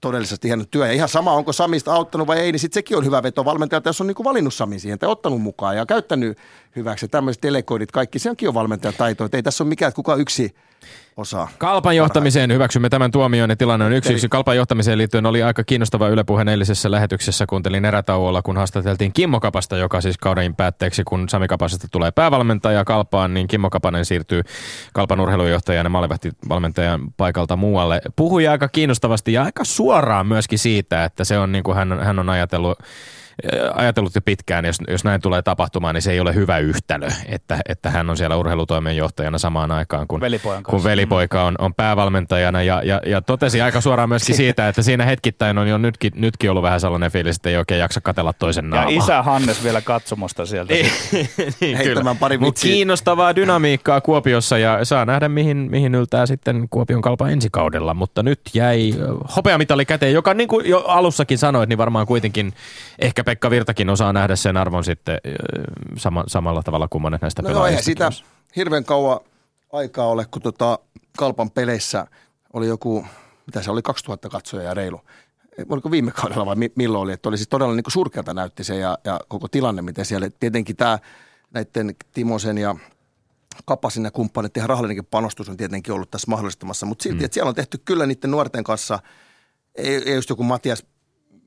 todellisesti 0.01 0.47
hieno 0.47 0.65
työ. 0.71 0.87
Ja 0.87 0.93
ihan 0.93 1.09
sama, 1.09 1.33
onko 1.33 1.53
Samista 1.53 1.93
auttanut 1.93 2.27
vai 2.27 2.39
ei, 2.39 2.51
niin 2.51 2.59
sitten 2.59 2.73
sekin 2.73 2.97
on 2.97 3.05
hyvä 3.05 3.23
veto 3.23 3.45
valmentajalta, 3.45 3.89
jos 3.89 4.01
on 4.01 4.07
niin 4.07 4.15
kuin 4.15 4.23
valinnut 4.23 4.53
Samin 4.53 4.79
siihen 4.79 4.99
tai 4.99 5.09
ottanut 5.09 5.41
mukaan 5.41 5.77
ja 5.77 5.85
käyttänyt 5.85 6.37
hyväksi. 6.75 7.07
Tämmöiset 7.07 7.43
delegoidit 7.43 7.91
kaikki, 7.91 8.19
se 8.19 8.29
onkin 8.29 8.45
jo 8.45 8.53
valmentajan 8.53 8.93
taito. 8.97 9.25
Että 9.25 9.37
ei 9.37 9.43
tässä 9.43 9.63
ole 9.63 9.69
mikään, 9.69 9.87
että 9.87 9.95
kuka 9.95 10.15
yksi 10.15 10.55
osaa. 11.19 11.49
Kalpan 11.57 11.95
johtamiseen 11.95 12.53
hyväksymme 12.53 12.89
tämän 12.89 13.11
tuomion 13.11 13.49
ja 13.49 13.55
tilanne 13.55 13.85
on 13.85 13.93
yksi, 13.93 14.13
yksi. 14.13 14.29
Kalpan 14.29 14.55
johtamiseen 14.55 14.97
liittyen 14.97 15.25
oli 15.25 15.43
aika 15.43 15.63
kiinnostava 15.63 16.07
Yle 16.07 16.23
Puheen 16.23 16.47
eilisessä 16.47 16.91
lähetyksessä. 16.91 17.45
Kuuntelin 17.45 17.85
erätauolla, 17.85 18.41
kun 18.41 18.57
haastateltiin 18.57 19.13
Kimmo 19.13 19.39
Kapasta, 19.39 19.77
joka 19.77 20.01
siis 20.01 20.17
kauden 20.17 20.55
päätteeksi, 20.55 21.03
kun 21.03 21.29
Sami 21.29 21.47
Kapasesta 21.47 21.87
tulee 21.91 22.11
päävalmentaja 22.11 22.85
Kalpaan, 22.85 23.33
niin 23.33 23.47
Kimmo 23.47 23.69
Kapanen 23.69 24.05
siirtyy 24.05 24.41
Kalpan 24.93 25.19
urheilujohtajan 25.19 25.85
ja 25.85 25.89
maalivahtivalmentajan 25.89 27.01
paikalta 27.17 27.55
muualle. 27.55 28.01
Puhui 28.15 28.47
aika 28.47 28.67
kiinnostavasti 28.67 29.33
ja 29.33 29.43
aika 29.43 29.63
suoraan 29.63 30.27
myöskin 30.27 30.59
siitä, 30.59 31.03
että 31.03 31.23
se 31.23 31.39
on 31.39 31.51
niin 31.51 31.63
kuin 31.63 31.75
hän, 31.75 31.99
hän 31.99 32.19
on 32.19 32.29
ajatellut 32.29 32.79
ajatellut 33.73 34.15
jo 34.15 34.21
pitkään, 34.21 34.65
jos, 34.65 34.77
jos 34.87 35.03
näin 35.03 35.21
tulee 35.21 35.41
tapahtumaan, 35.41 35.95
niin 35.95 36.01
se 36.01 36.11
ei 36.11 36.19
ole 36.19 36.35
hyvä 36.35 36.57
yhtälö, 36.57 37.07
että, 37.25 37.59
että 37.69 37.89
hän 37.89 38.09
on 38.09 38.17
siellä 38.17 38.35
urheilutoimenjohtajana 38.35 39.37
samaan 39.37 39.71
aikaan, 39.71 40.07
kun, 40.07 40.21
Velipojan 40.21 40.63
kanssa. 40.63 40.77
kun 40.77 40.83
velipoika 40.83 41.43
on, 41.43 41.55
on 41.59 41.73
päävalmentajana 41.73 42.63
ja, 42.63 42.81
ja, 42.83 43.01
ja 43.05 43.21
totesi 43.21 43.61
aika 43.61 43.81
suoraan 43.81 44.09
myöskin 44.09 44.35
siitä, 44.43 44.67
että 44.67 44.81
siinä 44.81 45.05
hetkittäin 45.05 45.57
on 45.57 45.67
jo 45.67 45.77
nytkin, 45.77 46.13
nytkin 46.15 46.51
ollut 46.51 46.63
vähän 46.63 46.79
sellainen 46.79 47.11
fiilis, 47.11 47.35
että 47.35 47.49
ei 47.49 47.57
oikein 47.57 47.79
jaksa 47.79 48.01
katella 48.01 48.33
toisen 48.33 48.65
Ja 48.65 48.69
naamaa. 48.69 49.03
isä 49.03 49.23
Hannes 49.23 49.63
vielä 49.63 49.81
katsomosta 49.81 50.45
sieltä. 50.45 50.73
niin, 51.61 51.77
Heittämään 51.77 52.17
pari 52.17 52.37
Mut 52.37 52.47
vitsiä. 52.47 52.71
kiinnostavaa 52.71 53.35
dynamiikkaa 53.35 54.01
Kuopiossa 54.01 54.57
ja 54.57 54.85
saa 54.85 55.05
nähdä, 55.05 55.29
mihin, 55.29 55.57
mihin 55.57 55.95
yltää 55.95 56.25
sitten 56.25 56.67
Kuopion 56.69 57.01
kalpa 57.01 57.29
ensi 57.29 57.49
kaudella. 57.51 57.93
Mutta 57.93 58.23
nyt 58.23 58.39
jäi 58.53 58.93
hopeamitali 59.35 59.85
käteen, 59.85 60.13
joka 60.13 60.33
niin 60.33 60.47
kuin 60.47 60.69
jo 60.69 60.79
alussakin 60.87 61.37
sanoit, 61.37 61.69
niin 61.69 61.77
varmaan 61.77 62.07
kuitenkin 62.07 62.53
ehkä 62.99 63.23
Pekka 63.29 63.49
Virtakin 63.49 63.89
osaa 63.89 64.13
nähdä 64.13 64.35
sen 64.35 64.57
arvon 64.57 64.83
sitten 64.83 65.17
sama, 65.97 66.23
samalla 66.27 66.63
tavalla 66.63 66.87
kuin 66.87 67.01
monet 67.01 67.21
näistä 67.21 67.41
No 67.41 67.49
eihän 67.49 67.61
pelaajistakin. 67.61 68.11
sitä 68.11 68.11
hirveän 68.55 68.85
kauan 68.85 69.19
aikaa 69.73 70.07
ole, 70.07 70.25
kun 70.31 70.41
tota 70.41 70.79
Kalpan 71.17 71.51
peleissä 71.51 72.07
oli 72.53 72.67
joku, 72.67 73.05
mitä 73.45 73.61
se 73.61 73.71
oli, 73.71 73.81
2000 73.81 74.29
katsoja 74.29 74.63
ja 74.63 74.73
reilu. 74.73 75.01
Oliko 75.69 75.91
viime 75.91 76.11
kaudella 76.11 76.45
vai 76.45 76.55
mi- 76.55 76.71
milloin 76.75 77.01
oli, 77.01 77.11
että 77.13 77.29
oli 77.29 77.37
siis 77.37 77.47
todella 77.47 77.75
niin 77.75 77.83
kuin 77.83 77.91
surkealta 77.91 78.33
näytti 78.33 78.63
se 78.63 78.75
ja, 78.75 78.97
ja 79.03 79.19
koko 79.27 79.47
tilanne, 79.47 79.81
miten 79.81 80.05
siellä, 80.05 80.29
tietenkin 80.39 80.75
tämä 80.75 80.99
näiden 81.51 81.95
Timosen 82.13 82.57
ja 82.57 82.75
Kapasin 83.65 84.03
ja 84.03 84.11
kumppanit 84.11 84.57
ihan 84.57 84.69
rahallinenkin 84.69 85.05
panostus 85.05 85.49
on 85.49 85.57
tietenkin 85.57 85.93
ollut 85.93 86.11
tässä 86.11 86.31
mahdollistamassa, 86.31 86.85
mutta 86.85 87.03
silti, 87.03 87.19
mm. 87.19 87.25
että 87.25 87.33
siellä 87.33 87.49
on 87.49 87.55
tehty 87.55 87.77
kyllä 87.85 88.05
niiden 88.05 88.31
nuorten 88.31 88.63
kanssa, 88.63 88.99
ei, 89.75 89.95
ei 90.05 90.15
just 90.15 90.29
joku 90.29 90.43
Matias 90.43 90.85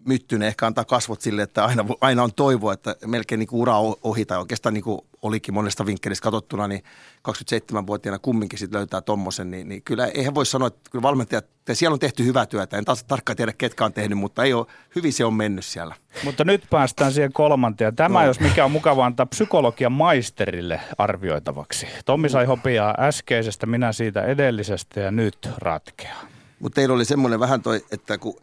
Myttynen 0.07 0.49
ehkä 0.49 0.67
antaa 0.67 0.85
kasvot 0.85 1.21
sille, 1.21 1.43
että 1.43 1.65
aina, 1.65 1.85
aina 2.01 2.23
on 2.23 2.33
toivoa, 2.33 2.73
että 2.73 2.97
melkein 3.07 3.39
niin 3.39 3.49
ura 3.53 3.75
ohi 4.03 4.25
tai 4.25 4.39
oikeastaan 4.39 4.75
niin 4.75 4.85
kuin 4.85 5.01
olikin 5.23 5.55
monesta 5.55 5.87
vinkkelistä 5.87 6.23
katsottuna, 6.25 6.69
niin 6.69 6.83
27-vuotiaana 7.29 8.19
kumminkin 8.19 8.59
sit 8.59 8.73
löytää 8.73 9.01
tommosen, 9.01 9.51
niin, 9.51 9.69
niin 9.69 9.83
kyllä 9.83 10.07
eihän 10.07 10.35
voi 10.35 10.47
sanoa, 10.47 10.69
että 10.69 10.91
kyllä 10.91 11.03
valmentajat, 11.03 11.45
että 11.45 11.75
siellä 11.75 11.93
on 11.95 11.99
tehty 11.99 12.25
hyvää 12.25 12.47
työtä, 12.47 12.79
en 12.79 12.85
taas 12.85 13.05
tarkkaan 13.05 13.37
tiedä 13.37 13.53
ketkä 13.53 13.85
on 13.85 13.93
tehnyt, 13.93 14.19
mutta 14.19 14.45
ei 14.45 14.53
ole, 14.53 14.67
hyvin 14.97 15.13
se 15.13 15.25
on 15.25 15.35
mennyt 15.35 15.65
siellä. 15.65 15.95
Mutta 16.25 16.45
nyt 16.45 16.65
päästään 16.71 17.13
siihen 17.13 17.33
kolmanteen. 17.33 17.97
Tämä, 17.97 18.21
No. 18.21 18.27
jos 18.27 18.41
mikä 18.41 18.65
on 18.65 18.71
mukava 18.71 19.07
antaa 19.07 19.27
psykologian 19.27 19.93
maisterille 19.93 20.81
arvioitavaksi. 20.99 21.87
Tommi 22.05 22.29
sai 22.29 22.45
hopiaa 22.45 22.95
äskeisestä, 22.99 23.67
minä 23.67 23.93
siitä 23.93 24.23
edellisestä 24.23 25.01
ja 25.01 25.11
nyt 25.11 25.49
ratkeaa. 25.59 26.21
Mutta 26.61 26.75
teillä 26.75 26.95
oli 26.95 27.05
semmoinen 27.05 27.41
vähän 27.41 27.63
toi, 27.63 27.85
että 27.93 28.19
kun 28.19 28.37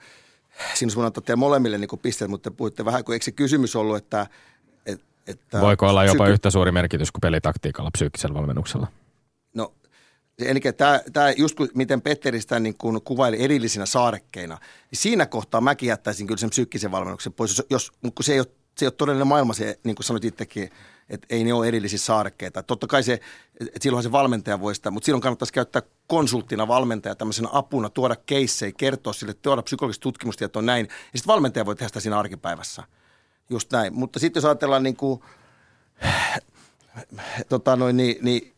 siinä 0.74 0.92
sun 0.92 1.06
antaa 1.06 1.22
teille 1.22 1.40
molemmille 1.40 1.78
niin 1.78 2.00
pisteet, 2.02 2.32
mutta 2.32 2.50
te 2.50 2.56
puhuitte 2.56 2.86
vähän, 2.86 3.04
kun 3.04 3.14
eikö 3.14 3.26
se 3.26 3.32
kysymys 3.32 3.76
ollut, 3.76 3.98
että, 3.98 4.28
et, 4.86 5.02
että 5.28 5.62
Voiko 5.62 5.90
olla 5.90 6.06
jopa 6.06 6.24
psyky- 6.24 6.34
yhtä 6.34 6.50
suuri 6.50 6.72
merkitys 6.72 7.12
kuin 7.12 7.22
pelitaktiikalla 7.22 7.92
psyykkisellä 7.92 8.36
valmennuksella? 8.36 8.88
No, 9.54 9.74
eli 10.40 10.60
tämä, 10.78 11.02
tämä 11.14 11.32
just 11.32 11.56
kun, 11.56 11.70
miten 11.76 12.02
Petteri 12.02 12.42
sitä 12.42 12.60
niin 12.60 12.78
kuin 12.78 13.02
kuvaili 13.02 13.44
erillisinä 13.44 13.86
saarekkeina, 13.86 14.58
niin 14.92 15.00
siinä 15.00 15.26
kohtaa 15.26 15.62
mäkin 15.62 15.90
jättäisin 15.90 16.28
kyllä 16.28 16.40
sen 16.40 16.50
psyykkisen 16.50 16.92
valmennuksen 16.92 17.34
pois, 17.34 17.58
jos, 17.58 17.68
jos 17.70 17.92
kun 18.02 18.24
se 18.24 18.34
ei 18.34 18.40
ole, 18.40 18.48
se 18.80 18.86
ei 18.86 18.88
ole 18.88 18.94
todellinen 18.94 19.28
maailma, 19.28 19.54
se, 19.54 19.80
niin 19.84 19.96
kuin 19.96 20.06
sanoit 20.06 20.26
itsekin, 20.26 20.70
että 21.10 21.28
ei 21.30 21.44
ne 21.44 21.54
ole 21.54 21.68
erillisiä 21.68 22.00
saarekkeita. 22.00 22.64
Totta 22.64 22.88
kai 22.88 23.04
se, 23.04 23.14
että 23.60 23.80
silloinhan 23.82 24.04
se 24.04 24.12
valmentaja 24.12 24.60
voi 24.60 24.76
sitä, 24.76 24.92
mutta 24.92 25.06
silloin 25.06 25.22
kannattaisi 25.22 25.54
käyttää 25.54 25.82
konsulttina 26.08 26.68
valmentaja 26.68 27.16
tämmöisenä 27.16 27.50
apuna, 27.52 27.90
tuoda 27.90 28.16
keissejä, 28.16 28.72
kertoa 28.78 29.14
sille, 29.14 29.34
tuoda 29.34 29.62
psykologista 29.62 30.04
tutkimustietoa 30.04 30.62
näin, 30.62 30.86
ja 30.86 31.20
sitten 31.20 31.34
valmentaja 31.34 31.66
voi 31.66 31.76
tehdä 31.76 31.88
sitä 31.88 32.00
siinä 32.00 32.20
arkipäivässä. 32.20 32.84
Just 33.50 33.72
näin. 33.72 33.94
Mutta 33.94 34.20
sitten 34.20 34.42
jos 34.42 34.46
ajatellaan 34.46 34.84
niin 34.84 34.96
kuin, 34.96 35.22
tota 37.50 37.76
noin, 37.76 37.98
niin, 37.98 38.16
niin 38.22 38.54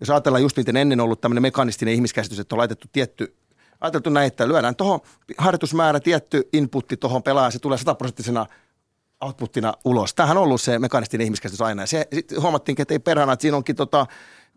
jos 0.00 0.10
ajatellaan 0.10 0.42
just 0.42 0.56
miten 0.56 0.76
ennen 0.76 1.00
ollut 1.00 1.20
tämmöinen 1.20 1.42
mekanistinen 1.42 1.94
ihmiskäsitys, 1.94 2.38
että 2.38 2.54
on 2.54 2.58
laitettu 2.58 2.88
tietty, 2.92 3.36
ajateltu 3.80 4.10
näin, 4.10 4.26
että 4.26 4.48
lyödään 4.48 4.76
tuohon 4.76 5.00
harjoitusmäärä, 5.38 6.00
tietty 6.00 6.48
inputti 6.52 6.96
tuohon 6.96 7.22
pelaamaan, 7.22 7.52
se 7.52 7.58
tulee 7.58 7.78
sataprosenttisena 7.78 8.46
outputtina 9.24 9.74
ulos. 9.84 10.14
Tämähän 10.14 10.36
on 10.36 10.42
ollut 10.42 10.60
se 10.60 10.78
mekanistinen 10.78 11.24
ihmiskäsitys 11.24 11.60
aina. 11.60 11.82
Ja 11.82 11.86
se, 11.86 12.08
sitten 12.14 12.42
huomattiin, 12.42 12.76
että 12.78 12.94
ei 12.94 12.98
perhana, 12.98 13.32
että 13.32 13.42
siinä 13.42 13.56
onkin 13.56 13.76
tota, 13.76 14.06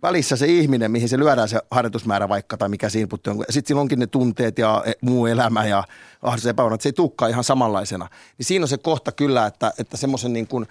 välissä 0.02 0.36
se 0.36 0.46
ihminen, 0.46 0.92
mihin 0.92 1.10
se 1.10 1.20
lyödään 1.20 1.50
se 1.50 1.60
harjoitusmäärä 1.72 2.30
vaikka 2.30 2.58
tai 2.58 2.70
mikä 2.70 2.90
se 2.90 3.00
inputti 3.00 3.30
on. 3.30 3.38
Sitten 3.50 3.68
siinä 3.68 3.82
onkin 3.82 4.00
ne 4.00 4.08
tunteet 4.08 4.58
ja 4.58 4.84
e- 4.86 4.92
muu 5.02 5.26
elämä 5.26 5.66
ja 5.66 5.84
ahdus 6.22 6.46
ja 6.46 6.52
että 6.52 6.84
se 6.84 6.90
ei 6.90 6.94
tukkaa 6.94 7.28
ihan 7.28 7.44
samanlaisena. 7.44 8.08
Niin 8.38 8.46
siinä 8.46 8.64
on 8.64 8.68
se 8.68 8.78
kohta 8.78 9.12
kyllä, 9.12 9.46
että, 9.46 9.74
että 9.78 9.98
semmoisen 9.98 10.34
niin 10.34 10.48
kuin, 10.48 10.64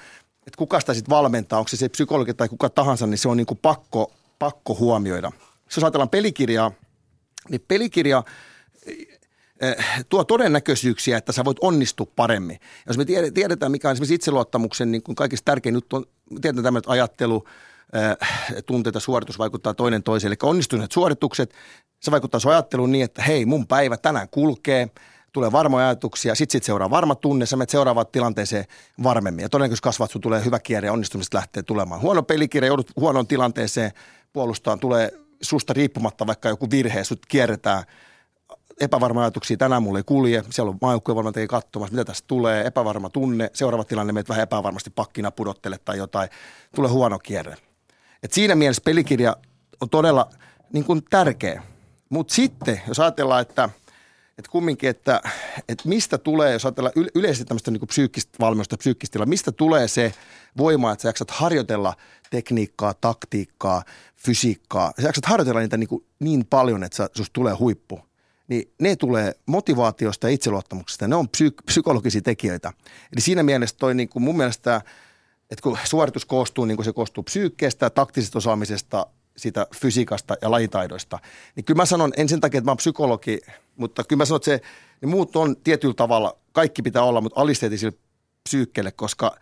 että 0.47 0.59
kuka 0.59 0.81
sitä 0.81 0.95
sitten 0.95 1.11
valmentaa, 1.11 1.59
onko 1.59 1.69
se 1.69 1.77
se 1.77 1.89
psykologi 1.89 2.35
tai 2.35 2.49
kuka 2.49 2.69
tahansa, 2.69 3.07
niin 3.07 3.19
se 3.19 3.29
on 3.29 3.37
niin 3.37 3.47
kuin 3.47 3.59
pakko, 3.63 4.13
pakko 4.39 4.75
huomioida. 4.75 5.33
Jos 5.65 5.85
ajatellaan 5.85 6.09
pelikirjaa, 6.09 6.73
niin 7.49 7.65
pelikirja 7.69 8.23
tuo 10.09 10.25
todennäköisyyksiä, 10.25 11.19
että 11.19 11.33
sä 11.33 11.45
voit 11.45 11.59
onnistua 11.61 12.07
paremmin. 12.17 12.61
Jos 12.87 12.99
me 12.99 13.05
tiede- 13.05 13.31
tiedetään, 13.31 13.73
mikä 13.73 13.89
on 13.89 13.93
esimerkiksi 13.93 14.15
itseluottamuksen 14.15 14.93
niin 14.93 15.03
kuin 15.03 15.17
kaikista 15.17 15.45
tärkein 15.45 15.75
juttu, 15.75 15.97
on 15.97 16.05
tiedetään 16.41 16.65
tämmöinen 16.65 16.91
ajattelu, 16.91 17.45
eh, 17.93 18.63
tunteet 18.67 18.95
ja 18.95 19.01
suoritus 19.01 19.39
vaikuttaa 19.39 19.75
toinen 19.75 20.03
toiseen. 20.03 20.29
Eli 20.29 20.37
onnistuneet 20.43 20.93
suoritukset, 20.93 21.55
se 22.01 22.11
vaikuttaa 22.11 22.41
sun 22.41 22.53
ajatteluun 22.53 22.93
niin, 22.93 23.05
että 23.05 23.23
hei, 23.23 23.47
mun 23.47 23.67
päivä 23.67 23.97
tänään 23.97 24.29
kulkee, 24.29 24.89
tulee 25.33 25.53
varmoja 25.53 25.87
ajatuksia, 25.87 26.35
sitten 26.35 26.53
sit 26.53 26.65
seuraa 26.65 26.91
varma 26.91 27.15
tunne, 27.15 27.47
sä 27.47 27.57
menet 27.57 27.71
seuraavaan 27.71 28.07
tilanteeseen 28.13 28.65
varmemmin. 29.03 29.43
Ja 29.43 29.49
todennäköisesti 29.49 29.83
kasvat, 29.83 30.11
sun 30.11 30.21
tulee 30.21 30.45
hyvä 30.45 30.59
kierre 30.59 30.87
ja 30.87 30.93
onnistumisesta 30.93 31.37
lähtee 31.37 31.63
tulemaan. 31.63 32.01
Huono 32.01 32.23
pelikirja, 32.23 32.67
joudut 32.67 32.91
huonoon 32.97 33.27
tilanteeseen 33.27 33.91
puolustaan, 34.33 34.81
tulee 34.81 35.13
susta 35.43 35.73
riippumatta 35.73 36.27
vaikka 36.27 36.49
joku 36.49 36.71
virhe, 36.71 37.05
sut 37.05 37.27
kierretään 37.29 37.85
epävarma 38.81 39.21
ajatuksia, 39.21 39.57
tänään 39.57 39.83
mulle 39.83 39.99
ei 39.99 40.03
kulje, 40.03 40.45
siellä 40.51 40.71
on 40.71 40.79
maajoukkuevalmentajia 40.81 41.47
katsomassa, 41.47 41.95
mitä 41.95 42.05
tästä 42.05 42.27
tulee, 42.27 42.67
epävarma 42.67 43.11
tunne, 43.11 43.51
seuraava 43.53 43.85
tilanne 43.85 44.13
meitä 44.13 44.29
vähän 44.29 44.43
epävarmasti 44.43 44.91
pakkina 44.91 45.31
pudottele 45.31 45.79
tai 45.85 45.99
jotain, 45.99 46.29
tulee 46.75 46.91
huono 46.91 47.19
kierre. 47.19 47.57
Et 48.23 48.33
siinä 48.33 48.55
mielessä 48.55 48.83
pelikirja 48.85 49.37
on 49.81 49.91
todella 49.91 50.31
niin 50.73 50.85
kuin 50.85 51.03
tärkeä. 51.11 51.63
Mutta 52.09 52.35
sitten, 52.35 52.81
jos 52.89 53.01
ajatellaan, 53.01 53.43
että, 53.43 53.69
että 54.39 54.51
kumminkin, 54.51 54.91
että, 54.91 55.21
että 55.69 55.89
mistä 55.89 56.19
tulee, 56.19 56.53
jos 56.53 56.65
ajatellaan 56.65 56.93
yle- 56.97 57.11
yleisesti 57.15 57.45
tämmöistä 57.45 57.71
niin 57.71 57.87
psyykkistä 57.87 58.39
valmiusta, 58.41 58.77
psyykkistä 58.77 59.27
mistä 59.27 59.53
tulee 59.53 59.89
se 59.89 60.13
voima, 60.59 60.93
että 60.93 61.03
sä 61.03 61.09
jaksat 61.09 61.31
harjoitella 61.31 61.95
tekniikkaa, 62.31 62.95
taktiikkaa, 62.95 63.83
fysiikkaa. 64.17 64.93
Sä 65.01 65.09
jaksat 65.09 65.27
harjoitella 65.27 65.61
niitä 65.61 65.77
niin, 65.77 65.89
kuin 65.89 66.05
niin 66.19 66.47
paljon, 66.47 66.83
että 66.85 66.97
sä, 66.97 67.09
susta 67.15 67.33
tulee 67.33 67.55
huippu. 67.55 68.01
Niin 68.49 68.73
ne 68.81 68.97
tulee 68.97 69.33
motivaatiosta 69.47 70.29
ja 70.29 70.35
itseluottamuksesta. 70.35 71.09
Ne 71.09 71.17
on 71.17 71.27
psyk- 71.37 71.63
psykologisia 71.67 72.23
tekijöitä. 72.23 72.73
Eli 73.13 73.21
siinä 73.21 73.43
mielessä 73.43 73.77
toi 73.79 73.95
niin 73.95 74.09
kuin 74.09 74.23
mun 74.23 74.37
mielestä, 74.37 74.81
että 75.51 75.63
kun 75.63 75.79
suoritus 75.85 76.25
koostuu, 76.25 76.65
niin 76.65 76.77
kuin 76.77 76.85
se 76.85 76.93
koostuu 76.93 77.23
psyykkeestä, 77.23 77.91
taktisesta 77.91 78.39
osaamisesta, 78.39 79.07
siitä 79.37 79.67
fysiikasta 79.77 80.37
ja 80.43 80.51
lajitaidoista, 80.51 81.19
niin 81.57 81.65
kyllä 81.65 81.79
mä 81.79 81.87
sanon, 81.87 82.13
en 82.17 82.29
sen 82.29 82.41
takia, 82.41 82.59
että 82.59 82.67
mä 82.67 82.71
oon 82.71 82.77
psykologi, 82.77 83.41
mutta 83.77 84.05
kyllä 84.05 84.21
mä 84.21 84.25
sanon, 84.25 84.37
että 84.37 84.45
se, 84.45 84.61
niin 85.01 85.09
muut 85.09 85.37
on 85.37 85.57
tietyllä 85.65 85.95
tavalla, 85.95 86.39
kaikki 86.53 86.83
pitää 86.83 87.03
olla, 87.03 87.21
mutta 87.21 87.41
alisteetisille 87.41 87.99
psyykkeelle, 88.49 88.93
koska, 88.93 89.37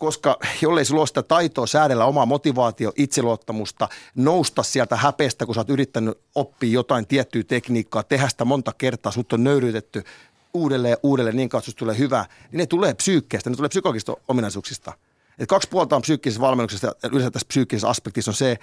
koska 0.00 0.38
jollei 0.62 0.84
sulla 0.84 1.00
ole 1.00 1.06
sitä 1.06 1.22
taitoa 1.22 1.66
säädellä 1.66 2.04
omaa 2.04 2.26
motivaatio, 2.26 2.92
itseluottamusta, 2.96 3.88
nousta 4.14 4.62
sieltä 4.62 4.96
häpeästä, 4.96 5.46
kun 5.46 5.54
sä 5.54 5.60
oot 5.60 5.70
yrittänyt 5.70 6.18
oppia 6.34 6.72
jotain 6.72 7.06
tiettyä 7.06 7.42
tekniikkaa, 7.44 8.02
tehdä 8.02 8.28
sitä 8.28 8.44
monta 8.44 8.72
kertaa, 8.78 9.12
sut 9.12 9.32
on 9.32 9.44
nöyryytetty 9.44 10.04
uudelleen 10.54 10.96
uudelleen 11.02 11.36
niin 11.36 11.48
kauan, 11.48 11.64
tulee 11.78 11.98
hyvä, 11.98 12.26
niin 12.52 12.58
ne 12.58 12.66
tulee 12.66 12.94
psyykkeestä, 12.94 13.50
ne 13.50 13.56
tulee 13.56 13.68
psykologisista 13.68 14.16
ominaisuuksista. 14.28 14.92
Et 15.38 15.48
kaksi 15.48 15.68
puolta 15.68 15.96
on 15.96 16.02
psyykkisessä 16.02 16.40
valmennuksessa 16.40 16.86
ja 17.02 17.08
yleensä 17.12 17.30
tässä 17.30 17.48
psyykkisessä 17.48 17.88
aspektissa 17.88 18.30
on 18.30 18.34
se, 18.34 18.58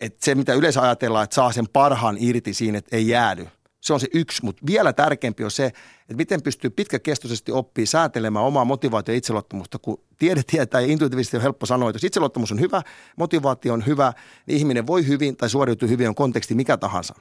että 0.00 0.24
se 0.24 0.34
mitä 0.34 0.54
yleensä 0.54 0.82
ajatellaan, 0.82 1.24
että 1.24 1.34
saa 1.34 1.52
sen 1.52 1.68
parhaan 1.68 2.16
irti 2.20 2.54
siinä, 2.54 2.78
että 2.78 2.96
ei 2.96 3.08
jäädy. 3.08 3.46
Se 3.84 3.92
on 3.92 4.00
se 4.00 4.06
yksi, 4.14 4.44
mutta 4.44 4.62
vielä 4.66 4.92
tärkeämpi 4.92 5.44
on 5.44 5.50
se, 5.50 5.66
että 5.66 6.14
miten 6.16 6.42
pystyy 6.42 6.70
pitkäkestoisesti 6.70 7.52
oppii 7.52 7.86
säätelemään 7.86 8.44
omaa 8.44 8.64
motivaatio- 8.64 9.12
ja 9.12 9.18
itseluottamusta, 9.18 9.78
kun 9.78 10.00
tiede 10.18 10.42
tietää 10.46 10.80
ja 10.80 10.86
intuitiivisesti 10.86 11.36
on 11.36 11.42
helppo 11.42 11.66
sanoa, 11.66 11.90
että 11.90 11.96
jos 11.96 12.04
itseluottamus 12.04 12.52
on 12.52 12.60
hyvä, 12.60 12.82
motivaatio 13.16 13.72
on 13.72 13.86
hyvä, 13.86 14.12
niin 14.46 14.58
ihminen 14.58 14.86
voi 14.86 15.06
hyvin 15.06 15.36
tai 15.36 15.50
suoriutuu 15.50 15.88
hyvin, 15.88 16.08
on 16.08 16.14
konteksti 16.14 16.54
mikä 16.54 16.76
tahansa. 16.76 17.14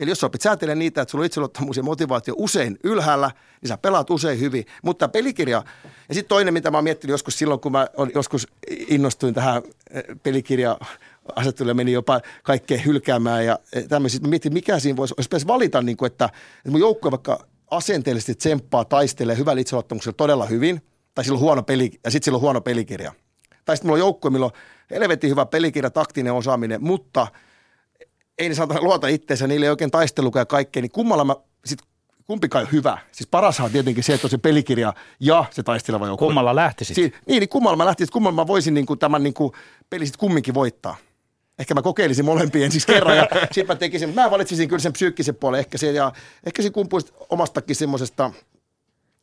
Eli 0.00 0.10
jos 0.10 0.20
sä 0.20 0.26
opit 0.26 0.40
säätelemään 0.40 0.78
niitä, 0.78 1.02
että 1.02 1.10
sulla 1.12 1.22
on 1.22 1.26
itseluottamus 1.26 1.76
ja 1.76 1.82
motivaatio 1.82 2.34
usein 2.36 2.78
ylhäällä, 2.84 3.30
niin 3.60 3.68
sä 3.68 3.78
pelaat 3.78 4.10
usein 4.10 4.40
hyvin. 4.40 4.64
Mutta 4.82 5.08
pelikirja, 5.08 5.62
ja 6.08 6.14
sitten 6.14 6.28
toinen, 6.28 6.54
mitä 6.54 6.70
mä 6.70 6.76
oon 6.76 6.84
miettinyt 6.84 7.12
joskus 7.12 7.38
silloin, 7.38 7.60
kun 7.60 7.72
mä 7.72 7.86
joskus 8.14 8.48
innostuin 8.68 9.34
tähän 9.34 9.62
eh, 9.90 10.02
pelikirja 10.22 10.78
asettelulle 11.36 11.74
meni 11.74 11.92
jopa 11.92 12.20
kaikkea 12.42 12.78
hylkäämään 12.78 13.46
ja 13.46 13.58
tämmöisiä. 13.88 14.20
Mä 14.20 14.28
mietin, 14.28 14.52
mikä 14.52 14.78
siinä 14.78 14.96
voisi, 14.96 15.14
jos 15.16 15.28
pitäisi 15.28 15.46
valita, 15.46 15.82
niin 15.82 15.96
kuin, 15.96 16.06
että, 16.06 16.24
että 16.24 16.70
mun 16.70 16.80
joukkue 16.80 17.10
vaikka 17.10 17.46
asenteellisesti 17.70 18.34
tsemppaa, 18.34 18.84
taistelee 18.84 19.36
hyvällä 19.36 19.60
itseluottamuksella 19.60 20.14
todella 20.16 20.46
hyvin, 20.46 20.82
tai 21.14 21.24
sillä 21.24 21.36
on 21.36 21.40
huono 21.40 21.62
peli, 21.62 21.90
ja 22.04 22.10
sitten 22.10 22.24
sillä 22.24 22.36
on 22.36 22.42
huono 22.42 22.60
pelikirja. 22.60 23.12
Tai 23.64 23.76
sitten 23.76 23.88
mulla 23.88 23.96
on 23.96 24.06
joukkue, 24.06 24.30
millä 24.30 24.46
on 24.46 24.52
helvetin 24.90 25.30
hyvä 25.30 25.46
pelikirja, 25.46 25.90
taktinen 25.90 26.32
osaaminen, 26.32 26.82
mutta 26.82 27.26
ei 28.38 28.48
ne 28.48 28.54
saata 28.54 28.80
luota 28.80 29.08
itseensä, 29.08 29.46
niillä 29.46 29.66
ei 29.66 29.70
oikein 29.70 29.90
taistelukaan 29.90 30.40
ja 30.40 30.46
kaikkea, 30.46 30.82
niin 30.82 30.90
kummalla 30.90 31.24
mä 31.24 31.36
sit 31.64 31.78
kumpikaan 32.26 32.68
hyvä. 32.72 32.98
Siis 33.12 33.28
parashan 33.30 33.64
on 33.64 33.72
tietenkin 33.72 34.04
se, 34.04 34.14
että 34.14 34.26
on 34.26 34.30
se 34.30 34.38
pelikirja 34.38 34.94
ja 35.20 35.44
se 35.50 35.62
taisteleva 35.62 36.06
joukkue. 36.06 36.26
Kummalla 36.26 36.54
lähtisit? 36.54 36.94
Si- 36.94 37.12
niin, 37.26 37.40
niin 37.40 37.48
kummalla 37.48 37.76
mä 37.76 37.86
lähtisin, 37.86 38.12
kummalla 38.12 38.36
mä 38.36 38.46
voisin 38.46 38.74
niin 38.74 38.86
kuin, 38.86 38.98
tämän 38.98 39.22
niin 39.22 39.34
kuin, 39.34 39.52
peli 39.90 40.06
sitten 40.06 40.20
kumminkin 40.20 40.54
voittaa. 40.54 40.96
Ehkä 41.58 41.74
mä 41.74 41.82
kokeilisin 41.82 42.24
molempia 42.24 42.64
ensin 42.64 42.82
kerran 42.86 43.16
ja 43.16 43.26
sitten 43.52 43.66
mä 43.66 43.74
tekisin, 43.74 44.08
mutta 44.08 44.22
mä 44.22 44.30
valitsisin 44.30 44.68
kyllä 44.68 44.82
sen 44.82 44.92
psyykkisen 44.92 45.34
puolen 45.34 45.60
ehkä 45.60 45.78
se, 45.78 45.92
ja 45.92 46.12
ehkä 46.46 46.62
se 46.62 46.70
kumpuisi 46.70 47.12
omastakin 47.30 47.76
semmoisesta, 47.76 48.30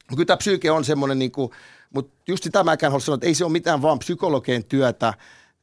kyllä 0.09 0.25
tämä 0.25 0.37
psyyke 0.37 0.71
on 0.71 0.85
semmoinen, 0.85 1.19
niin 1.19 1.31
kuin, 1.31 1.51
mutta 1.93 2.13
just 2.27 2.43
sitä 2.43 2.63
mäkään 2.63 2.91
haluan 2.91 3.01
sanoa, 3.01 3.15
että 3.15 3.27
ei 3.27 3.35
se 3.35 3.45
ole 3.45 3.51
mitään 3.51 3.81
vaan 3.81 3.99
psykologien 3.99 4.63
työtä, 4.63 5.13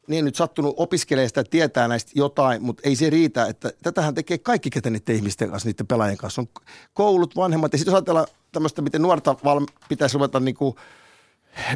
niin 0.09 0.25
nyt 0.25 0.35
sattunut 0.35 0.75
opiskelemaan 0.77 1.29
sitä, 1.29 1.45
tietää 1.45 1.89
näistä 1.89 2.13
jotain, 2.15 2.63
mutta 2.63 2.83
ei 2.85 2.97
se 2.97 3.11
riitä, 3.11 3.47
että 3.47 3.71
tätähän 3.83 4.15
tekee 4.15 4.39
kaikki, 4.39 4.71
ketä 4.71 4.91
niiden 4.91 5.17
ihmisten 5.17 5.51
kanssa, 5.51 5.69
niiden 5.69 5.87
pelaajien 5.87 6.19
kanssa. 6.19 6.43
On 6.43 6.49
koulut, 6.95 7.37
vanhemmat 7.37 7.73
ja 7.73 7.79
sitten 7.79 7.93
jos 7.93 7.97
ajatellaan 7.97 8.27
tämmöistä, 8.53 8.83
miten 8.83 9.03
nuorta 9.03 9.37
val- 9.45 9.67
pitäisi 9.89 10.15
ruveta 10.15 10.41
niin 10.41 10.55
kuin 10.55 10.77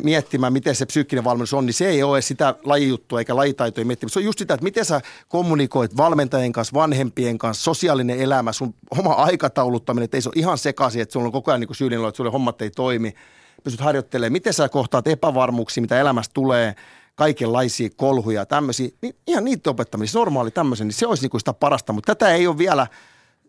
miettimään, 0.02 0.52
miten 0.52 0.74
se 0.74 0.86
psyykkinen 0.86 1.24
valmennus 1.24 1.54
on, 1.54 1.66
niin 1.66 1.74
se 1.74 1.88
ei 1.88 2.02
ole 2.02 2.22
sitä 2.22 2.54
lajijuttua 2.64 3.18
eikä 3.18 3.36
lajitaitoja 3.36 3.86
miettimään. 3.86 4.10
Se 4.10 4.18
on 4.18 4.24
just 4.24 4.38
sitä, 4.38 4.54
että 4.54 4.64
miten 4.64 4.84
sä 4.84 5.00
kommunikoit 5.28 5.96
valmentajien 5.96 6.52
kanssa, 6.52 6.74
vanhempien 6.74 7.38
kanssa, 7.38 7.64
sosiaalinen 7.64 8.20
elämä, 8.20 8.52
sun 8.52 8.74
oma 8.90 9.12
aikatauluttaminen, 9.12 10.04
että 10.04 10.16
ei 10.16 10.22
se 10.22 10.28
ole 10.28 10.34
ihan 10.36 10.58
sekaisin, 10.58 11.02
että 11.02 11.12
sulla 11.12 11.26
on 11.26 11.32
koko 11.32 11.50
ajan 11.50 11.60
niin 11.60 11.74
syylinen 11.74 12.08
että 12.08 12.16
sulle 12.16 12.30
hommat 12.30 12.62
ei 12.62 12.70
toimi. 12.70 13.14
Pystyt 13.64 13.80
harjoittelemaan, 13.80 14.32
miten 14.32 14.52
sä 14.52 14.68
kohtaat 14.68 15.06
epävarmuuksia, 15.06 15.80
mitä 15.80 16.00
elämästä 16.00 16.34
tulee, 16.34 16.74
kaikenlaisia 17.14 17.90
kolhuja 17.96 18.40
ja 18.40 18.46
tämmöisiä, 18.46 18.88
niin 19.02 19.16
ihan 19.26 19.44
niitä 19.44 19.70
opettaminen, 19.70 20.08
se 20.08 20.18
normaali 20.18 20.50
tämmöisen, 20.50 20.86
niin 20.86 20.94
se 20.94 21.06
olisi 21.06 21.22
niin 21.22 21.30
kuin 21.30 21.40
sitä 21.40 21.52
parasta, 21.52 21.92
mutta 21.92 22.14
tätä 22.14 22.34
ei 22.34 22.46
ole 22.46 22.58
vielä, 22.58 22.86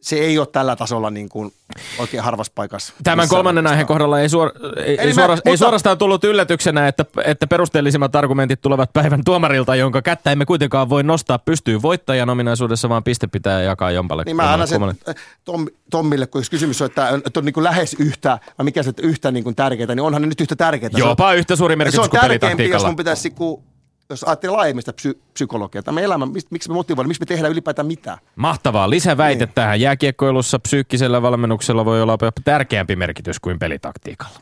se 0.01 0.15
ei 0.15 0.39
ole 0.39 0.47
tällä 0.47 0.75
tasolla 0.75 1.09
niin 1.09 1.29
kuin 1.29 1.53
oikein 1.99 2.23
harvassa 2.23 2.51
paikassa. 2.55 2.93
Tämän 3.03 3.29
kolmannen 3.29 3.61
oikeastaan. 3.61 3.73
aiheen 3.73 3.87
kohdalla 3.87 4.19
ei, 4.19 4.29
suor, 4.29 4.51
ei, 4.77 4.83
Eli 4.93 4.97
ei, 4.99 5.07
mä- 5.07 5.13
suora, 5.13 5.35
mutta- 5.35 5.49
ei 5.49 5.57
suorastaan 5.57 5.97
tullut 5.97 6.23
yllätyksenä, 6.23 6.87
että, 6.87 7.05
että 7.25 7.47
perusteellisimmat 7.47 8.15
argumentit 8.15 8.61
tulevat 8.61 8.93
päivän 8.93 9.23
tuomarilta, 9.25 9.75
jonka 9.75 10.01
kättä 10.01 10.31
emme 10.31 10.45
kuitenkaan 10.45 10.89
voi 10.89 11.03
nostaa 11.03 11.39
pystyyn 11.39 11.81
voittajan 11.81 12.29
ominaisuudessa, 12.29 12.89
vaan 12.89 13.03
piste 13.03 13.27
pitää 13.27 13.61
jakaa 13.61 13.91
jompalle. 13.91 14.23
Niin 14.25 14.35
mä 14.35 14.53
annan 14.53 14.67
sen 14.67 14.83
äh, 14.83 15.15
Tom, 15.45 15.67
Tommille, 15.91 16.27
kun 16.27 16.43
kysymys 16.51 16.81
on, 16.81 16.85
että 16.85 17.07
on, 17.07 17.21
että 17.25 17.39
on 17.39 17.45
niin 17.45 17.53
kuin 17.53 17.63
lähes 17.63 17.95
yhtä, 17.99 18.39
vai 18.57 18.63
mikä 18.63 18.83
se, 18.83 18.89
että 18.89 19.01
yhtä 19.01 19.31
niin 19.31 19.43
kuin 19.43 19.55
tärkeää, 19.55 19.87
niin 19.87 19.99
onhan 19.99 20.21
ne 20.21 20.27
nyt 20.27 20.41
yhtä 20.41 20.55
tärkeää. 20.55 20.89
Se 20.97 21.03
on- 21.03 21.09
Jopa 21.09 21.33
yhtä 21.33 21.55
suuri 21.55 21.73
se 21.73 21.77
merkitys 21.77 21.99
on 21.99 22.09
kuin 22.09 22.21
tärkeämpi, 22.21 22.69
jos 22.69 22.85
mun 22.85 22.95
pitäisi, 22.95 23.29
kun, 23.29 23.63
jos 24.09 24.23
ajattelee 24.23 24.55
laajemmin 24.55 24.81
sitä 24.81 24.93
psy- 24.93 25.19
psykologiaa, 25.33 25.83
tämä 25.83 26.01
elämä, 26.01 26.25
miksi 26.25 26.69
me 26.69 26.73
motivoidaan, 26.73 27.07
miksi 27.07 27.21
me 27.21 27.25
tehdään 27.25 27.51
ylipäätään 27.51 27.85
mitä. 27.87 28.17
Mahtavaa. 28.35 28.89
Lisäväite 28.89 29.45
Niin. 29.45 29.53
tähän. 29.55 29.81
Jääkiekkoilussa 29.81 30.59
psyykkisellä 30.59 31.21
valmennuksella 31.21 31.85
voi 31.85 32.01
olla 32.01 32.11
jopa 32.11 32.31
tärkeämpi 32.43 32.95
merkitys 32.95 33.39
kuin 33.39 33.59
pelitaktiikalla. 33.59 34.39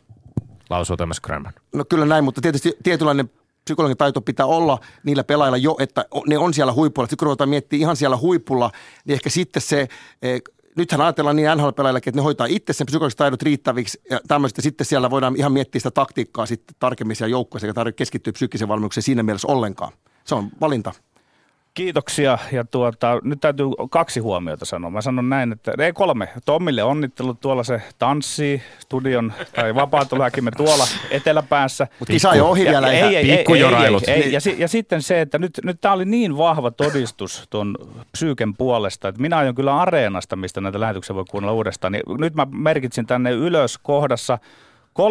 Lausuu 0.69 0.97
Thomas 0.97 1.19
Granman. 1.21 1.53
No 1.73 1.85
kyllä 1.89 2.05
näin, 2.05 2.23
mutta 2.23 2.41
tietysti 2.41 2.77
tietynlainen 2.83 3.29
psykologinen 3.65 3.97
taito 3.97 4.21
pitää 4.21 4.45
olla 4.45 4.79
niillä 5.03 5.23
pelaajilla 5.23 5.57
jo, 5.57 5.75
että 5.79 6.05
ne 6.27 6.37
on 6.37 6.53
siellä 6.53 6.73
huipulla. 6.73 7.05
Sitten 7.07 7.17
kun 7.17 7.25
ruvetaan 7.25 7.49
miettimään 7.49 7.81
ihan 7.81 7.95
siellä 7.95 8.17
huipulla, 8.17 8.71
niin 9.05 9.13
ehkä 9.13 9.29
sitten 9.29 9.61
se, 9.61 9.87
eh, 10.21 10.41
nythän 10.75 11.01
ajatellaan 11.01 11.35
niin 11.35 11.47
NHL-pelaajillakin, 11.47 12.09
että 12.09 12.19
ne 12.19 12.23
hoitaa 12.23 12.47
itse 12.47 12.73
sen 12.73 12.85
psykologiset 12.85 13.17
taidot 13.17 13.41
riittäviksi 13.41 14.01
ja 14.09 14.19
tämmöistä. 14.27 14.61
Sitten 14.61 14.85
siellä 14.85 15.09
voidaan 15.09 15.35
ihan 15.35 15.51
miettiä 15.51 15.79
sitä 15.79 15.91
taktiikkaa 15.91 16.45
sitten 16.45 16.75
tarkemmin 16.79 17.15
siellä 17.15 17.31
joukkueessa, 17.31 17.67
eikä 17.67 17.73
tarvitse 17.73 17.97
keskittyä 17.97 18.33
psyykkiseen 18.33 18.67
valmennukseen 18.67 19.03
siinä 19.03 19.23
mielessä 19.23 19.47
ollenkaan. 19.47 19.91
Se 20.23 20.35
on 20.35 20.49
valinta. 20.61 20.93
Kiitoksia 21.75 22.37
ja 22.51 22.65
tuota, 22.65 23.19
nyt 23.23 23.39
täytyy 23.41 23.65
kaksi 23.89 24.19
huomiota 24.19 24.65
sanoa. 24.65 24.91
Mä 24.91 25.01
sanon 25.01 25.29
näin, 25.29 25.51
että 25.51 25.73
ei 25.79 25.93
kolme. 25.93 26.29
Tommille 26.45 26.83
onnittelut 26.83 27.39
tuolla 27.41 27.63
se 27.63 27.81
tanssii 27.99 28.61
studion 28.79 29.33
tai 29.55 29.75
vapaatulääkimme 29.75 30.51
tuolla 30.57 30.83
eteläpäässä. 31.11 31.87
Mutta 31.99 32.13
kisa 32.13 32.29
on 32.29 32.37
jo 32.37 32.47
ohi 32.49 32.63
vielä. 32.65 32.93
ja 32.93 33.07
ei, 33.07 33.15
ei, 33.15 33.31
ei, 33.31 33.37
Pikkujorailut. 33.37 34.07
ei, 34.07 34.13
ei, 34.13 34.21
Niin. 34.21 34.31
ja, 34.31 34.41
si, 34.41 34.55
ja 34.57 34.67
sitten 34.67 35.01
se, 35.01 35.21
että 35.21 35.37
nyt, 35.39 35.59
nyt 35.63 35.81
tämä 35.81 35.93
oli 35.93 36.05
niin 36.05 36.37
vahva 36.37 36.71
todistus 36.71 37.43
tuon 37.49 37.75
psyyken 38.11 38.55
puolesta, 38.57 39.07
että 39.07 39.21
minä 39.21 39.37
aion 39.37 39.55
kyllä 39.55 39.77
Areenasta, 39.81 40.35
mistä 40.35 40.61
näitä 40.61 40.79
lähetyksiä 40.79 41.15
voi 41.15 41.25
kuunnella 41.29 41.53
uudestaan, 41.53 41.91
niin 41.91 42.03
nyt 42.19 42.35
mä 42.35 42.47
merkitsin 42.51 43.05
tänne 43.05 43.31
ylös 43.31 43.77
kohdassa 43.77 44.37
32-41 44.99 45.01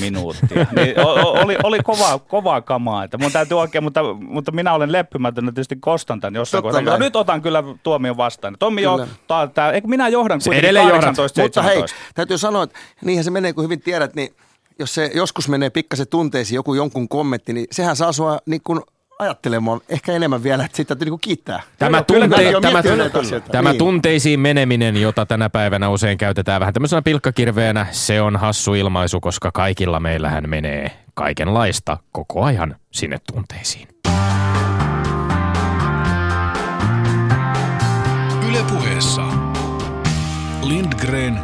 minuuttia. 0.00 0.66
Niin 0.76 0.94
oli, 1.44 1.56
oli 1.62 1.78
kovaa, 1.84 2.18
kovaa 2.18 2.60
kamaa. 2.60 3.04
Että 3.04 3.18
mun 3.18 3.32
täytyy 3.32 3.58
oikein, 3.58 3.84
mutta, 3.84 4.14
mutta 4.14 4.52
minä 4.52 4.74
olen 4.74 4.92
leppymätön 4.92 5.46
ja 5.46 5.52
tietysti 5.52 5.76
kostan 5.76 6.20
tämän 6.20 6.34
jossain 6.34 6.62
Totta 6.62 6.78
kohtaa. 6.78 6.94
No, 6.94 7.04
nyt 7.04 7.16
otan 7.16 7.42
kyllä 7.42 7.64
tuomion 7.82 8.16
vastaan. 8.16 8.56
Tommi 8.58 8.82
jo, 8.82 9.06
tää, 9.28 9.46
tää, 9.46 9.72
eikö 9.72 9.88
minä 9.88 10.08
johdan 10.08 10.40
Se 10.40 10.44
kuitenkin 10.44 10.64
edelleen 10.64 10.88
johdat. 10.88 11.00
18, 11.00 11.42
Mutta 11.42 11.62
hei, 11.62 11.74
17. 11.74 12.12
täytyy 12.14 12.38
sanoa, 12.38 12.62
että 12.62 12.78
niinhän 13.04 13.24
se 13.24 13.30
menee, 13.30 13.52
kun 13.52 13.64
hyvin 13.64 13.80
tiedät, 13.80 14.14
niin 14.14 14.34
jos 14.78 14.94
se 14.94 15.10
joskus 15.14 15.48
menee 15.48 15.70
pikkasen 15.70 16.08
tunteisiin 16.08 16.56
joku 16.56 16.74
jonkun 16.74 17.08
kommentti, 17.08 17.52
niin 17.52 17.66
sehän 17.70 17.96
saa 17.96 18.12
sua 18.12 18.38
niin 18.46 18.60
kuin 18.64 18.80
ajattelemaan 19.18 19.80
ehkä 19.88 20.12
enemmän 20.12 20.42
vielä, 20.42 20.64
että 20.64 20.76
sitä 20.76 20.96
niin 21.04 21.20
kiittää. 21.20 21.62
Tämä, 21.78 22.02
tunte, 22.02 22.52
tämä, 22.62 22.82
tunte, 22.82 23.40
tämä 23.52 23.70
niin. 23.70 23.78
tunteisiin 23.78 24.40
meneminen, 24.40 24.96
jota 24.96 25.26
tänä 25.26 25.50
päivänä 25.50 25.88
usein 25.88 26.18
käytetään 26.18 26.60
vähän 26.60 26.74
tämmöisenä 26.74 27.02
pilkkakirveenä, 27.02 27.86
se 27.90 28.20
on 28.20 28.36
hassu 28.36 28.74
ilmaisu, 28.74 29.20
koska 29.20 29.50
kaikilla 29.52 30.00
meillähän 30.00 30.48
menee 30.48 30.90
kaikenlaista 31.14 31.98
koko 32.12 32.44
ajan 32.44 32.76
sinne 32.90 33.18
tunteisiin. 33.32 33.88
Ylepuheessa 38.48 39.22
Lindgren 40.62 41.40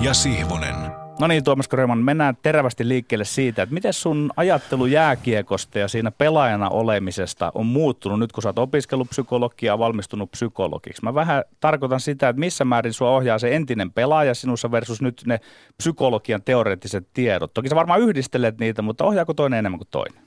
ja 0.00 0.14
Sihvonen. 0.14 0.81
No 1.22 1.26
niin, 1.26 1.44
Tuomas 1.44 1.68
Korjaman, 1.68 1.98
mennään 1.98 2.36
terävästi 2.42 2.88
liikkeelle 2.88 3.24
siitä, 3.24 3.62
että 3.62 3.74
miten 3.74 3.92
sun 3.92 4.30
ajattelu 4.36 4.86
jääkiekosta 4.86 5.78
ja 5.78 5.88
siinä 5.88 6.10
pelaajana 6.10 6.68
olemisesta 6.68 7.52
on 7.54 7.66
muuttunut 7.66 8.18
nyt, 8.18 8.32
kun 8.32 8.42
sä 8.42 8.48
oot 8.48 8.58
opiskellut 8.58 9.08
psykologiaa 9.08 9.72
ja 9.72 9.78
valmistunut 9.78 10.30
psykologiksi. 10.30 11.02
Mä 11.04 11.14
vähän 11.14 11.44
tarkoitan 11.60 12.00
sitä, 12.00 12.28
että 12.28 12.40
missä 12.40 12.64
määrin 12.64 12.92
sua 12.92 13.10
ohjaa 13.10 13.38
se 13.38 13.56
entinen 13.56 13.92
pelaaja 13.92 14.34
sinussa 14.34 14.70
versus 14.70 15.02
nyt 15.02 15.22
ne 15.26 15.40
psykologian 15.76 16.42
teoreettiset 16.42 17.08
tiedot. 17.14 17.54
Toki 17.54 17.68
sä 17.68 17.76
varmaan 17.76 18.00
yhdistelet 18.00 18.58
niitä, 18.58 18.82
mutta 18.82 19.04
ohjaako 19.04 19.34
toinen 19.34 19.58
enemmän 19.58 19.78
kuin 19.78 19.88
toinen? 19.90 20.22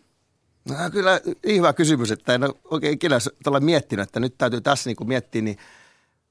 No, 0.69 0.75
kyllä 0.91 1.19
hyvä 1.47 1.73
kysymys, 1.73 2.11
että 2.11 2.33
en 2.33 2.43
ole 2.43 2.53
oikein 2.71 2.93
ikinä 2.93 3.17
miettinyt, 3.59 4.03
että 4.03 4.19
nyt 4.19 4.35
täytyy 4.37 4.61
tässä 4.61 4.89
niin 4.89 4.97
kuin 4.97 5.07
miettiä, 5.07 5.41
niin 5.41 5.57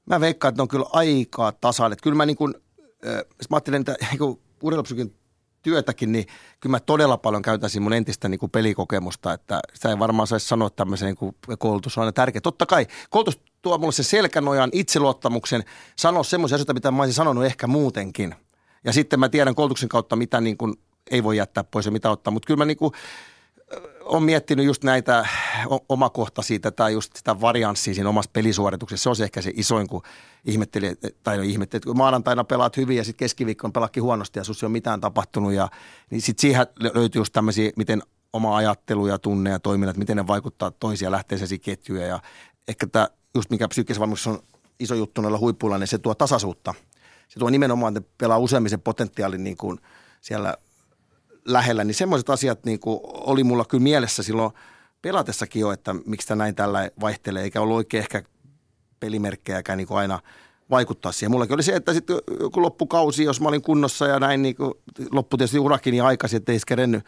mä 0.05 0.19
veikkaan, 0.19 0.49
että 0.49 0.61
on 0.61 0.67
kyllä 0.67 0.85
aika 0.93 1.51
tasan. 1.51 1.91
Että 1.91 2.03
kyllä 2.03 2.17
mä 2.17 2.25
niin 2.25 2.37
kuin, 2.37 2.53
mä 3.49 3.55
ajattelen, 3.55 3.79
että 3.79 3.95
niin 4.11 4.44
urheilupsykin 4.61 5.15
työtäkin, 5.61 6.11
niin 6.11 6.25
kyllä 6.59 6.71
mä 6.71 6.79
todella 6.79 7.17
paljon 7.17 7.41
käytäisin 7.41 7.81
mun 7.81 7.93
entistä 7.93 8.29
niin 8.29 8.39
kuin 8.39 8.49
pelikokemusta, 8.49 9.33
että 9.33 9.59
sitä 9.73 9.89
ei 9.89 9.99
varmaan 9.99 10.27
saisi 10.27 10.47
sanoa 10.47 10.69
tämmöiseen, 10.69 11.15
kun 11.15 11.35
koulutus 11.59 11.97
on 11.97 12.01
aina 12.01 12.11
tärkeä. 12.11 12.41
Totta 12.41 12.65
kai 12.65 12.87
koulutus 13.09 13.39
tuo 13.61 13.77
mulle 13.77 13.91
se 13.91 14.03
selkänojan, 14.03 14.69
itseluottamuksen, 14.73 15.63
sanoa 15.95 16.23
semmoisia 16.23 16.55
asioita, 16.55 16.73
mitä 16.73 16.91
mä 16.91 17.01
olisin 17.01 17.13
sanonut 17.13 17.45
ehkä 17.45 17.67
muutenkin. 17.67 18.35
Ja 18.83 18.93
sitten 18.93 19.19
mä 19.19 19.29
tiedän 19.29 19.55
koulutuksen 19.55 19.89
kautta, 19.89 20.15
mitä 20.15 20.41
niin 20.41 20.57
kuin 20.57 20.73
ei 21.11 21.23
voi 21.23 21.37
jättää 21.37 21.63
pois 21.63 21.85
ja 21.85 21.91
mitä 21.91 22.09
ottaa, 22.09 22.31
mutta 22.31 22.47
kyllä 22.47 22.57
mä 22.57 22.65
niin 22.65 22.77
kuin, 22.77 22.91
olen 24.05 24.23
miettinyt 24.23 24.65
just 24.65 24.83
näitä 24.83 25.27
omakohtaisia 25.89 26.59
tai 26.75 26.93
just 26.93 27.15
sitä 27.15 27.41
varianssia 27.41 27.93
siinä 27.93 28.09
omassa 28.09 28.31
pelisuorituksessa. 28.33 29.03
Se 29.03 29.09
on 29.09 29.15
se 29.15 29.23
ehkä 29.23 29.41
se 29.41 29.51
isoin, 29.55 29.87
kun 29.87 30.01
ihmetteli, 30.45 30.95
tai 31.23 31.37
no 31.37 31.43
ihmetteli, 31.43 31.77
että 31.77 31.87
kun 31.87 31.97
maanantaina 31.97 32.43
pelaat 32.43 32.77
hyvin 32.77 32.97
ja 32.97 33.03
sitten 33.03 33.17
keskiviikkoon 33.17 33.73
pelakki 33.73 33.99
huonosti 33.99 34.39
ja 34.39 34.43
sinussa 34.43 34.65
ei 34.65 34.67
ole 34.67 34.71
mitään 34.71 35.01
tapahtunut. 35.01 35.53
Ja, 35.53 35.69
niin 36.09 36.21
sitten 36.21 36.41
siihen 36.41 36.67
löytyy 36.93 37.19
just 37.19 37.33
tämmöisiä, 37.33 37.71
miten 37.75 38.03
oma 38.33 38.57
ajattelu 38.57 39.07
ja 39.07 39.19
tunne 39.19 39.49
ja 39.49 39.59
toiminnat, 39.59 39.97
miten 39.97 40.17
ne 40.17 40.27
vaikuttaa 40.27 40.71
toisia 40.71 41.11
lähteisiä 41.11 41.57
ketjuja. 41.61 42.07
Ja 42.07 42.19
ehkä 42.67 42.87
tämä 42.87 43.07
just 43.35 43.49
mikä 43.49 43.67
psyykkisessä 43.67 44.29
on 44.29 44.39
iso 44.79 44.95
juttu 44.95 45.21
noilla 45.21 45.39
huipuilla, 45.39 45.77
niin 45.77 45.87
se 45.87 45.97
tuo 45.97 46.15
tasaisuutta. 46.15 46.73
Se 47.27 47.39
tuo 47.39 47.49
nimenomaan, 47.49 47.97
että 47.97 48.09
pelaa 48.17 48.37
useammin 48.37 48.81
potentiaalin 48.83 49.43
niin 49.43 49.57
kuin 49.57 49.79
siellä 50.21 50.55
lähellä, 51.45 51.83
niin 51.83 51.95
semmoiset 51.95 52.29
asiat 52.29 52.65
niin 52.65 52.79
kuin 52.79 52.99
oli 53.03 53.43
mulla 53.43 53.65
kyllä 53.65 53.83
mielessä 53.83 54.23
silloin 54.23 54.51
pelatessakin 55.01 55.59
jo, 55.59 55.71
että 55.71 55.95
miksi 56.05 56.27
tämä 56.27 56.43
näin 56.43 56.55
tällä 56.55 56.89
vaihtelee, 57.01 57.43
eikä 57.43 57.61
ollut 57.61 57.75
oikein 57.75 58.01
ehkä 58.01 58.23
pelimerkkejäkään 58.99 59.77
niin 59.77 59.87
kuin 59.87 59.97
aina 59.97 60.19
vaikuttaa 60.69 61.11
siihen. 61.11 61.31
Mullakin 61.31 61.53
oli 61.53 61.63
se, 61.63 61.75
että 61.75 61.93
sitten 61.93 62.17
kun 62.53 62.63
loppukausi, 62.63 63.23
jos 63.23 63.41
mä 63.41 63.47
olin 63.47 63.61
kunnossa 63.61 64.07
ja 64.07 64.19
näin, 64.19 64.41
niin 64.41 64.55
loppu 65.11 65.37
tietysti 65.37 65.59
urakin 65.59 65.91
niin 65.91 66.03
aikaisin, 66.03 66.37
että 66.37 66.51
ei 66.51 66.59
kerennyt 66.67 67.05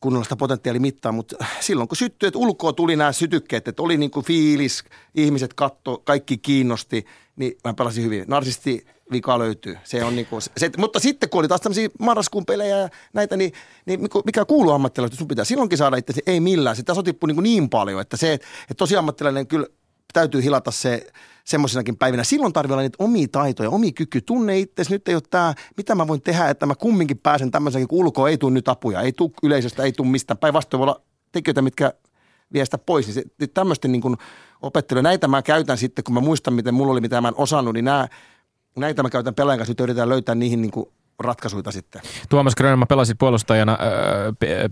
kunnollista 0.00 0.36
potentiaalia 0.36 0.80
mittaa, 0.80 1.12
mutta 1.12 1.36
silloin 1.60 1.88
kun 1.88 1.96
syttyi, 1.96 2.26
että 2.26 2.38
ulkoa 2.38 2.72
tuli 2.72 2.96
nämä 2.96 3.12
sytykkeet, 3.12 3.68
että 3.68 3.82
oli 3.82 3.96
niin 3.96 4.10
kuin 4.10 4.26
fiilis, 4.26 4.84
ihmiset 5.14 5.54
katto, 5.54 6.02
kaikki 6.04 6.38
kiinnosti, 6.38 7.06
niin 7.36 7.52
mä 7.64 7.74
pelasin 7.74 8.04
hyvin. 8.04 8.24
Narsisti 8.28 8.86
vika 9.12 9.38
löytyy. 9.38 9.78
Se 9.84 10.04
on 10.04 10.16
niinku, 10.16 10.40
se, 10.40 10.70
mutta 10.78 11.00
sitten 11.00 11.30
kun 11.30 11.38
oli 11.38 11.48
taas 11.48 11.60
tämmöisiä 11.60 11.88
marraskuun 12.00 12.46
pelejä 12.46 12.78
ja 12.78 12.88
näitä, 13.12 13.36
niin, 13.36 13.52
niin 13.86 14.00
mikä 14.24 14.44
kuuluu 14.44 14.72
ammattilaisuus, 14.72 15.18
sun 15.18 15.28
pitää 15.28 15.44
silloinkin 15.44 15.78
saada 15.78 15.96
itse 15.96 16.12
ei 16.26 16.40
millään. 16.40 16.76
Se 16.76 16.82
tässä 16.82 17.00
on 17.00 17.04
tippu 17.04 17.26
niin, 17.26 17.42
niin 17.42 17.70
paljon, 17.70 18.00
että 18.00 18.16
se, 18.16 18.32
että 18.32 18.74
tosi 18.76 18.96
ammattilainen 18.96 19.46
kyllä 19.46 19.66
täytyy 20.12 20.42
hilata 20.42 20.70
se 20.70 21.06
semmoisenakin 21.44 21.96
päivinä. 21.96 22.24
Silloin 22.24 22.52
tarvii 22.52 22.72
olla 22.72 22.82
niitä 22.82 23.04
omia 23.04 23.26
taitoja, 23.32 23.70
omia 23.70 23.92
kyky. 23.92 24.20
Tunne 24.20 24.58
itse, 24.58 24.82
nyt 24.90 25.08
ei 25.08 25.14
ole 25.14 25.22
tämä, 25.30 25.54
mitä 25.76 25.94
mä 25.94 26.08
voin 26.08 26.22
tehdä, 26.22 26.48
että 26.48 26.66
mä 26.66 26.74
kumminkin 26.74 27.18
pääsen 27.18 27.50
tämmöisenkin, 27.50 27.88
kun 27.88 27.98
ulkoa 27.98 28.28
ei 28.28 28.38
tule 28.38 28.52
nyt 28.52 28.68
apuja, 28.68 29.00
ei 29.00 29.12
tule 29.12 29.30
yleisöstä, 29.42 29.82
ei 29.82 29.92
tule 29.92 30.08
mistään. 30.08 30.38
Päinvastoin 30.38 30.78
voi 30.78 30.84
olla 30.84 31.00
tekijöitä, 31.32 31.62
mitkä 31.62 31.92
vie 32.52 32.64
sitä 32.64 32.78
pois. 32.78 33.06
Niin 33.06 33.14
se, 33.14 33.24
tämmöisten 33.54 33.92
niin 33.92 34.16
opettelu, 34.62 35.00
näitä 35.00 35.28
mä 35.28 35.42
käytän 35.42 35.78
sitten, 35.78 36.04
kun 36.04 36.14
mä 36.14 36.20
muistan, 36.20 36.54
miten 36.54 36.74
mulla 36.74 36.92
oli, 36.92 37.00
mitä 37.00 37.20
mä 37.20 37.28
en 37.28 37.34
osannut, 37.36 37.74
niin 37.74 37.84
nämä 37.84 38.08
näitä 38.80 39.02
mä 39.02 39.10
käytän 39.10 39.34
pelaajan 39.34 39.58
kanssa, 39.58 39.70
nyt 39.70 39.80
yritetään 39.80 40.08
löytää 40.08 40.34
niihin 40.34 40.62
niin 40.62 40.70
kuin 40.70 40.88
ratkaisuja 41.18 41.72
sitten. 41.72 42.02
Tuomas 42.28 42.54
Grönman 42.54 42.88
pelasit 42.88 43.18
puolustajana 43.18 43.78
öö, 43.82 44.68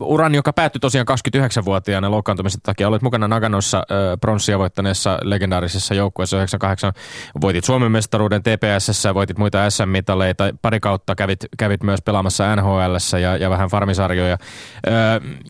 uran, 0.00 0.34
joka 0.34 0.52
päättyi 0.52 0.80
tosiaan 0.80 1.06
29-vuotiaana 1.10 2.10
loukkaantumisen 2.10 2.60
takia. 2.62 2.88
Olet 2.88 3.02
mukana 3.02 3.28
Naganossa 3.28 3.82
öö, 3.90 4.16
pronssia 4.16 4.58
voittaneessa 4.58 5.18
legendaarisessa 5.22 5.94
joukkueessa 5.94 6.36
98. 6.36 6.92
Voitit 7.40 7.64
Suomen 7.64 7.92
mestaruuden 7.92 8.42
TPSssä, 8.42 9.14
voitit 9.14 9.38
muita 9.38 9.70
SM-mitaleita. 9.70 10.44
Pari 10.62 10.80
kautta 10.80 11.14
kävit, 11.14 11.46
kävit 11.58 11.82
myös 11.82 12.02
pelaamassa 12.02 12.56
NHL 12.56 13.18
ja, 13.20 13.36
ja 13.36 13.50
vähän 13.50 13.68
farmisarjoja. 13.68 14.38
Öö, 14.86 14.92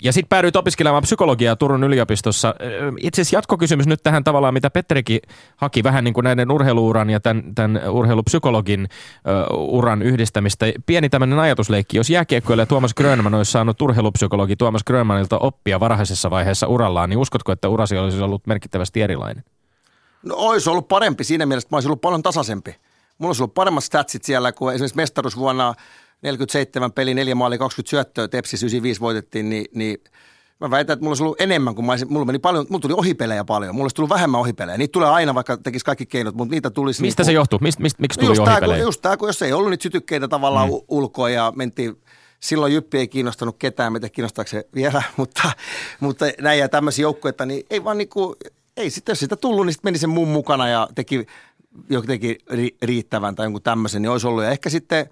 ja 0.02 0.12
sitten 0.12 0.28
päädyit 0.28 0.56
opiskelemaan 0.56 1.02
psykologiaa 1.02 1.56
Turun 1.56 1.84
yliopistossa. 1.84 2.54
Öö, 2.62 2.92
itse 3.00 3.22
asiassa 3.22 3.36
jatkokysymys 3.36 3.86
nyt 3.86 4.02
tähän 4.02 4.24
tavallaan, 4.24 4.54
mitä 4.54 4.70
Petterikin 4.70 5.20
haki 5.56 5.82
vähän 5.82 6.04
niin 6.04 6.14
kuin 6.14 6.24
näiden 6.24 6.50
urheiluuran 6.50 7.10
ja 7.10 7.20
tämän, 7.20 7.54
tämän 7.54 7.80
urheilupsykologin 7.88 8.88
öö, 9.28 9.46
uran 9.56 10.02
yhdessä 10.02 10.23
yhdistämistä. 10.24 10.66
Pieni 10.86 11.08
tämmöinen 11.08 11.38
ajatusleikki. 11.38 11.96
Jos 11.96 12.10
jääkiekkoilija 12.10 12.66
Tuomas 12.66 12.94
Grönman 12.94 13.34
olisi 13.34 13.52
saanut 13.52 13.82
urheilupsykologi 13.82 14.56
Tuomas 14.56 14.84
Grönmanilta 14.84 15.38
oppia 15.38 15.80
varhaisessa 15.80 16.30
vaiheessa 16.30 16.66
urallaan, 16.66 17.10
niin 17.10 17.18
uskotko, 17.18 17.52
että 17.52 17.68
urasi 17.68 17.98
olisi 17.98 18.20
ollut 18.20 18.46
merkittävästi 18.46 19.02
erilainen? 19.02 19.44
No 20.22 20.34
olisi 20.36 20.70
ollut 20.70 20.88
parempi 20.88 21.24
siinä 21.24 21.46
mielessä, 21.46 21.66
että 21.66 21.74
mä 21.74 21.76
olisin 21.76 21.88
ollut 21.88 22.00
paljon 22.00 22.22
tasaisempi. 22.22 22.76
Mulla 23.18 23.30
olisi 23.30 23.42
ollut 23.42 23.54
paremmat 23.54 23.84
statsit 23.84 24.24
siellä, 24.24 24.52
kun 24.52 24.72
esimerkiksi 24.72 24.96
mestaruus 24.96 25.36
vuonna 25.36 25.74
47 26.22 26.92
peli, 26.92 27.14
4 27.14 27.34
maali, 27.34 27.58
20 27.58 27.90
syöttöä, 27.90 28.28
Tepsis 28.28 28.62
95 28.62 29.00
voitettiin, 29.00 29.50
niin, 29.50 29.66
niin– 29.74 29.98
Mä 30.60 30.70
väitän, 30.70 30.94
että 30.94 31.02
mulla 31.02 31.10
olisi 31.10 31.22
ollut 31.22 31.40
enemmän 31.40 31.74
kuin 31.74 31.86
mä 31.86 31.92
olisin, 31.92 32.12
mulla 32.12 32.24
meni 32.24 32.38
paljon, 32.38 32.66
mulla 32.68 32.80
tuli 32.80 32.94
ohipelejä 32.96 33.44
paljon, 33.44 33.74
mulla 33.74 33.84
olisi 33.84 33.96
tullut 33.96 34.10
vähemmän 34.10 34.40
ohipelejä. 34.40 34.78
Niitä 34.78 34.92
tulee 34.92 35.08
aina, 35.08 35.34
vaikka 35.34 35.56
tekisi 35.56 35.84
kaikki 35.84 36.06
keinot, 36.06 36.34
mutta 36.34 36.54
niitä 36.54 36.70
tulisi... 36.70 37.02
Mistä 37.02 37.22
niin 37.22 37.26
se 37.26 37.32
johtuu? 37.32 37.58
Mist, 37.62 37.78
mist, 37.78 37.98
miksi 37.98 38.20
tuli 38.20 38.30
just 38.30 38.40
ohipelejä? 38.40 38.78
Tämä, 38.78 38.86
just 38.88 39.02
tämä, 39.02 39.16
kun 39.16 39.28
jos 39.28 39.42
ei 39.42 39.52
ollut 39.52 39.70
niitä 39.70 39.82
sytykkeitä 39.82 40.28
tavallaan 40.28 40.68
mm. 40.68 40.74
ulkoa 40.88 41.30
ja 41.30 41.52
mentiin 41.56 41.96
silloin 42.40 42.72
Jyppi 42.72 42.98
ei 42.98 43.08
kiinnostanut 43.08 43.56
ketään, 43.58 43.92
mitä 43.92 44.08
kiinnostaako 44.08 44.48
se 44.48 44.66
vielä, 44.74 45.02
mutta, 45.16 45.52
mutta 46.00 46.24
näin 46.40 46.60
ja 46.60 46.68
tämmöisiä 46.68 47.02
joukkueita, 47.02 47.46
niin 47.46 47.66
ei 47.70 47.84
vaan 47.84 47.98
niinku, 47.98 48.36
ei 48.76 48.90
sitten, 48.90 49.10
jos 49.12 49.20
sitä 49.20 49.36
tullut, 49.36 49.66
niin 49.66 49.72
sitten 49.72 49.86
meni 49.86 49.98
sen 49.98 50.10
muun 50.10 50.28
mukana 50.28 50.68
ja 50.68 50.88
teki 50.94 51.26
jotenkin 51.90 52.36
riittävän 52.82 53.34
tai 53.34 53.46
jonkun 53.46 53.62
tämmöisen, 53.62 54.02
niin 54.02 54.10
olisi 54.10 54.26
ollut. 54.26 54.44
Ja 54.44 54.50
ehkä 54.50 54.70
sitten, 54.70 55.10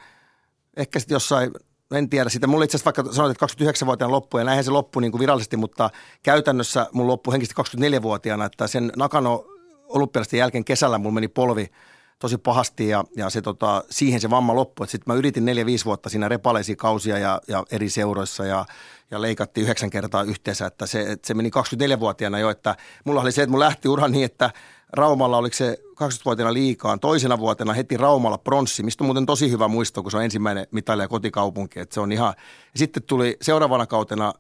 ehkä 0.76 0.98
sitten 0.98 1.14
jossain 1.14 1.50
en 1.98 2.10
tiedä 2.10 2.30
sitä. 2.30 2.46
Mulla 2.46 2.64
itse 2.64 2.76
asiassa 2.76 2.92
vaikka 2.96 3.12
sanoit, 3.12 3.30
että 3.30 3.46
29-vuotiaana 3.46 4.12
loppu 4.12 4.38
ja 4.38 4.44
näinhän 4.44 4.64
se 4.64 4.70
loppu 4.70 5.00
niin 5.00 5.12
kuin 5.12 5.20
virallisesti, 5.20 5.56
mutta 5.56 5.90
käytännössä 6.22 6.86
mun 6.92 7.06
loppu 7.06 7.32
henkisesti 7.32 7.62
24-vuotiaana, 7.62 8.44
että 8.44 8.66
sen 8.66 8.92
Nakano 8.96 9.44
olympialaisten 9.88 10.38
jälkeen 10.38 10.64
kesällä 10.64 10.98
mulla 10.98 11.14
meni 11.14 11.28
polvi 11.28 11.70
tosi 12.18 12.38
pahasti 12.38 12.88
ja, 12.88 13.04
ja 13.16 13.30
se, 13.30 13.42
tota, 13.42 13.84
siihen 13.90 14.20
se 14.20 14.30
vamma 14.30 14.54
loppui. 14.54 14.88
Sitten 14.88 15.14
mä 15.14 15.18
yritin 15.18 15.44
4-5 15.44 15.48
vuotta 15.84 16.08
siinä 16.08 16.28
repaleisia 16.28 16.76
kausia 16.76 17.18
ja, 17.18 17.40
ja 17.48 17.64
eri 17.70 17.88
seuroissa 17.88 18.46
ja, 18.46 18.64
ja 19.10 19.22
leikattiin 19.22 19.64
yhdeksän 19.64 19.90
kertaa 19.90 20.22
yhteensä, 20.22 20.66
että 20.66 20.86
se, 20.86 21.12
että 21.12 21.26
se 21.26 21.34
meni 21.34 21.50
24-vuotiaana 21.96 22.38
jo, 22.38 22.50
että 22.50 22.76
mulla 23.04 23.20
oli 23.20 23.32
se, 23.32 23.42
että 23.42 23.50
mun 23.50 23.60
lähti 23.60 23.88
ura 23.88 24.08
niin, 24.08 24.24
että 24.24 24.50
Raumalla 24.92 25.36
oliko 25.36 25.56
se 25.56 25.78
20-vuotiaana 26.02 26.52
liikaan, 26.52 27.00
toisena 27.00 27.38
vuotena 27.38 27.72
heti 27.72 27.96
Raumalla 27.96 28.38
pronssi, 28.38 28.82
mistä 28.82 29.04
on 29.04 29.06
muuten 29.06 29.26
tosi 29.26 29.50
hyvä 29.50 29.68
muisto, 29.68 30.02
kun 30.02 30.10
se 30.10 30.16
on 30.16 30.24
ensimmäinen 30.24 30.66
mitalija 30.70 31.08
kotikaupunki, 31.08 31.80
että 31.80 31.94
se 31.94 32.00
on 32.00 32.12
ihan, 32.12 32.34
sitten 32.76 33.02
tuli 33.02 33.36
seuraavana 33.42 33.86
kautena 33.86 34.32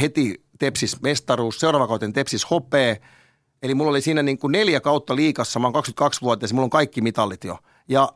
heti 0.00 0.42
Tepsis 0.58 1.02
mestaruus, 1.02 1.60
seuraava 1.60 1.88
kauten 1.88 2.12
Tepsis 2.12 2.50
hopee, 2.50 3.00
eli 3.62 3.74
mulla 3.74 3.90
oli 3.90 4.00
siinä 4.00 4.22
niin 4.22 4.38
kuin 4.38 4.52
neljä 4.52 4.80
kautta 4.80 5.16
liikassa, 5.16 5.60
mä 5.60 5.66
oon 5.66 5.84
22-vuotias, 5.84 6.52
mulla 6.52 6.64
on 6.64 6.70
kaikki 6.70 7.00
mitallit 7.00 7.44
jo, 7.44 7.58
ja 7.88 8.08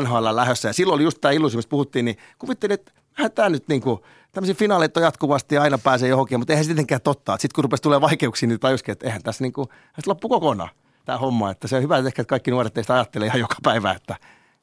NHL 0.00 0.28
lähössä, 0.30 0.68
ja 0.68 0.72
silloin 0.72 0.94
oli 0.94 1.02
just 1.04 1.20
tämä 1.20 1.32
illuusio, 1.32 1.58
mistä 1.58 1.70
puhuttiin, 1.70 2.04
niin 2.04 2.16
kuvittelin, 2.38 2.74
että 2.74 2.92
tämä 3.34 3.48
nyt 3.48 3.68
niin 3.68 3.80
kuin, 3.80 4.00
tämmöisiä 4.32 4.54
finaaleita 4.54 5.00
on 5.00 5.04
jatkuvasti 5.04 5.54
ja 5.54 5.62
aina 5.62 5.78
pääsee 5.78 6.08
johonkin, 6.08 6.38
mutta 6.38 6.52
eihän 6.52 6.64
se 6.64 6.68
tietenkään 6.68 7.00
totta. 7.00 7.32
Sitten 7.32 7.54
kun 7.54 7.64
rupesi 7.64 7.82
tulee 7.82 8.00
vaikeuksia, 8.00 8.48
niin 8.48 8.60
tajuskin, 8.60 8.92
että 8.92 9.06
eihän 9.06 9.22
tässä 9.22 9.44
niin 9.44 9.52
kuin, 9.52 9.68
loppu 10.06 10.28
kokonaan 10.28 10.70
tämä 11.04 11.18
homma. 11.18 11.50
Että 11.50 11.68
se 11.68 11.76
on 11.76 11.82
hyvä, 11.82 11.98
että 11.98 12.08
ehkä 12.08 12.24
kaikki 12.24 12.50
nuoret 12.50 12.74
teistä 12.74 12.94
ajattelee 12.94 13.26
ihan 13.26 13.40
joka 13.40 13.56
päivä, 13.62 13.92
että, 13.92 14.16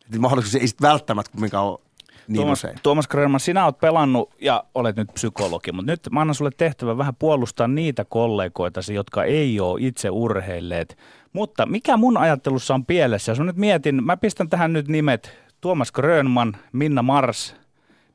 että 0.06 0.20
mahdollisuus 0.20 0.56
ei 0.56 0.68
sitten 0.68 0.90
välttämättä 0.90 1.32
kumminkaan 1.32 1.66
ole 1.66 1.80
niin 2.28 2.36
Tuomas, 2.36 2.60
usein. 2.60 2.80
Tuomas 2.84 3.08
Krönman, 3.08 3.40
sinä 3.40 3.66
olet 3.66 3.80
pelannut 3.80 4.34
ja 4.42 4.64
olet 4.76 4.96
nyt 4.96 5.14
psykologi, 5.14 5.72
mutta 5.72 5.92
nyt 5.92 6.08
mä 6.12 6.22
annan 6.22 6.36
sulle 6.36 6.52
tehtävä 6.58 6.98
vähän 6.98 7.16
puolustaa 7.16 7.68
niitä 7.68 8.06
kollegoitasi, 8.06 8.94
jotka 8.94 9.24
ei 9.24 9.60
ole 9.60 9.80
itse 9.82 10.10
urheilleet. 10.10 10.98
Mutta 11.34 11.66
mikä 11.66 11.98
mun 11.98 12.18
ajattelussa 12.18 12.74
on 12.74 12.86
pielessä? 12.86 13.32
Jos 13.32 13.40
mä 13.40 13.46
nyt 13.46 13.56
mietin, 13.56 14.04
mä 14.04 14.18
pistän 14.18 14.50
tähän 14.50 14.74
nyt 14.74 14.88
nimet 14.88 15.38
Tuomas 15.62 15.92
Grönman, 15.92 16.58
Minna 16.72 17.02
Mars, 17.02 17.56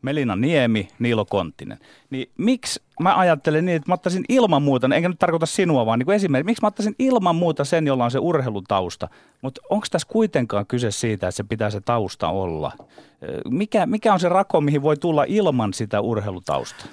Melina 0.07 0.37
Niemi, 0.37 0.89
Niilo 0.99 1.25
Konttinen. 1.25 1.79
Niin 2.11 2.31
miksi 2.39 2.83
mä 3.01 3.17
ajattelen 3.17 3.65
niin, 3.67 3.77
että 3.77 3.91
mä 3.91 3.95
ottaisin 3.95 4.25
ilman 4.29 4.63
muuta, 4.63 4.89
enkä 4.95 5.09
nyt 5.09 5.19
tarkoita 5.19 5.47
sinua, 5.47 5.87
vaan 5.87 5.99
niin 5.99 6.11
esimerkiksi, 6.11 6.47
miksi 6.47 6.63
mä 6.63 6.69
ottaisin 6.69 6.95
ilman 6.99 7.37
muuta 7.37 7.65
sen, 7.65 7.87
jolla 7.87 8.05
on 8.05 8.11
se 8.11 8.19
urheilutausta. 8.19 9.09
Mutta 9.43 9.61
onko 9.71 9.87
tässä 9.91 10.09
kuitenkaan 10.11 10.67
kyse 10.67 10.91
siitä, 10.91 11.29
että 11.29 11.37
se 11.37 11.45
pitää 11.45 11.71
se 11.71 11.81
tausta 11.81 12.29
olla? 12.29 12.73
Mikä, 13.51 13.87
mikä 13.87 14.13
on 14.13 14.21
se 14.21 14.29
rako, 14.29 14.61
mihin 14.61 14.83
voi 14.83 14.97
tulla 14.97 15.25
ilman 15.29 15.75
sitä 15.75 16.01
urheilutausta? 16.01 16.85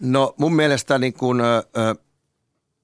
No 0.00 0.34
mun 0.38 0.54
mielestä 0.54 0.98
niin 0.98 1.12
kun, 1.12 1.40
ö, 1.40 1.56
ö, 1.56 1.94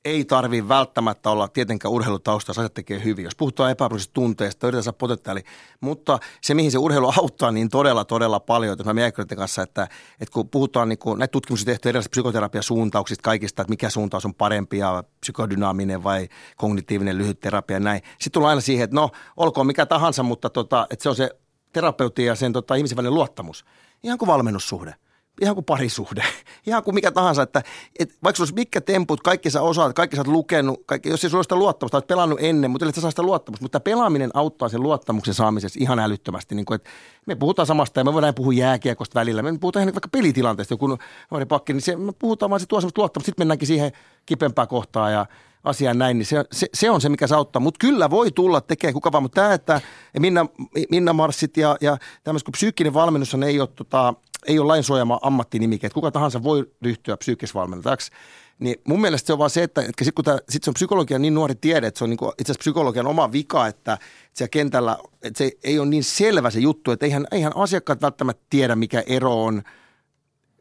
ei 0.08 0.24
tarvi 0.24 0.68
välttämättä 0.68 1.30
olla 1.30 1.48
tietenkään 1.48 1.92
urheilutausta, 1.92 2.62
jos 2.62 2.70
tekee 2.74 3.04
hyvin. 3.04 3.24
Jos 3.24 3.36
puhutaan 3.36 3.70
epäprosessista 3.70 4.14
tunteesta, 4.14 4.66
yritetään 4.66 4.84
saada 4.84 4.96
potentiaali. 4.96 5.42
Mutta 5.80 6.18
se, 6.42 6.54
mihin 6.54 6.72
se 6.72 6.78
urheilu 6.78 7.12
auttaa, 7.18 7.52
niin 7.52 7.68
todella, 7.68 8.04
todella 8.04 8.40
paljon. 8.40 8.76
Jos 8.78 8.86
mä 8.86 8.94
mietin 8.94 9.36
kanssa, 9.36 9.62
että, 9.62 9.82
että 10.20 10.32
kun 10.32 10.48
puhutaan, 10.48 10.88
niin 10.88 10.98
kun 10.98 11.18
näitä 11.18 11.32
tutkimuksia 11.32 11.66
tehty 11.66 11.88
erilaisista 11.88 12.10
psykoterapiasuuntauksista, 12.10 13.22
kaikista, 13.22 13.62
että 13.62 13.70
mikä 13.70 13.90
suuntaus 13.90 14.24
on 14.24 14.34
parempi 14.34 14.78
ja 14.78 15.04
psykodynaaminen 15.20 16.04
vai 16.04 16.28
kognitiivinen 16.56 17.18
lyhyt 17.18 17.40
terapia 17.40 17.76
ja 17.76 17.80
näin. 17.80 18.02
Sitten 18.04 18.32
tullaan 18.32 18.50
aina 18.50 18.60
siihen, 18.60 18.84
että 18.84 18.96
no, 18.96 19.10
olkoon 19.36 19.66
mikä 19.66 19.86
tahansa, 19.86 20.22
mutta 20.22 20.50
tota, 20.50 20.86
että 20.90 21.02
se 21.02 21.08
on 21.08 21.16
se 21.16 21.30
terapeutti 21.72 22.24
ja 22.24 22.34
sen 22.34 22.52
tota, 22.52 22.74
ihmisen 22.74 22.96
välinen 22.96 23.14
luottamus. 23.14 23.64
Ihan 24.02 24.18
kuin 24.18 24.26
valmennussuhde 24.26 24.94
ihan 25.40 25.54
kuin 25.54 25.64
parisuhde, 25.64 26.22
ihan 26.66 26.82
kuin 26.82 26.94
mikä 26.94 27.10
tahansa, 27.10 27.42
että, 27.42 27.62
että 27.98 28.14
vaikka 28.22 28.36
sulla 28.36 28.46
olisi 28.46 28.54
mitkä 28.54 28.80
temput, 28.80 29.20
kaikki 29.20 29.50
sä 29.50 29.62
osaat, 29.62 29.92
kaikki 29.92 30.16
sä 30.16 30.20
oot 30.20 30.26
lukenut, 30.26 30.82
kaikki, 30.86 31.08
jos 31.08 31.24
ei 31.24 31.30
sulla 31.30 31.38
ole 31.38 31.44
sitä 31.44 31.56
luottamusta, 31.56 31.96
olet 31.96 32.06
pelannut 32.06 32.38
ennen, 32.42 32.70
mutta 32.70 32.92
sä 32.92 33.00
saa 33.00 33.10
sitä 33.10 33.22
luottamusta, 33.22 33.64
mutta 33.64 33.80
pelaaminen 33.80 34.30
auttaa 34.34 34.68
sen 34.68 34.82
luottamuksen 34.82 35.34
saamisessa 35.34 35.78
ihan 35.82 35.98
älyttömästi, 35.98 36.54
niin 36.54 36.66
kuin, 36.66 36.76
että 36.76 36.90
me 37.26 37.34
puhutaan 37.34 37.66
samasta 37.66 38.00
ja 38.00 38.04
me 38.04 38.12
voidaan 38.12 38.34
puhua 38.34 38.52
jääkiekosta 38.52 39.20
välillä, 39.20 39.42
me 39.42 39.58
puhutaan 39.58 39.82
ihan 39.82 39.94
vaikka 39.94 40.08
pelitilanteesta, 40.08 40.74
joku 40.74 40.98
nuori 41.30 41.46
pakki, 41.46 41.72
niin 41.72 41.82
se, 41.82 41.96
me 41.96 42.12
puhutaan 42.18 42.50
vaan 42.50 42.60
se 42.60 42.66
tuo 42.66 42.80
semmoista 42.80 43.00
luottamusta, 43.00 43.26
sitten 43.26 43.40
mennäänkin 43.40 43.68
siihen 43.68 43.92
kipempään 44.26 44.68
kohtaan 44.68 45.12
ja 45.12 45.26
asiaan 45.68 45.98
näin, 45.98 46.18
niin 46.18 46.26
se, 46.26 46.44
se, 46.52 46.66
se 46.74 46.90
on 46.90 47.00
se, 47.00 47.08
mikä 47.08 47.26
se 47.26 47.34
auttaa. 47.34 47.60
Mutta 47.60 47.78
kyllä 47.86 48.10
voi 48.10 48.32
tulla 48.32 48.60
tekemään 48.60 48.94
kuka 48.94 49.12
vaan, 49.12 49.22
mutta 49.22 49.40
tämä, 49.40 49.54
että 49.54 49.80
Minna, 50.18 50.46
Minna 50.90 51.12
Marssit 51.12 51.56
ja, 51.56 51.76
ja 51.80 51.98
tämmöistä, 52.24 52.46
kun 52.46 52.52
psyykkinen 52.52 52.94
valmennus 52.94 53.34
ei 53.46 53.60
ole 53.60 53.68
tota, 53.68 54.14
ei 54.46 54.58
ole 54.58 54.66
lainsuojama 54.66 55.18
ammattinimike, 55.22 55.86
että 55.86 55.94
kuka 55.94 56.10
tahansa 56.10 56.42
voi 56.42 56.70
ryhtyä 56.82 57.16
psyykkisvalmentajaksi. 57.16 58.12
Niin 58.58 58.76
mun 58.84 59.00
mielestä 59.00 59.26
se 59.26 59.32
on 59.32 59.38
vaan 59.38 59.50
se, 59.50 59.62
että, 59.62 59.80
että 59.80 60.04
sit 60.04 60.14
kun 60.14 60.24
sit 60.48 60.64
se 60.64 60.70
on 60.70 60.74
psykologian 60.74 61.22
niin 61.22 61.34
nuori 61.34 61.54
tiede, 61.54 61.86
että 61.86 61.98
se 61.98 62.04
on 62.04 62.10
niinku 62.10 62.32
itse 62.38 62.52
asiassa 62.52 62.58
psykologian 62.58 63.06
oma 63.06 63.32
vika, 63.32 63.66
että, 63.66 63.92
että 63.92 64.06
siellä 64.32 64.48
kentällä, 64.48 64.98
että 65.22 65.38
se 65.38 65.52
ei 65.64 65.78
ole 65.78 65.88
niin 65.88 66.04
selvä 66.04 66.50
se 66.50 66.60
juttu, 66.60 66.90
että 66.90 67.06
eihän, 67.06 67.26
eihän 67.32 67.56
asiakkaat 67.56 68.02
välttämättä 68.02 68.46
tiedä, 68.50 68.76
mikä 68.76 69.02
ero 69.06 69.44
on 69.44 69.62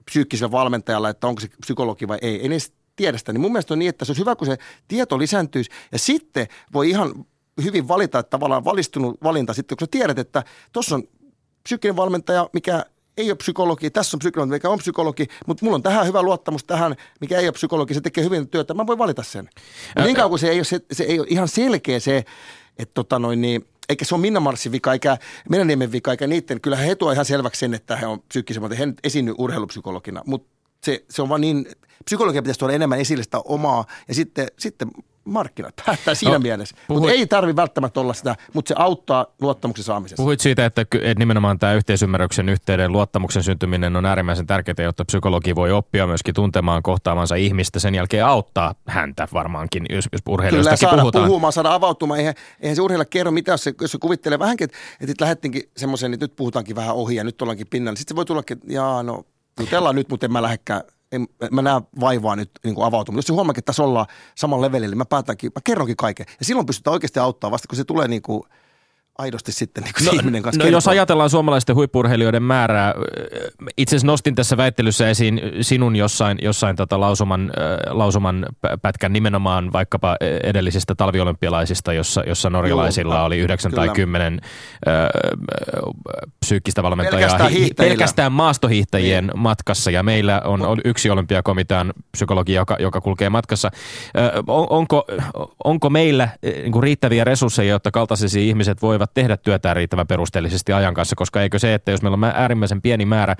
psyykkisellä 0.05 0.51
valmentajalla, 0.51 1.09
että 1.09 1.27
onko 1.27 1.41
se 1.41 1.47
psykologi 1.61 2.07
vai 2.07 2.17
ei. 2.21 2.41
Ei 2.41 2.49
ne 2.49 2.57
tiedä 2.97 3.17
sitä. 3.17 3.33
Niin 3.33 3.41
mun 3.41 3.51
mielestä 3.51 3.73
on 3.73 3.79
niin, 3.79 3.89
että 3.89 4.05
se 4.05 4.11
olisi 4.11 4.21
hyvä, 4.21 4.35
kun 4.35 4.47
se 4.47 4.57
tieto 4.87 5.19
lisääntyisi 5.19 5.71
ja 5.91 5.99
sitten 5.99 6.47
voi 6.73 6.89
ihan 6.89 7.25
hyvin 7.63 7.87
valita, 7.87 8.19
että 8.19 8.29
tavallaan 8.29 8.65
valistunut 8.65 9.17
valinta 9.23 9.53
sitten, 9.53 9.77
kun 9.77 9.87
sä 9.87 9.91
tiedät, 9.91 10.19
että 10.19 10.43
tuossa 10.71 10.95
on 10.95 11.03
psyykkinen 11.63 11.95
valmentaja, 11.95 12.49
mikä 12.53 12.85
ei 13.17 13.31
ole 13.31 13.35
psykologi, 13.35 13.89
tässä 13.89 14.17
on 14.17 14.19
psykologi, 14.19 14.51
mikä 14.51 14.69
on 14.69 14.79
psykologi, 14.79 15.27
mutta 15.47 15.65
mulla 15.65 15.75
on 15.75 15.83
tähän 15.83 16.07
hyvä 16.07 16.21
luottamus 16.21 16.63
tähän, 16.63 16.95
mikä 17.21 17.39
ei 17.39 17.45
ole 17.45 17.51
psykologi, 17.51 17.93
se 17.93 18.01
tekee 18.01 18.23
hyvin 18.23 18.47
työtä, 18.47 18.73
mä 18.73 18.87
voin 18.87 18.99
valita 18.99 19.23
sen. 19.23 19.49
Mutta 19.87 20.03
niin 20.03 20.15
kauan 20.15 20.29
kuin 20.29 20.39
se 20.39 20.49
ei 20.49 20.57
ole, 20.57 20.63
se, 20.63 20.79
se 20.91 21.03
ei 21.03 21.19
ole 21.19 21.27
ihan 21.29 21.47
selkeä 21.47 21.99
se, 21.99 22.25
että 22.79 22.93
tota 22.93 23.19
noin 23.19 23.41
niin, 23.41 23.67
eikä 23.89 24.05
se 24.05 24.15
ole 24.15 24.21
Minna 24.21 24.39
Marssin 24.39 24.71
vika, 24.71 24.93
eikä 24.93 25.17
Menäniemen 25.49 25.91
vika, 25.91 26.11
eikä 26.11 26.27
niiden. 26.27 26.61
Kyllä 26.61 26.77
he 26.77 26.95
tuo 26.95 27.11
ihan 27.11 27.25
selväksi 27.25 27.59
sen, 27.59 27.73
että 27.73 27.95
he 27.95 28.05
on 28.07 28.21
psyykkisen, 28.21 28.63
mutta 28.63 28.75
he 28.75 28.85
nyt 28.85 28.99
esiinny 29.03 29.33
urheilupsykologina. 29.37 30.21
Mutta 30.25 30.47
se, 30.83 31.05
se 31.09 31.21
on 31.21 31.29
vaan 31.29 31.41
niin, 31.41 31.67
psykologia 32.05 32.41
pitäisi 32.41 32.59
tuoda 32.59 32.73
enemmän 32.73 32.99
esille 32.99 33.23
sitä 33.23 33.39
omaa 33.39 33.85
ja 34.07 34.13
sitten, 34.13 34.47
sitten 34.59 34.87
markkinat 35.27 35.73
päättää 35.85 36.15
siinä 36.15 36.33
no, 36.33 36.39
mielessä. 36.39 36.75
Puhuit, 36.87 37.01
mutta 37.01 37.13
ei 37.19 37.27
tarvi 37.27 37.55
välttämättä 37.55 37.99
olla 37.99 38.13
sitä, 38.13 38.35
mutta 38.53 38.69
se 38.69 38.75
auttaa 38.77 39.25
luottamuksen 39.41 39.85
saamisessa. 39.85 40.23
Puhuit 40.23 40.39
siitä, 40.39 40.65
että, 40.65 40.81
että 40.81 41.19
nimenomaan 41.19 41.59
tämä 41.59 41.73
yhteisymmärryksen 41.73 42.49
yhteyden 42.49 42.91
luottamuksen 42.91 43.43
syntyminen 43.43 43.95
on 43.95 44.05
äärimmäisen 44.05 44.47
tärkeää, 44.47 44.75
jotta 44.79 45.05
psykologi 45.05 45.55
voi 45.55 45.71
oppia 45.71 46.07
myöskin 46.07 46.33
tuntemaan 46.33 46.83
kohtaamansa 46.83 47.35
ihmistä. 47.35 47.79
Sen 47.79 47.95
jälkeen 47.95 48.25
auttaa 48.25 48.75
häntä 48.87 49.27
varmaankin, 49.33 49.85
jos, 49.89 50.05
jos 50.11 50.21
urheilijoistakin 50.29 50.79
Kyllä, 50.79 50.89
saada 50.89 51.01
puhutaan. 51.01 51.27
puhumaan, 51.27 51.53
saada 51.53 51.73
avautumaan. 51.73 52.19
Eihän, 52.19 52.33
eihän 52.59 52.75
se 52.75 52.81
urheilija 52.81 53.05
kerro 53.05 53.31
mitä, 53.31 53.51
jos 53.51 53.63
se, 53.63 53.73
jos 53.81 53.91
se 53.91 53.97
kuvittelee 53.97 54.39
vähänkin, 54.39 54.65
että, 54.65 54.77
että 55.01 55.23
lähdettiinkin 55.25 55.63
semmoisen, 55.77 56.13
että 56.13 56.23
nyt 56.23 56.35
puhutaankin 56.35 56.75
vähän 56.75 56.95
ohi 56.95 57.15
ja 57.15 57.23
nyt 57.23 57.41
ollaankin 57.41 57.67
pinnalla. 57.69 57.95
Sitten 57.95 58.13
se 58.13 58.15
voi 58.15 58.25
tullakin, 58.25 58.57
että 58.57 58.73
jaa, 58.73 59.03
no 59.03 59.23
jutellaan 59.59 59.95
nyt, 59.95 60.09
mutta 60.09 60.25
en 60.25 60.31
mä 60.31 60.41
lähdekään 60.41 60.81
en, 61.11 61.27
mä 61.51 61.61
näen 61.61 61.81
vaivaa 61.99 62.35
nyt 62.35 62.51
niin 62.63 62.75
kuin 62.75 62.85
avautumaan. 62.85 63.17
Jos 63.17 63.25
se 63.25 63.33
huomaa, 63.33 63.51
että 63.51 63.61
tässä 63.61 63.83
ollaan 63.83 64.05
saman 64.35 64.61
levelillä, 64.61 64.91
niin 64.91 64.97
mä 64.97 65.05
päätänkin, 65.05 65.51
mä 65.55 65.61
kerronkin 65.63 65.97
kaiken. 65.97 66.25
Ja 66.39 66.45
silloin 66.45 66.65
pystytään 66.65 66.93
oikeasti 66.93 67.19
auttamaan 67.19 67.51
vasta, 67.51 67.67
kun 67.67 67.77
se 67.77 67.83
tulee 67.83 68.07
niin 68.07 68.21
kuin– 68.21 68.43
aidosti 69.17 69.51
sitten 69.51 69.83
niin 69.83 70.05
no, 70.05 70.11
ihminen 70.11 70.41
kanssa 70.43 70.63
No 70.63 70.69
jos 70.69 70.87
ajatellaan 70.87 71.29
suomalaisten 71.29 71.75
huippurheilijoiden 71.75 72.43
määrää, 72.43 72.93
itse 73.77 73.95
asiassa 73.95 74.07
nostin 74.07 74.35
tässä 74.35 74.57
väittelyssä 74.57 75.09
esiin 75.09 75.41
sinun 75.61 75.95
jossain, 75.95 76.37
jossain 76.41 76.75
tota 76.75 76.99
lausuman, 76.99 77.51
lausuman 77.89 78.45
pätkän 78.81 79.13
nimenomaan 79.13 79.73
vaikkapa 79.73 80.17
edellisistä 80.43 80.95
talviolympialaisista, 80.95 81.93
jossa, 81.93 82.23
jossa 82.27 82.49
norjalaisilla 82.49 83.15
Joo, 83.15 83.25
oli 83.25 83.37
9 83.37 83.71
kyllä. 83.71 83.85
tai 83.85 83.95
10 83.95 84.39
äh, 84.87 84.93
psyykkistä 86.39 86.83
valmentajaa 86.83 87.37
pelkästään, 87.37 87.69
pelkästään 87.77 88.31
maastohiihtäjien 88.31 89.27
niin. 89.27 89.39
matkassa 89.39 89.91
ja 89.91 90.03
meillä 90.03 90.41
on, 90.45 90.65
on 90.65 90.77
yksi 90.85 91.09
olympiakomitean 91.09 91.93
psykologi, 92.11 92.53
joka, 92.53 92.75
joka 92.79 93.01
kulkee 93.01 93.29
matkassa. 93.29 93.71
Äh, 94.17 94.29
on, 94.47 94.67
onko, 94.69 95.05
onko 95.63 95.89
meillä 95.89 96.29
niin 96.43 96.83
riittäviä 96.83 97.23
resursseja, 97.23 97.69
jotta 97.69 97.91
kaltaisesi 97.91 98.47
ihmiset 98.49 98.81
voivat 98.81 99.06
voivat 99.07 99.13
tehdä 99.13 99.37
työtään 99.37 99.75
riittävän 99.75 100.07
perusteellisesti 100.07 100.73
ajan 100.73 100.93
kanssa, 100.93 101.15
koska 101.15 101.41
eikö 101.41 101.59
se, 101.59 101.73
että 101.73 101.91
jos 101.91 102.01
meillä 102.01 102.15
on 102.15 102.23
äärimmäisen 102.23 102.81
pieni 102.81 103.05
määrä 103.05 103.35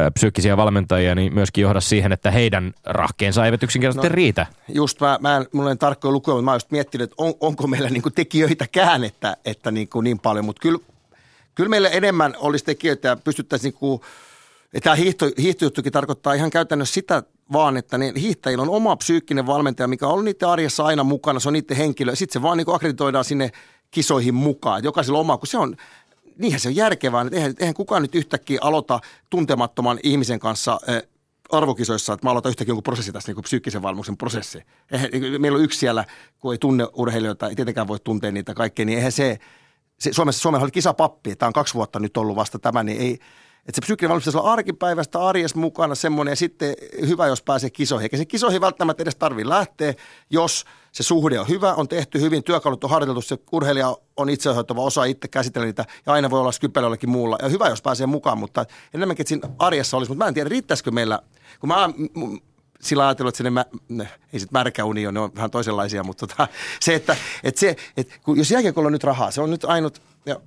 ö, 0.00 0.10
psyykkisiä 0.10 0.56
valmentajia, 0.56 1.14
niin 1.14 1.34
myöskin 1.34 1.62
johda 1.62 1.80
siihen, 1.80 2.12
että 2.12 2.30
heidän 2.30 2.72
rahkeensa 2.84 3.44
eivät 3.44 3.62
yksinkertaisesti 3.62 4.08
no, 4.08 4.14
riitä. 4.14 4.46
Just 4.68 5.00
mä, 5.00 5.18
mä 5.20 5.36
en, 5.36 5.46
mulla 5.52 5.70
en 5.70 5.78
tarkkoja 5.78 6.12
lukuja, 6.12 6.34
mutta 6.34 6.44
mä 6.44 6.54
just 6.54 6.70
miettinyt, 6.70 7.10
että 7.10 7.14
on, 7.18 7.34
onko 7.40 7.66
meillä 7.66 7.90
niinku 7.90 8.10
tekijöitäkään, 8.10 9.04
että, 9.04 9.36
että 9.44 9.70
niinku 9.70 10.00
niin 10.00 10.18
paljon, 10.18 10.44
mutta 10.44 10.60
kyllä, 10.60 10.78
kyllä 11.54 11.70
meillä 11.70 11.88
enemmän 11.88 12.34
olisi 12.38 12.64
tekijöitä 12.64 13.08
ja 13.08 13.16
pystyttäisiin 13.16 13.72
niinku, 13.72 14.04
Tämä 14.82 14.96
hiihto, 14.96 15.26
hiihtojuttukin 15.38 15.92
tarkoittaa 15.92 16.32
ihan 16.32 16.50
käytännössä 16.50 16.94
sitä 16.94 17.22
vaan, 17.52 17.76
että 17.76 17.98
ne 17.98 18.12
hiihtäjillä 18.16 18.62
on 18.62 18.70
oma 18.70 18.96
psyykkinen 18.96 19.46
valmentaja, 19.46 19.88
mikä 19.88 20.06
on 20.06 20.24
niiden 20.24 20.48
arjessa 20.48 20.84
aina 20.84 21.04
mukana, 21.04 21.40
se 21.40 21.48
on 21.48 21.52
niiden 21.52 21.76
henkilö. 21.76 22.14
Sitten 22.14 22.32
se 22.32 22.42
vaan 22.42 22.58
niin 22.58 22.74
akkreditoidaan 22.74 23.24
sinne 23.24 23.50
kisoihin 23.90 24.34
mukaan. 24.34 24.84
Jokaisella 24.84 25.18
oma, 25.18 25.38
kun 25.38 25.46
se 25.46 25.58
on, 25.58 25.76
niinhän 26.38 26.60
se 26.60 26.68
on 26.68 26.76
järkevää. 26.76 27.22
Että 27.22 27.36
eihän, 27.36 27.54
eihän 27.58 27.74
kukaan 27.74 28.02
nyt 28.02 28.14
yhtäkkiä 28.14 28.58
aloita 28.62 29.00
tuntemattoman 29.30 29.98
ihmisen 30.02 30.40
kanssa 30.40 30.80
arvokisoissa, 31.52 32.12
että 32.12 32.26
mä 32.26 32.30
aloitan 32.30 32.50
yhtäkkiä 32.50 32.70
jonkun 32.70 32.82
prosessi 32.82 33.12
tässä, 33.12 33.28
niin 33.28 33.34
kuin 33.34 33.44
psyykkisen 33.44 33.82
valmuksen 33.82 34.16
prosessi. 34.16 34.62
Eihän, 34.90 35.10
meillä 35.38 35.56
on 35.56 35.64
yksi 35.64 35.78
siellä, 35.78 36.04
kun 36.38 36.52
ei 36.52 36.58
tunne 36.58 36.86
urheilijoita, 36.92 37.48
ei 37.48 37.54
tietenkään 37.56 37.88
voi 37.88 37.98
tuntea 38.04 38.32
niitä 38.32 38.54
kaikkea, 38.54 38.86
niin 38.86 38.98
eihän 38.98 39.12
se, 39.12 39.38
se 39.98 40.12
Suomessa, 40.12 40.40
Suomessa 40.40 40.64
oli 40.64 40.70
kisapappi, 40.70 41.36
tämä 41.36 41.48
on 41.48 41.52
kaksi 41.52 41.74
vuotta 41.74 42.00
nyt 42.00 42.16
ollut 42.16 42.36
vasta 42.36 42.58
tämä, 42.58 42.82
niin 42.82 43.00
ei, 43.00 43.18
että 43.66 43.72
se 43.74 43.80
psyykkinen 43.80 44.16
pitäisi 44.16 44.38
olla 44.38 44.52
arkipäivästä 44.52 45.20
arjessa 45.26 45.58
mukana 45.58 45.94
semmoinen 45.94 46.32
ja 46.32 46.36
sitten 46.36 46.74
hyvä, 47.08 47.26
jos 47.26 47.42
pääsee 47.42 47.70
kisoihin. 47.70 48.04
Eikä 48.04 48.16
se 48.16 48.24
kisoihin 48.24 48.60
välttämättä 48.60 49.02
edes 49.02 49.16
tarvitse 49.16 49.48
lähteä, 49.48 49.94
jos 50.30 50.64
se 50.92 51.02
suhde 51.02 51.40
on 51.40 51.48
hyvä, 51.48 51.74
on 51.74 51.88
tehty 51.88 52.20
hyvin, 52.20 52.44
työkalut 52.44 52.84
on 52.84 52.90
harjoiteltu, 52.90 53.22
se 53.22 53.38
urheilija 53.52 53.96
on 54.16 54.30
itsehoitava, 54.30 54.82
osaa 54.82 55.04
itse 55.04 55.28
käsitellä 55.28 55.66
niitä 55.66 55.84
ja 56.06 56.12
aina 56.12 56.30
voi 56.30 56.40
olla 56.40 56.52
skypelä 56.52 56.84
jollekin 56.84 57.10
muulla. 57.10 57.38
Ja 57.42 57.48
hyvä, 57.48 57.68
jos 57.68 57.82
pääsee 57.82 58.06
mukaan, 58.06 58.38
mutta 58.38 58.66
enemmänkin, 58.94 59.26
siinä 59.26 59.48
arjessa 59.58 59.96
olisi. 59.96 60.10
Mutta 60.10 60.24
mä 60.24 60.28
en 60.28 60.34
tiedä, 60.34 60.48
riittäisikö 60.48 60.90
meillä, 60.90 61.18
kun 61.60 61.68
mä 61.68 61.90
sillä 62.80 63.06
ajatellut, 63.06 63.28
että 63.28 63.36
sinne 63.36 63.50
mä, 63.50 63.64
ne, 63.88 64.08
ei 64.32 64.40
sitten 64.40 64.58
märkä 64.58 64.84
uni 64.84 65.06
on, 65.06 65.14
ne 65.14 65.20
on 65.20 65.34
vähän 65.34 65.50
toisenlaisia, 65.50 66.04
mutta 66.04 66.26
tota, 66.26 66.48
se, 66.80 66.94
että, 66.94 67.16
että, 67.44 67.60
se, 67.60 67.76
että 67.96 68.14
kun, 68.22 68.38
jos 68.38 68.50
jääkiekolla 68.50 68.86
on 68.86 68.92
nyt 68.92 69.04
rahaa, 69.04 69.30
se 69.30 69.40
on 69.40 69.50
nyt 69.50 69.64
ainut, 69.64 70.02
ja 70.26 70.40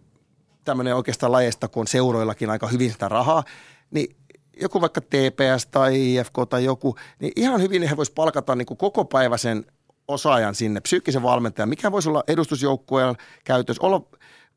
tämmöinen 0.64 0.96
oikeastaan 0.96 1.32
lajeista, 1.32 1.68
kun 1.68 1.88
seuroillakin 1.88 2.50
aika 2.50 2.68
hyvin 2.68 2.92
sitä 2.92 3.10
rahaa, 3.10 3.44
niin 3.92 4.16
joku 4.62 4.82
vaikka 4.82 5.02
TPS 5.02 5.66
tai 5.72 6.14
IFK 6.14 6.34
tai 6.50 6.64
joku, 6.64 6.96
niin 7.20 7.34
ihan 7.36 7.62
hyvin 7.62 7.84
he 7.84 7.98
voisi 7.98 8.12
palkata 8.16 8.56
niin 8.56 8.66
kuin 8.66 8.78
koko 8.78 9.06
päiväisen 9.06 9.66
osaajan 10.08 10.56
sinne, 10.56 10.82
psyykkisen 10.82 11.24
valmentajan, 11.24 11.70
mikä 11.70 11.92
voisi 11.92 12.10
olla 12.10 12.24
edustusjoukkueen 12.28 13.16
käytössä, 13.44 13.86
olla 13.86 14.02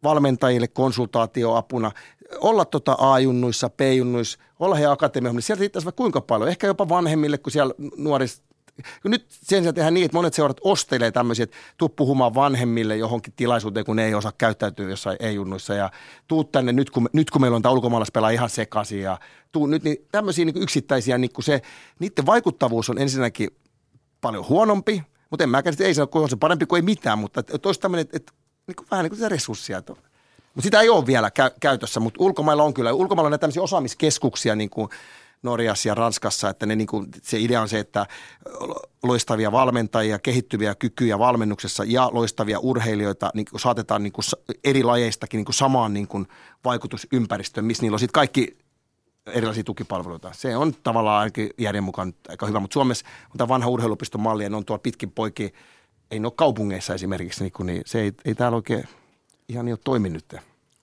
valmentajille 0.03 0.69
konsultaatioapuna, 0.69 1.93
olla 2.41 2.65
tota 2.65 2.97
A-junnuissa, 2.99 3.71
B-junnuissa, 3.71 4.39
olla 4.59 4.75
he 4.75 4.87
akatemiassa, 4.87 5.41
sieltä 5.41 5.61
riittäisi 5.61 5.85
vaikka 5.85 6.03
kuinka 6.03 6.21
paljon, 6.21 6.51
ehkä 6.51 6.67
jopa 6.67 6.89
vanhemmille, 6.89 7.39
kun 7.39 7.53
siellä 7.53 7.75
nuorista 7.97 8.47
kun 9.03 9.11
nyt 9.11 9.27
sen 9.31 9.63
sijaan 9.63 9.75
tehdään 9.75 9.95
niin, 9.95 10.05
että 10.05 10.17
monet 10.17 10.35
seurat 10.35 10.61
ostelee 10.61 11.11
tämmöisiä, 11.11 11.43
että 11.43 11.57
tuu 11.77 11.89
puhumaan 11.89 12.35
vanhemmille 12.35 12.97
johonkin 12.97 13.33
tilaisuuteen, 13.37 13.87
kun 13.87 13.97
ne 13.97 14.05
ei 14.05 14.15
osaa 14.15 14.33
käyttäytyä 14.39 14.89
jossain 14.89 15.17
ei-junnuissa 15.21 15.75
ja 15.75 15.91
tuu 16.29 16.45
tänne 16.45 16.73
nyt, 16.73 16.91
kun, 16.91 17.09
nyt 17.13 17.31
kun 17.31 17.41
meillä 17.41 17.57
on 17.57 17.63
tämä 17.63 17.73
ulkomaalaispelaa 17.73 18.31
ihan 18.31 18.51
sekaisin 18.51 19.03
ja 19.03 19.19
tuu 19.53 19.67
nyt, 19.67 19.85
niin 19.85 19.97
tämmöisiä 20.13 20.45
niin 20.45 20.63
yksittäisiä, 20.63 21.19
niin 21.19 21.31
se, 21.41 21.63
niiden 21.99 22.27
vaikuttavuus 22.27 22.91
on 22.91 22.99
ensinnäkin 22.99 23.51
paljon 24.21 24.49
huonompi, 24.49 25.03
mutta 25.31 25.45
en 25.45 25.51
mä 25.51 25.63
käsitä, 25.63 25.85
ei 25.85 25.95
se 25.95 26.03
ole 26.03 26.29
se 26.29 26.37
parempi 26.37 26.67
kuin 26.67 26.79
ei 26.79 26.83
mitään, 26.83 27.19
mutta 27.19 27.41
että 27.41 27.69
olisi 27.69 27.81
tämmöinen, 27.81 28.03
että, 28.03 28.17
että 28.17 28.33
niin 28.67 28.77
kuin, 28.77 28.87
vähän 28.91 29.03
niin 29.03 29.11
kuin 29.11 29.19
sitä 29.19 29.29
resurssia. 29.29 29.79
Että, 29.79 29.93
mutta 29.93 30.63
sitä 30.63 30.81
ei 30.81 30.89
ole 30.89 31.07
vielä 31.07 31.29
kä- 31.29 31.57
käytössä, 31.61 32.01
mutta 32.01 32.25
ulkomailla 32.25 32.63
on 32.63 32.75
kyllä. 32.75 32.93
Ulkomailla 32.93 33.27
on 33.27 33.31
näitä 33.31 33.41
tämmöisiä 33.41 33.63
osaamiskeskuksia 33.63 34.57
niin 34.57 34.71
kuin 34.71 34.89
Norjassa 35.43 35.89
ja 35.89 35.95
Ranskassa, 35.95 36.49
että 36.49 36.67
ne 36.67 36.77
niin 36.77 36.87
kuin, 36.87 37.07
se 37.23 37.41
idea 37.41 37.61
on 37.61 37.69
se, 37.69 37.79
että 37.79 38.07
loistavia 39.03 39.53
valmentajia, 39.53 40.19
kehittyviä 40.19 40.75
kykyjä 40.75 41.19
valmennuksessa 41.19 41.85
ja 41.87 42.11
loistavia 42.13 42.59
urheilijoita 42.59 43.31
niin 43.35 43.47
kuin 43.51 43.61
saatetaan 43.61 44.03
niin 44.03 44.13
kuin 44.13 44.25
eri 44.65 44.83
lajeistakin 44.83 45.39
niin 45.39 45.45
kuin 45.45 45.55
samaan 45.55 45.95
niin 45.95 46.09
kuin 46.09 46.27
vaikutusympäristöön, 46.65 47.65
missä 47.65 47.83
niillä 47.83 47.95
on 47.95 48.01
sitten 48.01 48.13
kaikki 48.13 48.57
erilaisia 49.27 49.65
tukipalveluita. 49.65 50.31
Se 50.33 50.57
on 50.57 50.75
tavallaan 50.83 51.21
ainakin 51.21 51.51
järjen 51.59 51.85
mukaan 51.85 52.15
aika 52.29 52.47
hyvä, 52.47 52.61
mutta 52.61 52.75
Suomessa 52.75 53.07
on 53.31 53.39
tämä 53.39 53.49
vanha 53.49 53.69
urheilupiston 53.69 54.21
malli 54.21 54.43
ja 54.43 54.51
ne 54.51 54.57
on 54.57 54.65
tuolla 54.65 54.83
pitkin 54.83 55.11
poikin, 55.11 55.53
ei 56.11 56.19
ne 56.21 56.27
ole 56.27 56.33
kaupungeissa 56.37 56.95
esimerkiksi, 56.95 57.43
niin, 57.45 57.53
kuin, 57.53 57.67
niin 57.67 57.83
se 57.87 58.01
ei, 58.01 58.13
ei 58.25 58.35
täällä 58.35 58.57
oikein 58.57 58.89
ihan 59.49 59.65
niin 59.65 59.73
ole 59.73 59.81
toiminut 59.85 60.25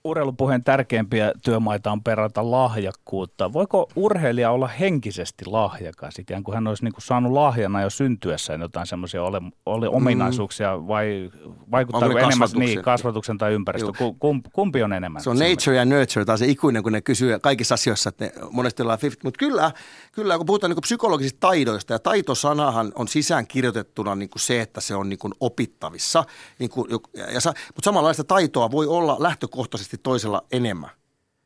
urheilupuheen 0.04 0.64
tärkeimpiä 0.64 1.32
työmaita 1.44 1.92
on 1.92 2.04
perata 2.04 2.52
lahjakkuutta. 2.52 3.54
Voiko 3.54 3.90
urheilija 3.96 4.52
olla 4.52 4.68
henkisesti 4.68 5.46
lahjakas, 5.46 6.20
ikään 6.20 6.44
kuin 6.44 6.56
hän 6.56 6.68
olisi 6.68 6.84
niin 6.84 6.94
kuin 6.94 7.02
saanut 7.02 7.32
lahjana 7.32 7.82
jo 7.82 7.90
syntyessään 7.90 8.62
jotain 8.62 8.88
semmoisia 8.88 9.24
ole, 9.24 9.42
ole 9.66 9.90
mm. 9.90 9.96
ominaisuuksia 9.96 10.88
vai 10.88 11.32
vaikuttaako 11.72 12.18
enemmän 12.18 12.50
niin, 12.56 12.82
kasvatuksen 12.82 13.38
tai 13.38 13.54
ympäristö? 13.54 13.92
Kumpi, 14.20 14.50
kumpi 14.54 14.84
on 14.84 14.94
enemmän? 14.94 15.22
Se 15.22 15.30
on 15.30 15.38
nature 15.40 15.78
ja 15.78 15.86
nurture, 15.86 16.26
tai 16.26 16.38
se 16.38 16.46
ikuinen, 16.46 16.84
kun 16.84 16.92
ne 16.92 17.02
kysyy 17.02 17.40
kaikissa 17.40 17.74
asioissa, 17.74 18.10
että 18.10 18.26
ne 18.26 18.32
monesti 18.52 18.82
ollaan 18.82 19.00
50. 19.02 19.28
Mutta 19.28 19.40
kyllä, 19.40 19.72
kyllä, 20.12 20.38
kun 20.38 20.46
puhutaan 20.46 20.70
niin 20.70 20.76
kuin 20.76 20.82
psykologisista 20.82 21.40
taidoista, 21.40 21.94
ja 21.94 22.00
taitosanahan 22.00 22.92
on 22.96 23.08
sisään 23.08 23.48
kirjoitettuna 23.48 24.16
niin 24.16 24.30
kuin 24.30 24.42
se, 24.42 24.62
että 24.62 24.82
se 24.82 24.96
on 24.96 25.10
niin 25.10 25.20
kuin 25.20 25.34
opittavissa. 25.40 26.24
Niin 26.60 26.70
kuin, 26.70 26.92
ja, 26.92 27.32
ja, 27.32 27.40
mutta 27.46 27.84
samanlaista 27.84 28.24
taitoa 28.24 28.72
voi 28.72 28.88
olla 28.88 29.16
lähtökohtaisesti 29.20 29.93
selkeästi 29.94 29.98
toisella 30.04 30.46
enemmän. 30.52 30.90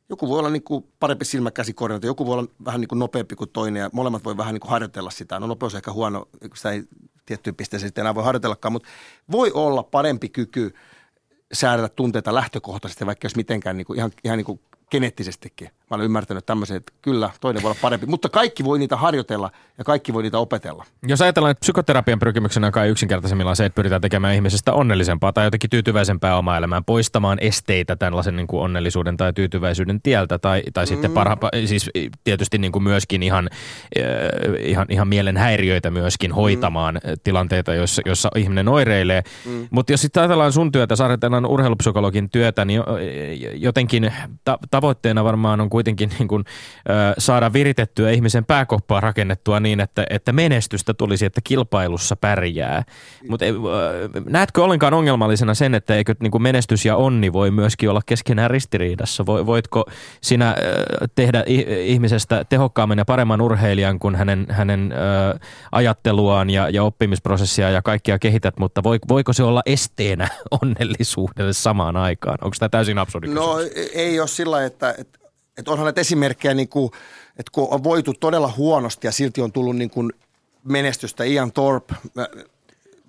Joku 0.10 0.28
voi 0.28 0.40
olla 0.40 0.50
niin 0.50 0.64
kuin 0.64 0.86
parempi 1.00 1.26
silmäkäsikoordinaatio, 1.26 2.10
joku 2.10 2.26
voi 2.26 2.34
olla 2.34 2.48
vähän 2.66 2.82
niin 2.82 2.88
kuin 2.88 3.00
nopeampi 3.00 3.36
kuin 3.36 3.50
toinen 3.50 3.82
ja 3.82 3.90
molemmat 3.94 4.24
voi 4.24 4.38
vähän 4.38 4.54
niin 4.54 4.62
kuin 4.62 4.72
harjoitella 4.72 5.12
sitä. 5.12 5.40
No 5.40 5.48
nopeus 5.48 5.74
on 5.74 5.78
ehkä 5.78 5.92
huono, 5.92 6.28
sitä 6.56 6.72
ei 6.72 6.84
tiettyyn 7.26 7.56
pisteeseen 7.56 7.90
sitten 7.90 8.02
enää 8.02 8.16
voi 8.16 8.24
harjoitellakaan, 8.24 8.72
mutta 8.72 8.90
voi 9.32 9.52
olla 9.52 9.84
parempi 9.84 10.30
kyky 10.30 10.74
säädellä 11.54 11.90
tunteita 11.90 12.34
lähtökohtaisesti, 12.34 13.06
vaikka 13.06 13.26
jos 13.26 13.36
mitenkään 13.36 13.78
niin 13.78 13.86
kuin 13.86 13.98
ihan, 13.98 14.12
ihan 14.24 14.38
niin 14.38 14.46
kuin 14.46 14.60
geneettisestikin. 14.92 15.68
Mä 15.68 15.96
olen 15.96 16.06
ymmärtänyt 16.06 16.46
tämmöisen, 16.46 16.78
että 16.78 16.94
kyllä, 17.02 17.30
toinen 17.42 17.64
voi 17.64 17.70
olla 17.70 17.80
parempi, 17.82 18.06
mutta 18.06 18.30
kaikki 18.30 18.64
voi 18.64 18.80
niitä 18.80 18.98
harjoitella 18.98 19.52
ja 19.78 19.84
kaikki 19.84 20.14
voi 20.14 20.24
niitä 20.24 20.38
opetella. 20.38 20.86
Jos 21.08 21.22
ajatellaan, 21.22 21.52
että 21.52 21.60
psykoterapian 21.60 22.20
pyrkimyksenä 22.20 22.72
kai 22.72 22.90
yksinkertaisemmillaan 22.90 23.56
se, 23.56 23.66
että 23.66 23.76
pyritään 23.76 24.02
tekemään 24.02 24.36
ihmisestä 24.36 24.74
onnellisempaa 24.74 25.34
tai 25.34 25.46
jotenkin 25.46 25.70
tyytyväisempää 25.70 26.38
omaa 26.38 26.58
elämään, 26.58 26.84
poistamaan 26.86 27.38
esteitä 27.42 27.96
tällaisen 27.96 28.36
niin 28.36 28.48
kuin 28.48 28.62
onnellisuuden 28.62 29.18
tai 29.18 29.34
tyytyväisyyden 29.34 30.02
tieltä 30.02 30.38
tai, 30.38 30.64
tai 30.74 30.86
mm. 30.86 30.88
sitten 30.88 31.12
parha, 31.12 31.38
siis 31.66 31.90
tietysti 32.24 32.58
niin 32.58 32.72
kuin 32.72 32.84
myöskin 32.84 33.24
ihan, 33.24 33.50
äh, 34.00 34.04
ihan, 34.60 34.86
ihan 34.90 35.08
mielen 35.08 35.38
häiriöitä 35.38 35.92
myöskin 35.92 36.32
hoitamaan 36.32 36.96
mm. 36.96 37.14
tilanteita, 37.24 37.74
joissa, 37.74 38.02
joissa 38.06 38.30
ihminen 38.36 38.68
oireilee. 38.68 39.24
Mm. 39.46 39.68
Mutta 39.70 39.94
jos 39.94 40.02
sitten 40.02 40.22
ajatellaan 40.22 40.54
sun 40.54 40.72
työtä, 40.72 40.96
ajatellaan 41.08 41.46
urheilupsykologin 41.46 42.30
työtä, 42.30 42.66
niin 42.66 42.84
jotenkin 43.54 44.14
ta- 44.44 44.60
tavoitteena 44.78 45.24
varmaan 45.24 45.62
on 45.62 45.70
kuitenkin 45.70 46.10
niin 46.20 46.28
kuin, 46.28 46.44
ö, 46.90 46.94
saada 47.18 47.54
viritettyä 47.54 48.12
ihmisen 48.12 48.46
pääkoppaa 48.46 49.02
rakennettua 49.02 49.60
niin, 49.60 49.80
että, 49.80 50.06
että 50.10 50.34
menestystä 50.34 50.94
tulisi, 50.94 51.26
että 51.26 51.42
kilpailussa 51.44 52.16
pärjää. 52.16 52.84
Mutta 53.30 53.46
näetkö 54.30 54.64
ollenkaan 54.64 54.94
ongelmallisena 54.94 55.54
sen, 55.54 55.76
että 55.76 55.96
eikö 55.96 56.16
niin 56.22 56.32
kuin 56.32 56.42
menestys 56.42 56.86
ja 56.86 56.96
onni 56.96 57.34
voi 57.34 57.52
myöskin 57.52 57.90
olla 57.90 58.02
keskenään 58.06 58.52
ristiriidassa? 58.52 59.26
Voitko 59.26 59.86
sinä 60.22 60.56
ö, 60.58 61.08
tehdä 61.16 61.44
ihmisestä 61.84 62.46
tehokkaamman 62.50 62.98
ja 62.98 63.06
paremman 63.06 63.42
urheilijan, 63.42 64.00
kun 64.00 64.16
hänen, 64.16 64.48
hänen 64.50 64.92
ö, 64.92 65.40
ajatteluaan 65.72 66.50
ja, 66.50 66.70
ja 66.70 66.84
oppimisprosessia 66.84 67.70
ja 67.70 67.82
kaikkia 67.82 68.20
kehität, 68.20 68.60
mutta 68.60 68.84
voiko 68.84 69.34
se 69.34 69.44
olla 69.44 69.62
esteenä 69.66 70.28
onnellisuudelle 70.62 71.54
samaan 71.54 71.96
aikaan? 71.96 72.38
Onko 72.42 72.56
tämä 72.60 72.70
täysin 72.70 72.98
absurdi 72.98 73.28
No 73.28 73.58
ei 73.94 74.20
ole 74.20 74.28
sillä, 74.28 74.64
että, 74.68 74.96
että 74.98 75.20
että 75.58 75.72
onhan 75.72 75.86
näitä 75.86 76.02
esimerkkejä, 76.02 76.54
niin 76.54 76.70
kuin, 76.70 76.92
että 77.40 77.52
kun 77.52 77.68
on 77.72 77.84
voitu 77.84 78.14
todella 78.14 78.54
huonosti 78.58 79.08
ja 79.08 79.12
silti 79.12 79.42
on 79.42 79.52
tullut 79.52 79.76
niin 79.76 79.90
kuin 79.90 80.14
menestystä. 80.64 81.24
Ian 81.24 81.52
Thorpe 81.52 81.96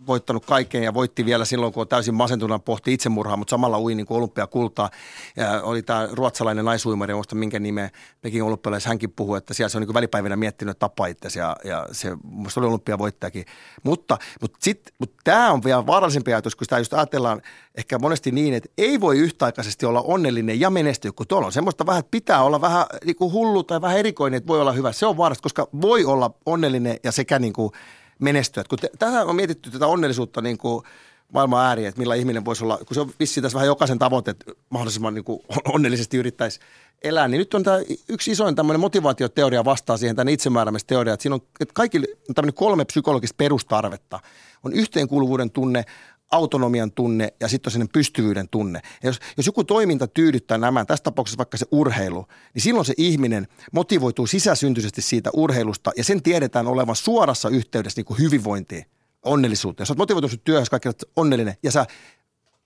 voittanut 0.09 0.47
kaiken 0.47 0.83
ja 0.83 0.95
voitti 0.95 1.25
vielä 1.25 1.45
silloin, 1.45 1.73
kun 1.73 1.81
on 1.81 1.89
täysin 1.89 2.15
masentunut 2.15 2.65
pohti 2.65 2.93
itsemurhaa, 2.93 3.37
mutta 3.37 3.51
samalla 3.51 3.81
ui 3.81 3.95
niin 3.95 4.07
olympiakultaa. 4.11 4.91
Ja 5.37 5.63
oli 5.63 5.83
tämä 5.83 6.09
ruotsalainen 6.13 6.65
naisuimari, 6.65 7.15
muista 7.15 7.35
minkä 7.35 7.59
nimeä 7.59 7.91
Pekin 8.21 8.43
olympialaisessa 8.43 8.89
hänkin 8.89 9.13
puhui, 9.13 9.39
että 9.39 9.55
siellä 9.55 9.69
se 9.69 9.79
on 9.79 9.83
niin 9.83 9.95
välipäivinä 9.95 10.37
miettinyt, 10.37 10.79
tapa 10.79 11.07
itse 11.07 11.39
ja, 11.39 11.57
ja 11.65 11.87
se 11.93 12.17
musta 12.23 12.61
oli 12.61 12.69
olympiavoittajakin. 12.69 13.45
Mutta, 13.83 14.19
mutta, 14.41 14.59
sit, 14.61 14.91
mutta 14.99 15.17
tämä 15.25 15.53
on 15.53 15.65
vielä 15.65 15.87
vaarallisempi 15.87 16.33
ajatus, 16.33 16.57
kun 16.57 16.65
sitä 16.65 16.79
just 16.79 16.95
ajatellaan 16.95 17.43
ehkä 17.75 17.99
monesti 17.99 18.31
niin, 18.31 18.55
että 18.55 18.69
ei 18.79 19.01
voi 19.01 19.19
yhtäaikaisesti 19.19 19.87
olla 19.87 20.03
onnellinen 20.03 20.61
ja 20.61 20.71
menestyä, 20.71 21.13
kun 21.13 21.27
tuolla 21.27 21.47
on 21.47 21.53
semmoista 21.53 21.87
vähän, 21.87 22.01
että 22.01 22.11
pitää 22.11 22.43
olla 22.43 22.61
vähän 22.61 22.87
niin 23.05 23.17
kuin 23.17 23.33
hullu 23.33 23.63
tai 23.63 23.81
vähän 23.81 23.99
erikoinen, 23.99 24.39
että 24.39 24.49
voi 24.49 24.61
olla 24.61 24.73
hyvä. 24.73 24.93
Se 24.93 25.07
on 25.07 25.17
vaarallista, 25.17 25.43
koska 25.43 25.69
voi 25.81 26.05
olla 26.05 26.31
onnellinen 26.47 26.97
ja 27.05 27.13
sekä 27.13 27.39
niin 27.39 27.53
kuin 27.53 27.73
menestyä. 28.19 28.65
Kun 28.69 28.79
tähän 28.99 29.27
on 29.27 29.37
mietitty 29.37 29.71
tätä 29.71 29.87
onnellisuutta 29.87 30.41
niin 30.41 30.59
kuin 30.59 30.85
maailman 31.33 31.67
ääriä, 31.67 31.89
että 31.89 31.99
millä 31.99 32.15
ihminen 32.15 32.45
voisi 32.45 32.65
olla, 32.65 32.79
kun 32.79 32.95
se 32.95 33.01
on 33.01 33.11
vissiin 33.21 33.43
tässä 33.43 33.57
vähän 33.57 33.67
jokaisen 33.67 33.99
tavoite, 33.99 34.31
että 34.31 34.53
mahdollisimman 34.71 35.15
niin 35.15 35.25
kuin 35.25 35.41
onnellisesti 35.75 36.17
yrittäisi 36.17 36.61
elää, 37.05 37.29
niin 37.29 37.39
nyt 37.39 37.55
on 37.55 37.63
tämä 37.63 37.79
yksi 38.09 38.31
isoin 38.31 38.55
tämmöinen 38.55 38.81
motivaatioteoria 38.81 39.65
vastaa 39.65 39.97
siihen, 39.97 40.17
tämän 40.17 40.33
itsemääräämisteoria, 40.33 41.15
että 41.15 41.23
siinä 41.23 41.35
on 41.35 41.41
että 41.61 41.75
kaikki 41.75 41.99
on 41.99 42.35
tämmöinen 42.35 42.55
kolme 42.55 42.85
psykologista 42.85 43.35
perustarvetta. 43.39 44.21
On 44.65 44.73
yhteenkuuluvuuden 44.73 45.51
tunne, 45.51 45.85
autonomian 46.31 46.93
tunne 46.93 47.33
ja 47.41 47.49
sitten 47.49 47.69
on 47.69 47.73
sellainen 47.73 47.93
pystyvyyden 47.93 48.49
tunne. 48.49 48.81
Ja 49.03 49.09
jos, 49.09 49.19
jos 49.37 49.47
joku 49.47 49.65
toiminta 49.65 50.07
tyydyttää 50.07 50.59
nämä, 50.59 50.85
tässä 50.85 51.03
tapauksessa 51.03 51.39
vaikka 51.39 51.57
se 51.57 51.67
urheilu, 51.71 52.27
niin 52.55 52.63
silloin 52.63 52.87
se 52.87 52.95
ihminen 52.97 53.49
motivoituu 53.73 54.27
sisäsyntyisesti 54.27 55.03
siitä 55.03 55.31
urheilusta 55.33 55.91
ja 55.97 56.05
sen 56.05 56.23
tiedetään 56.23 56.67
olevan 56.67 56.97
suorassa 56.97 57.49
yhteydessä 57.49 57.99
niin 57.99 58.07
kuin 58.07 58.19
hyvinvointiin, 58.19 58.85
onnellisuuteen. 59.25 59.83
Jos 59.83 59.91
olet 59.91 59.99
motivoitunut 59.99 60.45
työhön, 60.45 60.67
kaikki 60.71 60.89
onnellinen 61.17 61.55
ja 61.63 61.71
sä 61.71 61.87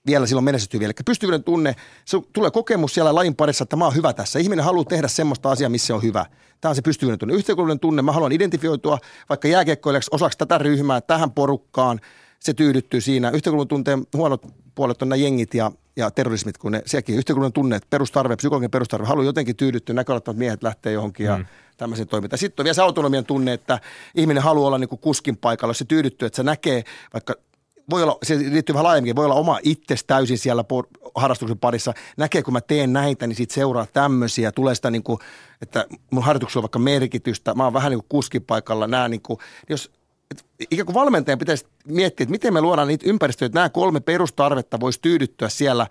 vielä 0.05 0.25
silloin 0.25 0.45
menestyy 0.45 0.79
vielä. 0.79 0.89
Eli 0.97 1.03
pystyvyyden 1.05 1.43
tunne, 1.43 1.75
se 2.05 2.17
tulee 2.33 2.51
kokemus 2.51 2.93
siellä 2.93 3.15
lajin 3.15 3.35
parissa, 3.35 3.63
että 3.63 3.75
mä 3.75 3.85
oon 3.85 3.95
hyvä 3.95 4.13
tässä. 4.13 4.39
Ihminen 4.39 4.65
haluaa 4.65 4.85
tehdä 4.85 5.07
semmoista 5.07 5.51
asiaa, 5.51 5.69
missä 5.69 5.87
se 5.87 5.93
on 5.93 6.03
hyvä. 6.03 6.25
Tämä 6.61 6.69
on 6.69 6.75
se 6.75 6.81
pystyvyyden 6.81 7.19
tunne. 7.19 7.33
Yhteenkuuluvuuden 7.33 7.79
tunne, 7.79 8.01
mä 8.01 8.11
haluan 8.11 8.31
identifioitua 8.31 8.99
vaikka 9.29 9.47
jääkiekkoilijaksi 9.47 10.09
osaksi 10.13 10.37
tätä 10.37 10.57
ryhmää, 10.57 11.01
tähän 11.01 11.31
porukkaan– 11.31 11.99
se 12.43 12.53
tyydyttyy 12.53 13.01
siinä. 13.01 13.29
Yhteiskunnan 13.29 13.67
tunteen 13.67 14.07
huonot 14.17 14.45
puolet 14.75 15.01
on 15.01 15.09
nämä 15.09 15.17
jengit 15.17 15.53
ja, 15.53 15.71
ja 15.95 16.11
terrorismit, 16.11 16.57
kun 16.57 16.71
ne, 16.71 16.81
sekin 16.85 17.15
yhteiskunnan 17.15 17.53
tunneet, 17.53 17.89
perustarve, 17.89 18.35
psykologinen 18.35 18.71
perustarve, 18.71 19.07
haluaa 19.07 19.25
jotenkin 19.25 19.55
tyydyttyä, 19.55 19.95
näköalattomat 19.95 20.37
miehet 20.37 20.63
lähtee 20.63 20.93
johonkin 20.93 21.25
ja 21.25 21.37
mm. 21.37 21.45
tämmöisen 21.77 22.07
toimintaan. 22.07 22.37
Sitten 22.37 22.63
on 22.63 22.65
vielä 22.65 22.73
se 22.73 22.81
autonomian 22.81 23.25
tunne, 23.25 23.53
että 23.53 23.79
ihminen 24.15 24.43
haluaa 24.43 24.67
olla 24.67 24.77
niin 24.77 24.89
kuin 24.89 24.99
kuskin 24.99 25.37
paikalla, 25.37 25.69
jos 25.69 25.77
se 25.77 25.85
tyydyttyy, 25.85 26.25
että 26.25 26.37
se 26.37 26.43
näkee 26.43 26.83
vaikka 27.13 27.35
voi 27.89 28.03
olla, 28.03 28.17
se 28.23 28.37
liittyy 28.37 28.73
vähän 28.73 28.83
laajemmin, 28.83 29.15
voi 29.15 29.25
olla 29.25 29.35
oma 29.35 29.59
itses 29.63 30.03
täysin 30.03 30.37
siellä 30.37 30.65
harrastuksen 31.15 31.59
parissa. 31.59 31.93
Näkee, 32.17 32.43
kun 32.43 32.53
mä 32.53 32.61
teen 32.61 32.93
näitä, 32.93 33.27
niin 33.27 33.35
siitä 33.35 33.53
seuraa 33.53 33.85
tämmöisiä. 33.93 34.51
Tulee 34.51 34.75
sitä 34.75 34.91
niin 34.91 35.03
kuin, 35.03 35.19
että 35.61 35.85
mun 36.11 36.23
harjoituksella 36.23 36.59
on 36.59 36.63
vaikka 36.63 36.79
merkitystä. 36.79 37.53
Mä 37.53 37.63
oon 37.63 37.73
vähän 37.73 37.89
niin 37.89 37.99
kuin 37.99 38.09
kuskin 38.09 38.41
paikalla. 38.41 38.87
Nämä 38.87 39.07
niin 39.07 39.21
kuin, 39.21 39.39
jos 39.69 39.91
ikään 40.71 40.85
kuin 40.85 40.93
valmentajan 40.93 41.39
pitäisi 41.39 41.65
miettiä, 41.87 42.23
että 42.23 42.31
miten 42.31 42.53
me 42.53 42.61
luodaan 42.61 42.87
niitä 42.87 43.09
ympäristöjä, 43.09 43.45
että 43.45 43.59
nämä 43.59 43.69
kolme 43.69 43.99
perustarvetta 43.99 44.79
voisi 44.79 45.01
tyydyttyä 45.01 45.49
siellä, 45.49 45.87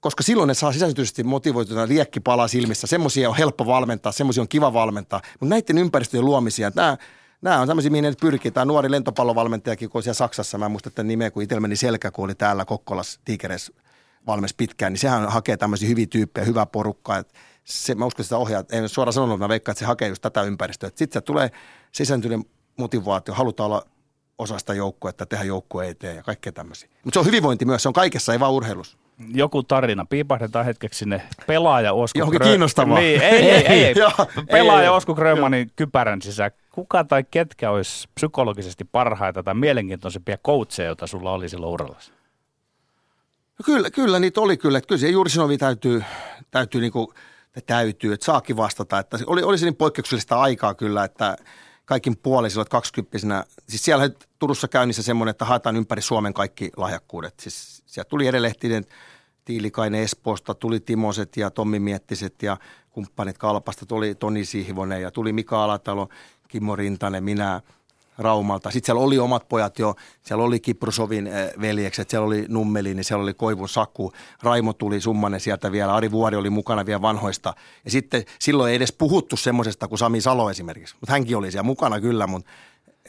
koska 0.00 0.22
silloin 0.22 0.48
ne 0.48 0.54
saa 0.54 0.72
sisäisesti 0.72 1.24
motivoituna 1.24 1.88
liekki 1.88 2.20
palaa 2.20 2.48
silmissä. 2.48 2.86
Semmoisia 2.86 3.28
on 3.28 3.36
helppo 3.36 3.66
valmentaa, 3.66 4.12
semmoisia 4.12 4.40
on 4.40 4.48
kiva 4.48 4.72
valmentaa, 4.72 5.20
mutta 5.40 5.54
näiden 5.54 5.78
ympäristöjen 5.78 6.24
luomisia, 6.24 6.72
nämä, 6.74 6.96
nämä 7.42 7.60
on 7.60 7.68
tämmöisiä, 7.68 7.90
mihin 7.90 8.04
ne 8.04 8.12
pyrkii. 8.20 8.50
Tämä 8.50 8.64
nuori 8.64 8.90
lentopallovalmentajakin, 8.90 9.90
kun 9.90 10.02
siellä 10.02 10.14
Saksassa, 10.14 10.58
mä 10.58 10.64
en 10.64 10.70
muista 10.70 10.90
tämän 10.90 11.08
nimeä, 11.08 11.30
kun 11.30 11.42
itsellä 11.42 11.60
meni 11.60 11.76
selkä, 11.76 12.10
kun 12.10 12.24
oli 12.24 12.34
täällä 12.34 12.64
Kokkolas 12.64 13.20
Tigeres 13.24 13.72
valmis 14.26 14.54
pitkään, 14.54 14.92
niin 14.92 15.00
sehän 15.00 15.28
hakee 15.28 15.56
tämmöisiä 15.56 15.88
hyviä 15.88 16.06
tyyppejä, 16.06 16.44
hyvää 16.44 16.66
porukkaa. 16.66 17.22
Se, 17.64 17.94
mä 17.94 18.06
uskon, 18.06 18.22
että 18.22 18.22
sitä 18.22 18.38
ohjaa, 18.38 18.64
en 18.72 18.88
suoraan 18.88 19.12
sanonut, 19.12 19.38
mä 19.38 19.48
veikkaan, 19.48 19.72
että 19.72 19.78
se 19.78 19.86
hakee 19.86 20.08
just 20.08 20.22
tätä 20.22 20.42
ympäristöä. 20.42 20.90
Sitten 20.94 21.20
se 21.22 21.24
tulee 21.24 21.50
sisääntyneen 21.92 22.44
motivaatio, 22.76 23.34
halutaan 23.34 23.66
olla 23.66 23.86
osa 24.38 24.58
sitä 24.58 24.74
joukkuetta, 24.74 25.26
tehdä 25.26 25.44
joukkue 25.44 25.88
eteen 25.88 26.16
ja 26.16 26.22
kaikkea 26.22 26.52
tämmöisiä. 26.52 26.88
Mutta 27.04 27.14
se 27.14 27.20
on 27.20 27.26
hyvinvointi 27.26 27.64
myös, 27.64 27.82
se 27.82 27.88
on 27.88 27.92
kaikessa, 27.92 28.32
ei 28.32 28.40
vaan 28.40 28.52
urheilussa. 28.52 28.98
Joku 29.34 29.62
tarina, 29.62 30.04
piipahdetaan 30.04 30.64
hetkeksi 30.64 30.98
sinne 30.98 31.22
pelaaja 31.46 31.92
Osku 31.92 32.18
Johonkin 32.18 32.40
Grö- 32.40 32.44
kiinnostavaa. 32.44 32.98
Niin, 32.98 33.22
ei, 33.22 33.50
ei, 33.50 33.66
ei. 33.74 33.84
ei. 33.84 33.94
Pelaaja. 34.50 34.92
Osku 34.92 35.14
Grönmanin 35.14 35.70
kypärän 35.76 36.22
sisään. 36.22 36.50
Kuka 36.72 37.04
tai 37.04 37.24
ketkä 37.30 37.70
olisi 37.70 38.08
psykologisesti 38.14 38.84
parhaita 38.84 39.42
tai 39.42 39.54
mielenkiintoisempia 39.54 40.36
coacheja, 40.46 40.86
joita 40.86 41.06
sulla 41.06 41.32
oli 41.32 41.48
silloin 41.48 41.72
urallasi? 41.72 42.12
No 43.58 43.62
kyllä, 43.64 43.90
kyllä 43.90 44.18
niitä 44.18 44.40
oli 44.40 44.56
kyllä. 44.56 44.78
Että 44.78 44.88
kyllä 44.88 45.00
se 45.00 45.08
Jurisinovi 45.08 45.58
täytyy, 45.58 46.04
täytyy, 46.50 46.80
niinku, 46.80 47.14
täytyy, 47.66 48.12
että 48.12 48.26
saakin 48.26 48.56
vastata. 48.56 48.98
Että 48.98 49.18
oli, 49.26 49.42
oli 49.42 49.58
se 49.58 49.66
niin 49.66 49.76
poikkeuksellista 49.76 50.40
aikaa 50.40 50.74
kyllä, 50.74 51.04
että 51.04 51.36
kaikin 51.84 52.16
puolin 52.16 52.50
silloin 52.50 52.68
20 52.68 53.44
Siis 53.68 53.84
siellä 53.84 54.10
Turussa 54.38 54.68
käynnissä 54.68 55.02
semmoinen, 55.02 55.30
että 55.30 55.44
haetaan 55.44 55.76
ympäri 55.76 56.02
Suomen 56.02 56.34
kaikki 56.34 56.70
lahjakkuudet. 56.76 57.34
Siis 57.40 57.82
sieltä 57.86 58.08
tuli 58.08 58.26
edelehtinen 58.26 58.84
Tiilikainen 59.44 60.02
Espoosta, 60.02 60.54
tuli 60.54 60.80
Timoset 60.80 61.36
ja 61.36 61.50
Tommi 61.50 61.78
Miettiset 61.78 62.42
ja 62.42 62.56
kumppanit 62.90 63.38
Kalpasta, 63.38 63.86
tuli 63.86 64.14
Toni 64.14 64.44
Sihvonen 64.44 65.02
ja 65.02 65.10
tuli 65.10 65.32
Mika 65.32 65.64
Alatalo, 65.64 66.08
Kimmo 66.48 66.76
Rintanen, 66.76 67.24
minä 67.24 67.60
Raumalta. 68.18 68.70
Sitten 68.70 68.86
siellä 68.86 69.02
oli 69.02 69.18
omat 69.18 69.48
pojat 69.48 69.78
jo, 69.78 69.94
siellä 70.22 70.44
oli 70.44 70.60
Kiprusovin 70.60 71.26
eh, 71.26 71.52
veljekset, 71.60 72.10
siellä 72.10 72.26
oli 72.26 72.44
Nummelin, 72.48 73.04
siellä 73.04 73.22
oli 73.22 73.34
Koivun 73.34 73.68
Saku, 73.68 74.12
Raimo 74.42 74.72
tuli 74.72 75.00
Summanen 75.00 75.40
sieltä 75.40 75.72
vielä, 75.72 75.94
Ari 75.94 76.10
Vuori 76.10 76.36
oli 76.36 76.50
mukana 76.50 76.86
vielä 76.86 77.02
vanhoista. 77.02 77.54
Ja 77.84 77.90
sitten 77.90 78.24
silloin 78.38 78.70
ei 78.70 78.76
edes 78.76 78.92
puhuttu 78.92 79.36
semmoisesta 79.36 79.88
kuin 79.88 79.98
Sami 79.98 80.20
Salo 80.20 80.50
esimerkiksi, 80.50 80.94
mutta 81.00 81.12
hänkin 81.12 81.36
oli 81.36 81.50
siellä 81.50 81.66
mukana 81.66 82.00
kyllä, 82.00 82.26
mutta 82.26 82.50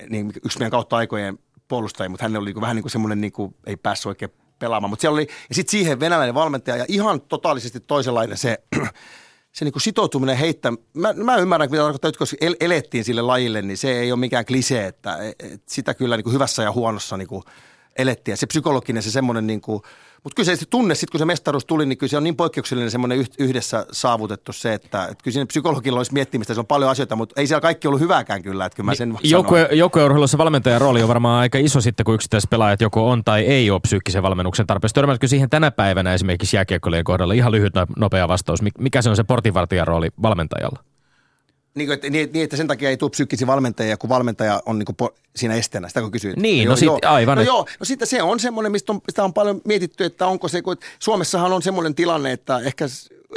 niin 0.10 0.34
yksi 0.46 0.60
meidän 0.60 0.72
kautta 0.72 0.98
aikojen 0.98 1.40
puolustaja, 1.68 2.10
mutta 2.10 2.26
hän 2.26 2.38
oli 2.38 2.54
niin 2.54 2.62
vähän 2.62 2.76
niin 2.76 2.84
kuin 2.84 2.92
semmoinen, 2.92 3.22
niin 3.22 3.32
kuin 3.32 3.56
ei 3.66 3.78
päässyt 3.78 4.06
oikein 4.06 4.32
pelaamaan. 4.60 4.90
Mutta 4.90 5.02
siellä 5.02 5.16
oli, 5.16 5.28
ja 5.50 5.56
sitten 5.56 5.72
siihen 5.72 6.00
venäläinen 6.00 6.36
valmentaja 6.36 6.78
ja 6.78 6.86
ihan 6.88 7.22
totaalisesti 7.22 7.80
toisenlainen 7.80 8.38
se, 8.38 8.58
se 9.56 9.66
niin 9.66 9.74
kuin 9.74 9.82
sitoutuminen 9.82 10.38
heittää. 10.38 10.74
Mä, 10.94 11.14
mä 11.14 11.36
ymmärrän, 11.36 11.72
mitä 11.72 11.84
tarkoittaa, 11.84 12.10
että 12.10 12.46
el, 12.46 12.56
elettiin 12.60 13.04
sille 13.04 13.22
lajille, 13.22 13.62
niin 13.62 13.78
se 13.78 14.00
ei 14.00 14.12
ole 14.12 14.20
mikään 14.20 14.46
klisee, 14.46 14.88
että 14.88 15.18
et 15.40 15.62
sitä 15.66 15.94
kyllä 15.94 16.18
niin 16.18 16.24
kuin 16.24 16.34
hyvässä 16.34 16.64
ja 16.64 16.72
huonossa 16.72 17.18
niin 17.18 17.28
kuin 17.28 17.44
elettiin. 17.96 18.38
Se 18.38 18.48
psykologinen, 18.48 19.04
se 19.04 19.12
semmoinen, 19.12 19.48
niin 19.48 19.62
kuin, 19.62 19.82
mutta 20.24 20.36
kyllä 20.36 20.56
se, 20.56 20.66
tunne, 20.70 20.96
sitten 20.96 21.12
kun 21.12 21.20
se 21.20 21.26
mestaruus 21.26 21.66
tuli, 21.66 21.86
niin 21.86 21.98
kyllä 21.98 22.12
se 22.12 22.18
on 22.18 22.24
niin 22.24 22.36
poikkeuksellinen 22.36 22.92
semmoinen 22.92 23.18
yh- 23.18 23.30
yhdessä 23.40 23.86
saavutettu 23.92 24.54
se, 24.54 24.74
että, 24.74 25.04
että 25.04 25.24
kyllä 25.24 25.34
siinä 25.34 25.46
psykologilla 25.46 26.00
olisi 26.00 26.14
miettimistä, 26.14 26.54
se 26.54 26.60
on 26.60 26.66
paljon 26.66 26.92
asioita, 26.92 27.16
mutta 27.16 27.42
ei 27.42 27.48
siellä 27.48 27.62
kaikki 27.62 27.88
ollut 27.88 28.02
hyvääkään 28.02 28.44
kyllä, 28.44 28.66
että 28.66 28.76
kyllä 28.76 28.86
mä 28.92 28.96
sen 28.96 29.10
sanon. 29.10 29.20
Joukkue, 29.24 29.70
joukkueurheilussa 29.72 30.38
valmentajan 30.38 30.82
rooli 30.82 31.02
on 31.02 31.08
varmaan 31.08 31.42
aika 31.42 31.58
iso 31.58 31.82
sitten, 31.82 32.04
kun 32.04 32.16
yksittäiset 32.16 32.50
pelaajat 32.50 32.82
joko 32.82 33.10
on 33.10 33.24
tai 33.24 33.42
ei 33.42 33.72
ole 33.72 33.80
psyykkisen 33.80 34.24
valmennuksen 34.24 34.68
tarpeessa. 34.68 34.96
Törmätkö 34.96 35.28
siihen 35.28 35.50
tänä 35.50 35.72
päivänä 35.72 36.14
esimerkiksi 36.14 36.58
jääkiekkoilien 36.58 37.04
kohdalla? 37.04 37.34
Ihan 37.34 37.52
lyhyt 37.52 37.76
no- 37.76 37.88
nopea 37.98 38.28
vastaus. 38.28 38.64
Mik- 38.64 38.80
Mikä 38.80 39.02
se 39.02 39.10
on 39.10 39.16
se 39.16 39.24
portinvartijan 39.24 39.88
rooli 39.88 40.10
valmentajalla? 40.22 40.84
Niin, 41.76 41.92
että, 41.92 42.10
niin, 42.10 42.30
niin, 42.34 42.44
että 42.44 42.58
sen 42.58 42.68
takia 42.68 42.90
ei 42.90 42.98
tule 42.98 43.10
psyykkisiä 43.10 43.48
valmentajia, 43.48 43.98
kun 43.98 44.10
valmentaja 44.10 44.62
on 44.66 44.80
niin 44.80 44.86
kuin 44.98 45.10
siinä 45.36 45.56
esteenä, 45.56 45.88
sitä 45.88 46.02
kun 46.02 46.12
kysyit. 46.12 46.38
Niin, 46.38 46.64
joo, 46.64 46.72
no 46.72 46.76
sit- 46.78 46.86
joo. 46.86 47.00
aivan, 47.04 47.36
No 47.36 47.42
et- 47.42 47.48
joo, 47.48 47.66
no 47.80 47.86
sitten 47.86 48.08
se 48.08 48.22
on 48.24 48.40
semmoinen, 48.40 48.72
mistä 48.72 48.92
on, 48.92 49.02
sitä 49.10 49.24
on 49.24 49.34
paljon 49.34 49.62
mietitty, 49.66 50.04
että 50.06 50.28
onko 50.28 50.48
se, 50.48 50.62
kun 50.62 50.78
Suomessahan 51.00 51.54
on 51.54 51.62
semmoinen 51.62 51.96
tilanne, 51.96 52.32
että 52.32 52.60
ehkä 52.60 52.88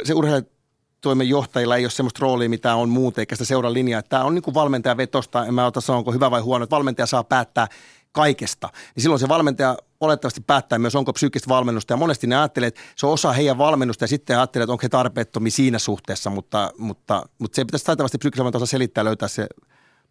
se 0.03 0.13
urheilutoimen 0.13 1.29
johtajilla 1.29 1.75
ei 1.77 1.83
ole 1.85 1.91
semmoista 1.91 2.19
roolia, 2.21 2.49
mitä 2.49 2.75
on 2.75 2.89
muuten, 2.89 3.21
eikä 3.21 3.35
sitä 3.35 3.45
seuraa 3.45 3.73
linjaa. 3.73 3.99
Että 3.99 4.09
Tämä 4.09 4.23
on 4.23 4.35
niin 4.35 4.43
kuin 4.43 4.53
valmentaja 4.53 4.97
vetosta, 4.97 5.45
en 5.45 5.53
mä 5.53 5.65
ota 5.65 5.81
sanoa, 5.81 5.97
onko 5.97 6.11
hyvä 6.11 6.31
vai 6.31 6.41
huono, 6.41 6.63
että 6.63 6.75
valmentaja 6.75 7.05
saa 7.05 7.23
päättää 7.23 7.67
kaikesta. 8.11 8.69
Niin 8.95 9.01
silloin 9.01 9.19
se 9.19 9.27
valmentaja 9.27 9.77
olettavasti 9.99 10.41
päättää 10.41 10.79
myös, 10.79 10.95
onko 10.95 11.13
psyykkistä 11.13 11.49
valmennusta. 11.49 11.93
Ja 11.93 11.97
monesti 11.97 12.27
ne 12.27 12.35
ajattelee, 12.35 12.67
että 12.67 12.81
se 12.95 13.05
on 13.05 13.13
osa 13.13 13.33
heidän 13.33 13.57
valmennusta 13.57 14.03
ja 14.03 14.07
sitten 14.07 14.37
ajattelee, 14.37 14.63
että 14.63 14.71
onko 14.71 14.83
he 14.83 14.89
tarpeettomia 14.89 15.51
siinä 15.51 15.79
suhteessa, 15.79 16.29
mutta, 16.29 16.71
mutta, 16.77 17.25
mutta 17.39 17.55
se 17.55 17.65
pitäisi 17.65 17.85
taitavasti 17.85 18.17
psyykkisen 18.17 18.43
valmentaja 18.43 18.63
osaa 18.63 18.71
selittää 18.71 19.05
löytää 19.05 19.27
se 19.27 19.47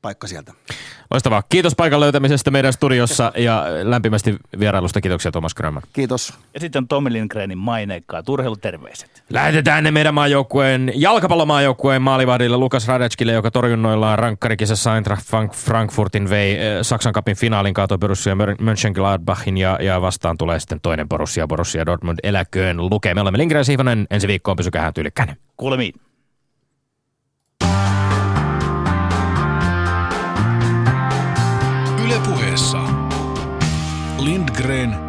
paikka 0.03 0.27
sieltä. 0.27 0.53
Loistavaa. 1.11 1.43
Kiitos 1.49 1.75
paikan 1.75 2.01
löytämisestä 2.01 2.51
meidän 2.51 2.73
studiossa 2.73 3.33
ja 3.37 3.65
lämpimästi 3.83 4.37
vierailusta. 4.59 5.01
Kiitoksia 5.01 5.33
Thomas 5.33 5.55
Grönman. 5.55 5.83
Kiitos. 5.93 6.35
Ja 6.55 6.61
sitten 6.61 6.83
on 6.83 6.89
Tommi 6.89 7.13
Lindgrenin 7.13 7.59
maineikkaat 7.59 8.29
urheiluterveiset. 8.29 9.23
Lähetetään 9.31 9.85
ne 9.85 9.91
meidän 9.91 10.15
maajoukkueen, 10.15 10.93
jalkapallomaajoukkueen 10.95 12.03
maalivahdille 12.03 12.57
Lukas 12.57 12.89
Radetskille, 12.89 13.33
joka 13.33 13.51
torjunnoillaan 13.51 14.19
rankkarikisessä 14.19 14.95
Eintracht 14.95 15.23
Frank- 15.27 15.55
Frankfurtin 15.55 16.31
vei 16.31 16.53
eh, 16.53 16.79
Saksan 16.83 17.13
kapin 17.13 17.37
finaalin 17.37 17.75
kaatoi 17.75 17.99
Borussia 17.99 18.37
Mönchengladbachin 18.61 19.59
ja, 19.59 19.79
ja 19.81 20.01
vastaan 20.01 20.39
tulee 20.39 20.61
sitten 20.61 20.81
toinen 20.81 21.09
Borussia, 21.09 21.47
Borussia 21.47 21.87
Dortmund 21.87 22.19
eläköön 22.23 22.91
lukee. 22.91 23.15
Me 23.15 23.21
olemme 23.21 23.39
Lindgren 23.39 23.65
Sihvonen. 23.65 24.07
Ensi 24.11 24.29
viikkoon 24.29 24.57
pysykää 24.57 24.93
tyylikkäinen. 24.93 25.37
Kuulemiin. 25.57 25.95
Yle 34.69 34.75
puheessa 34.77 34.99
Lindgren 34.99 35.08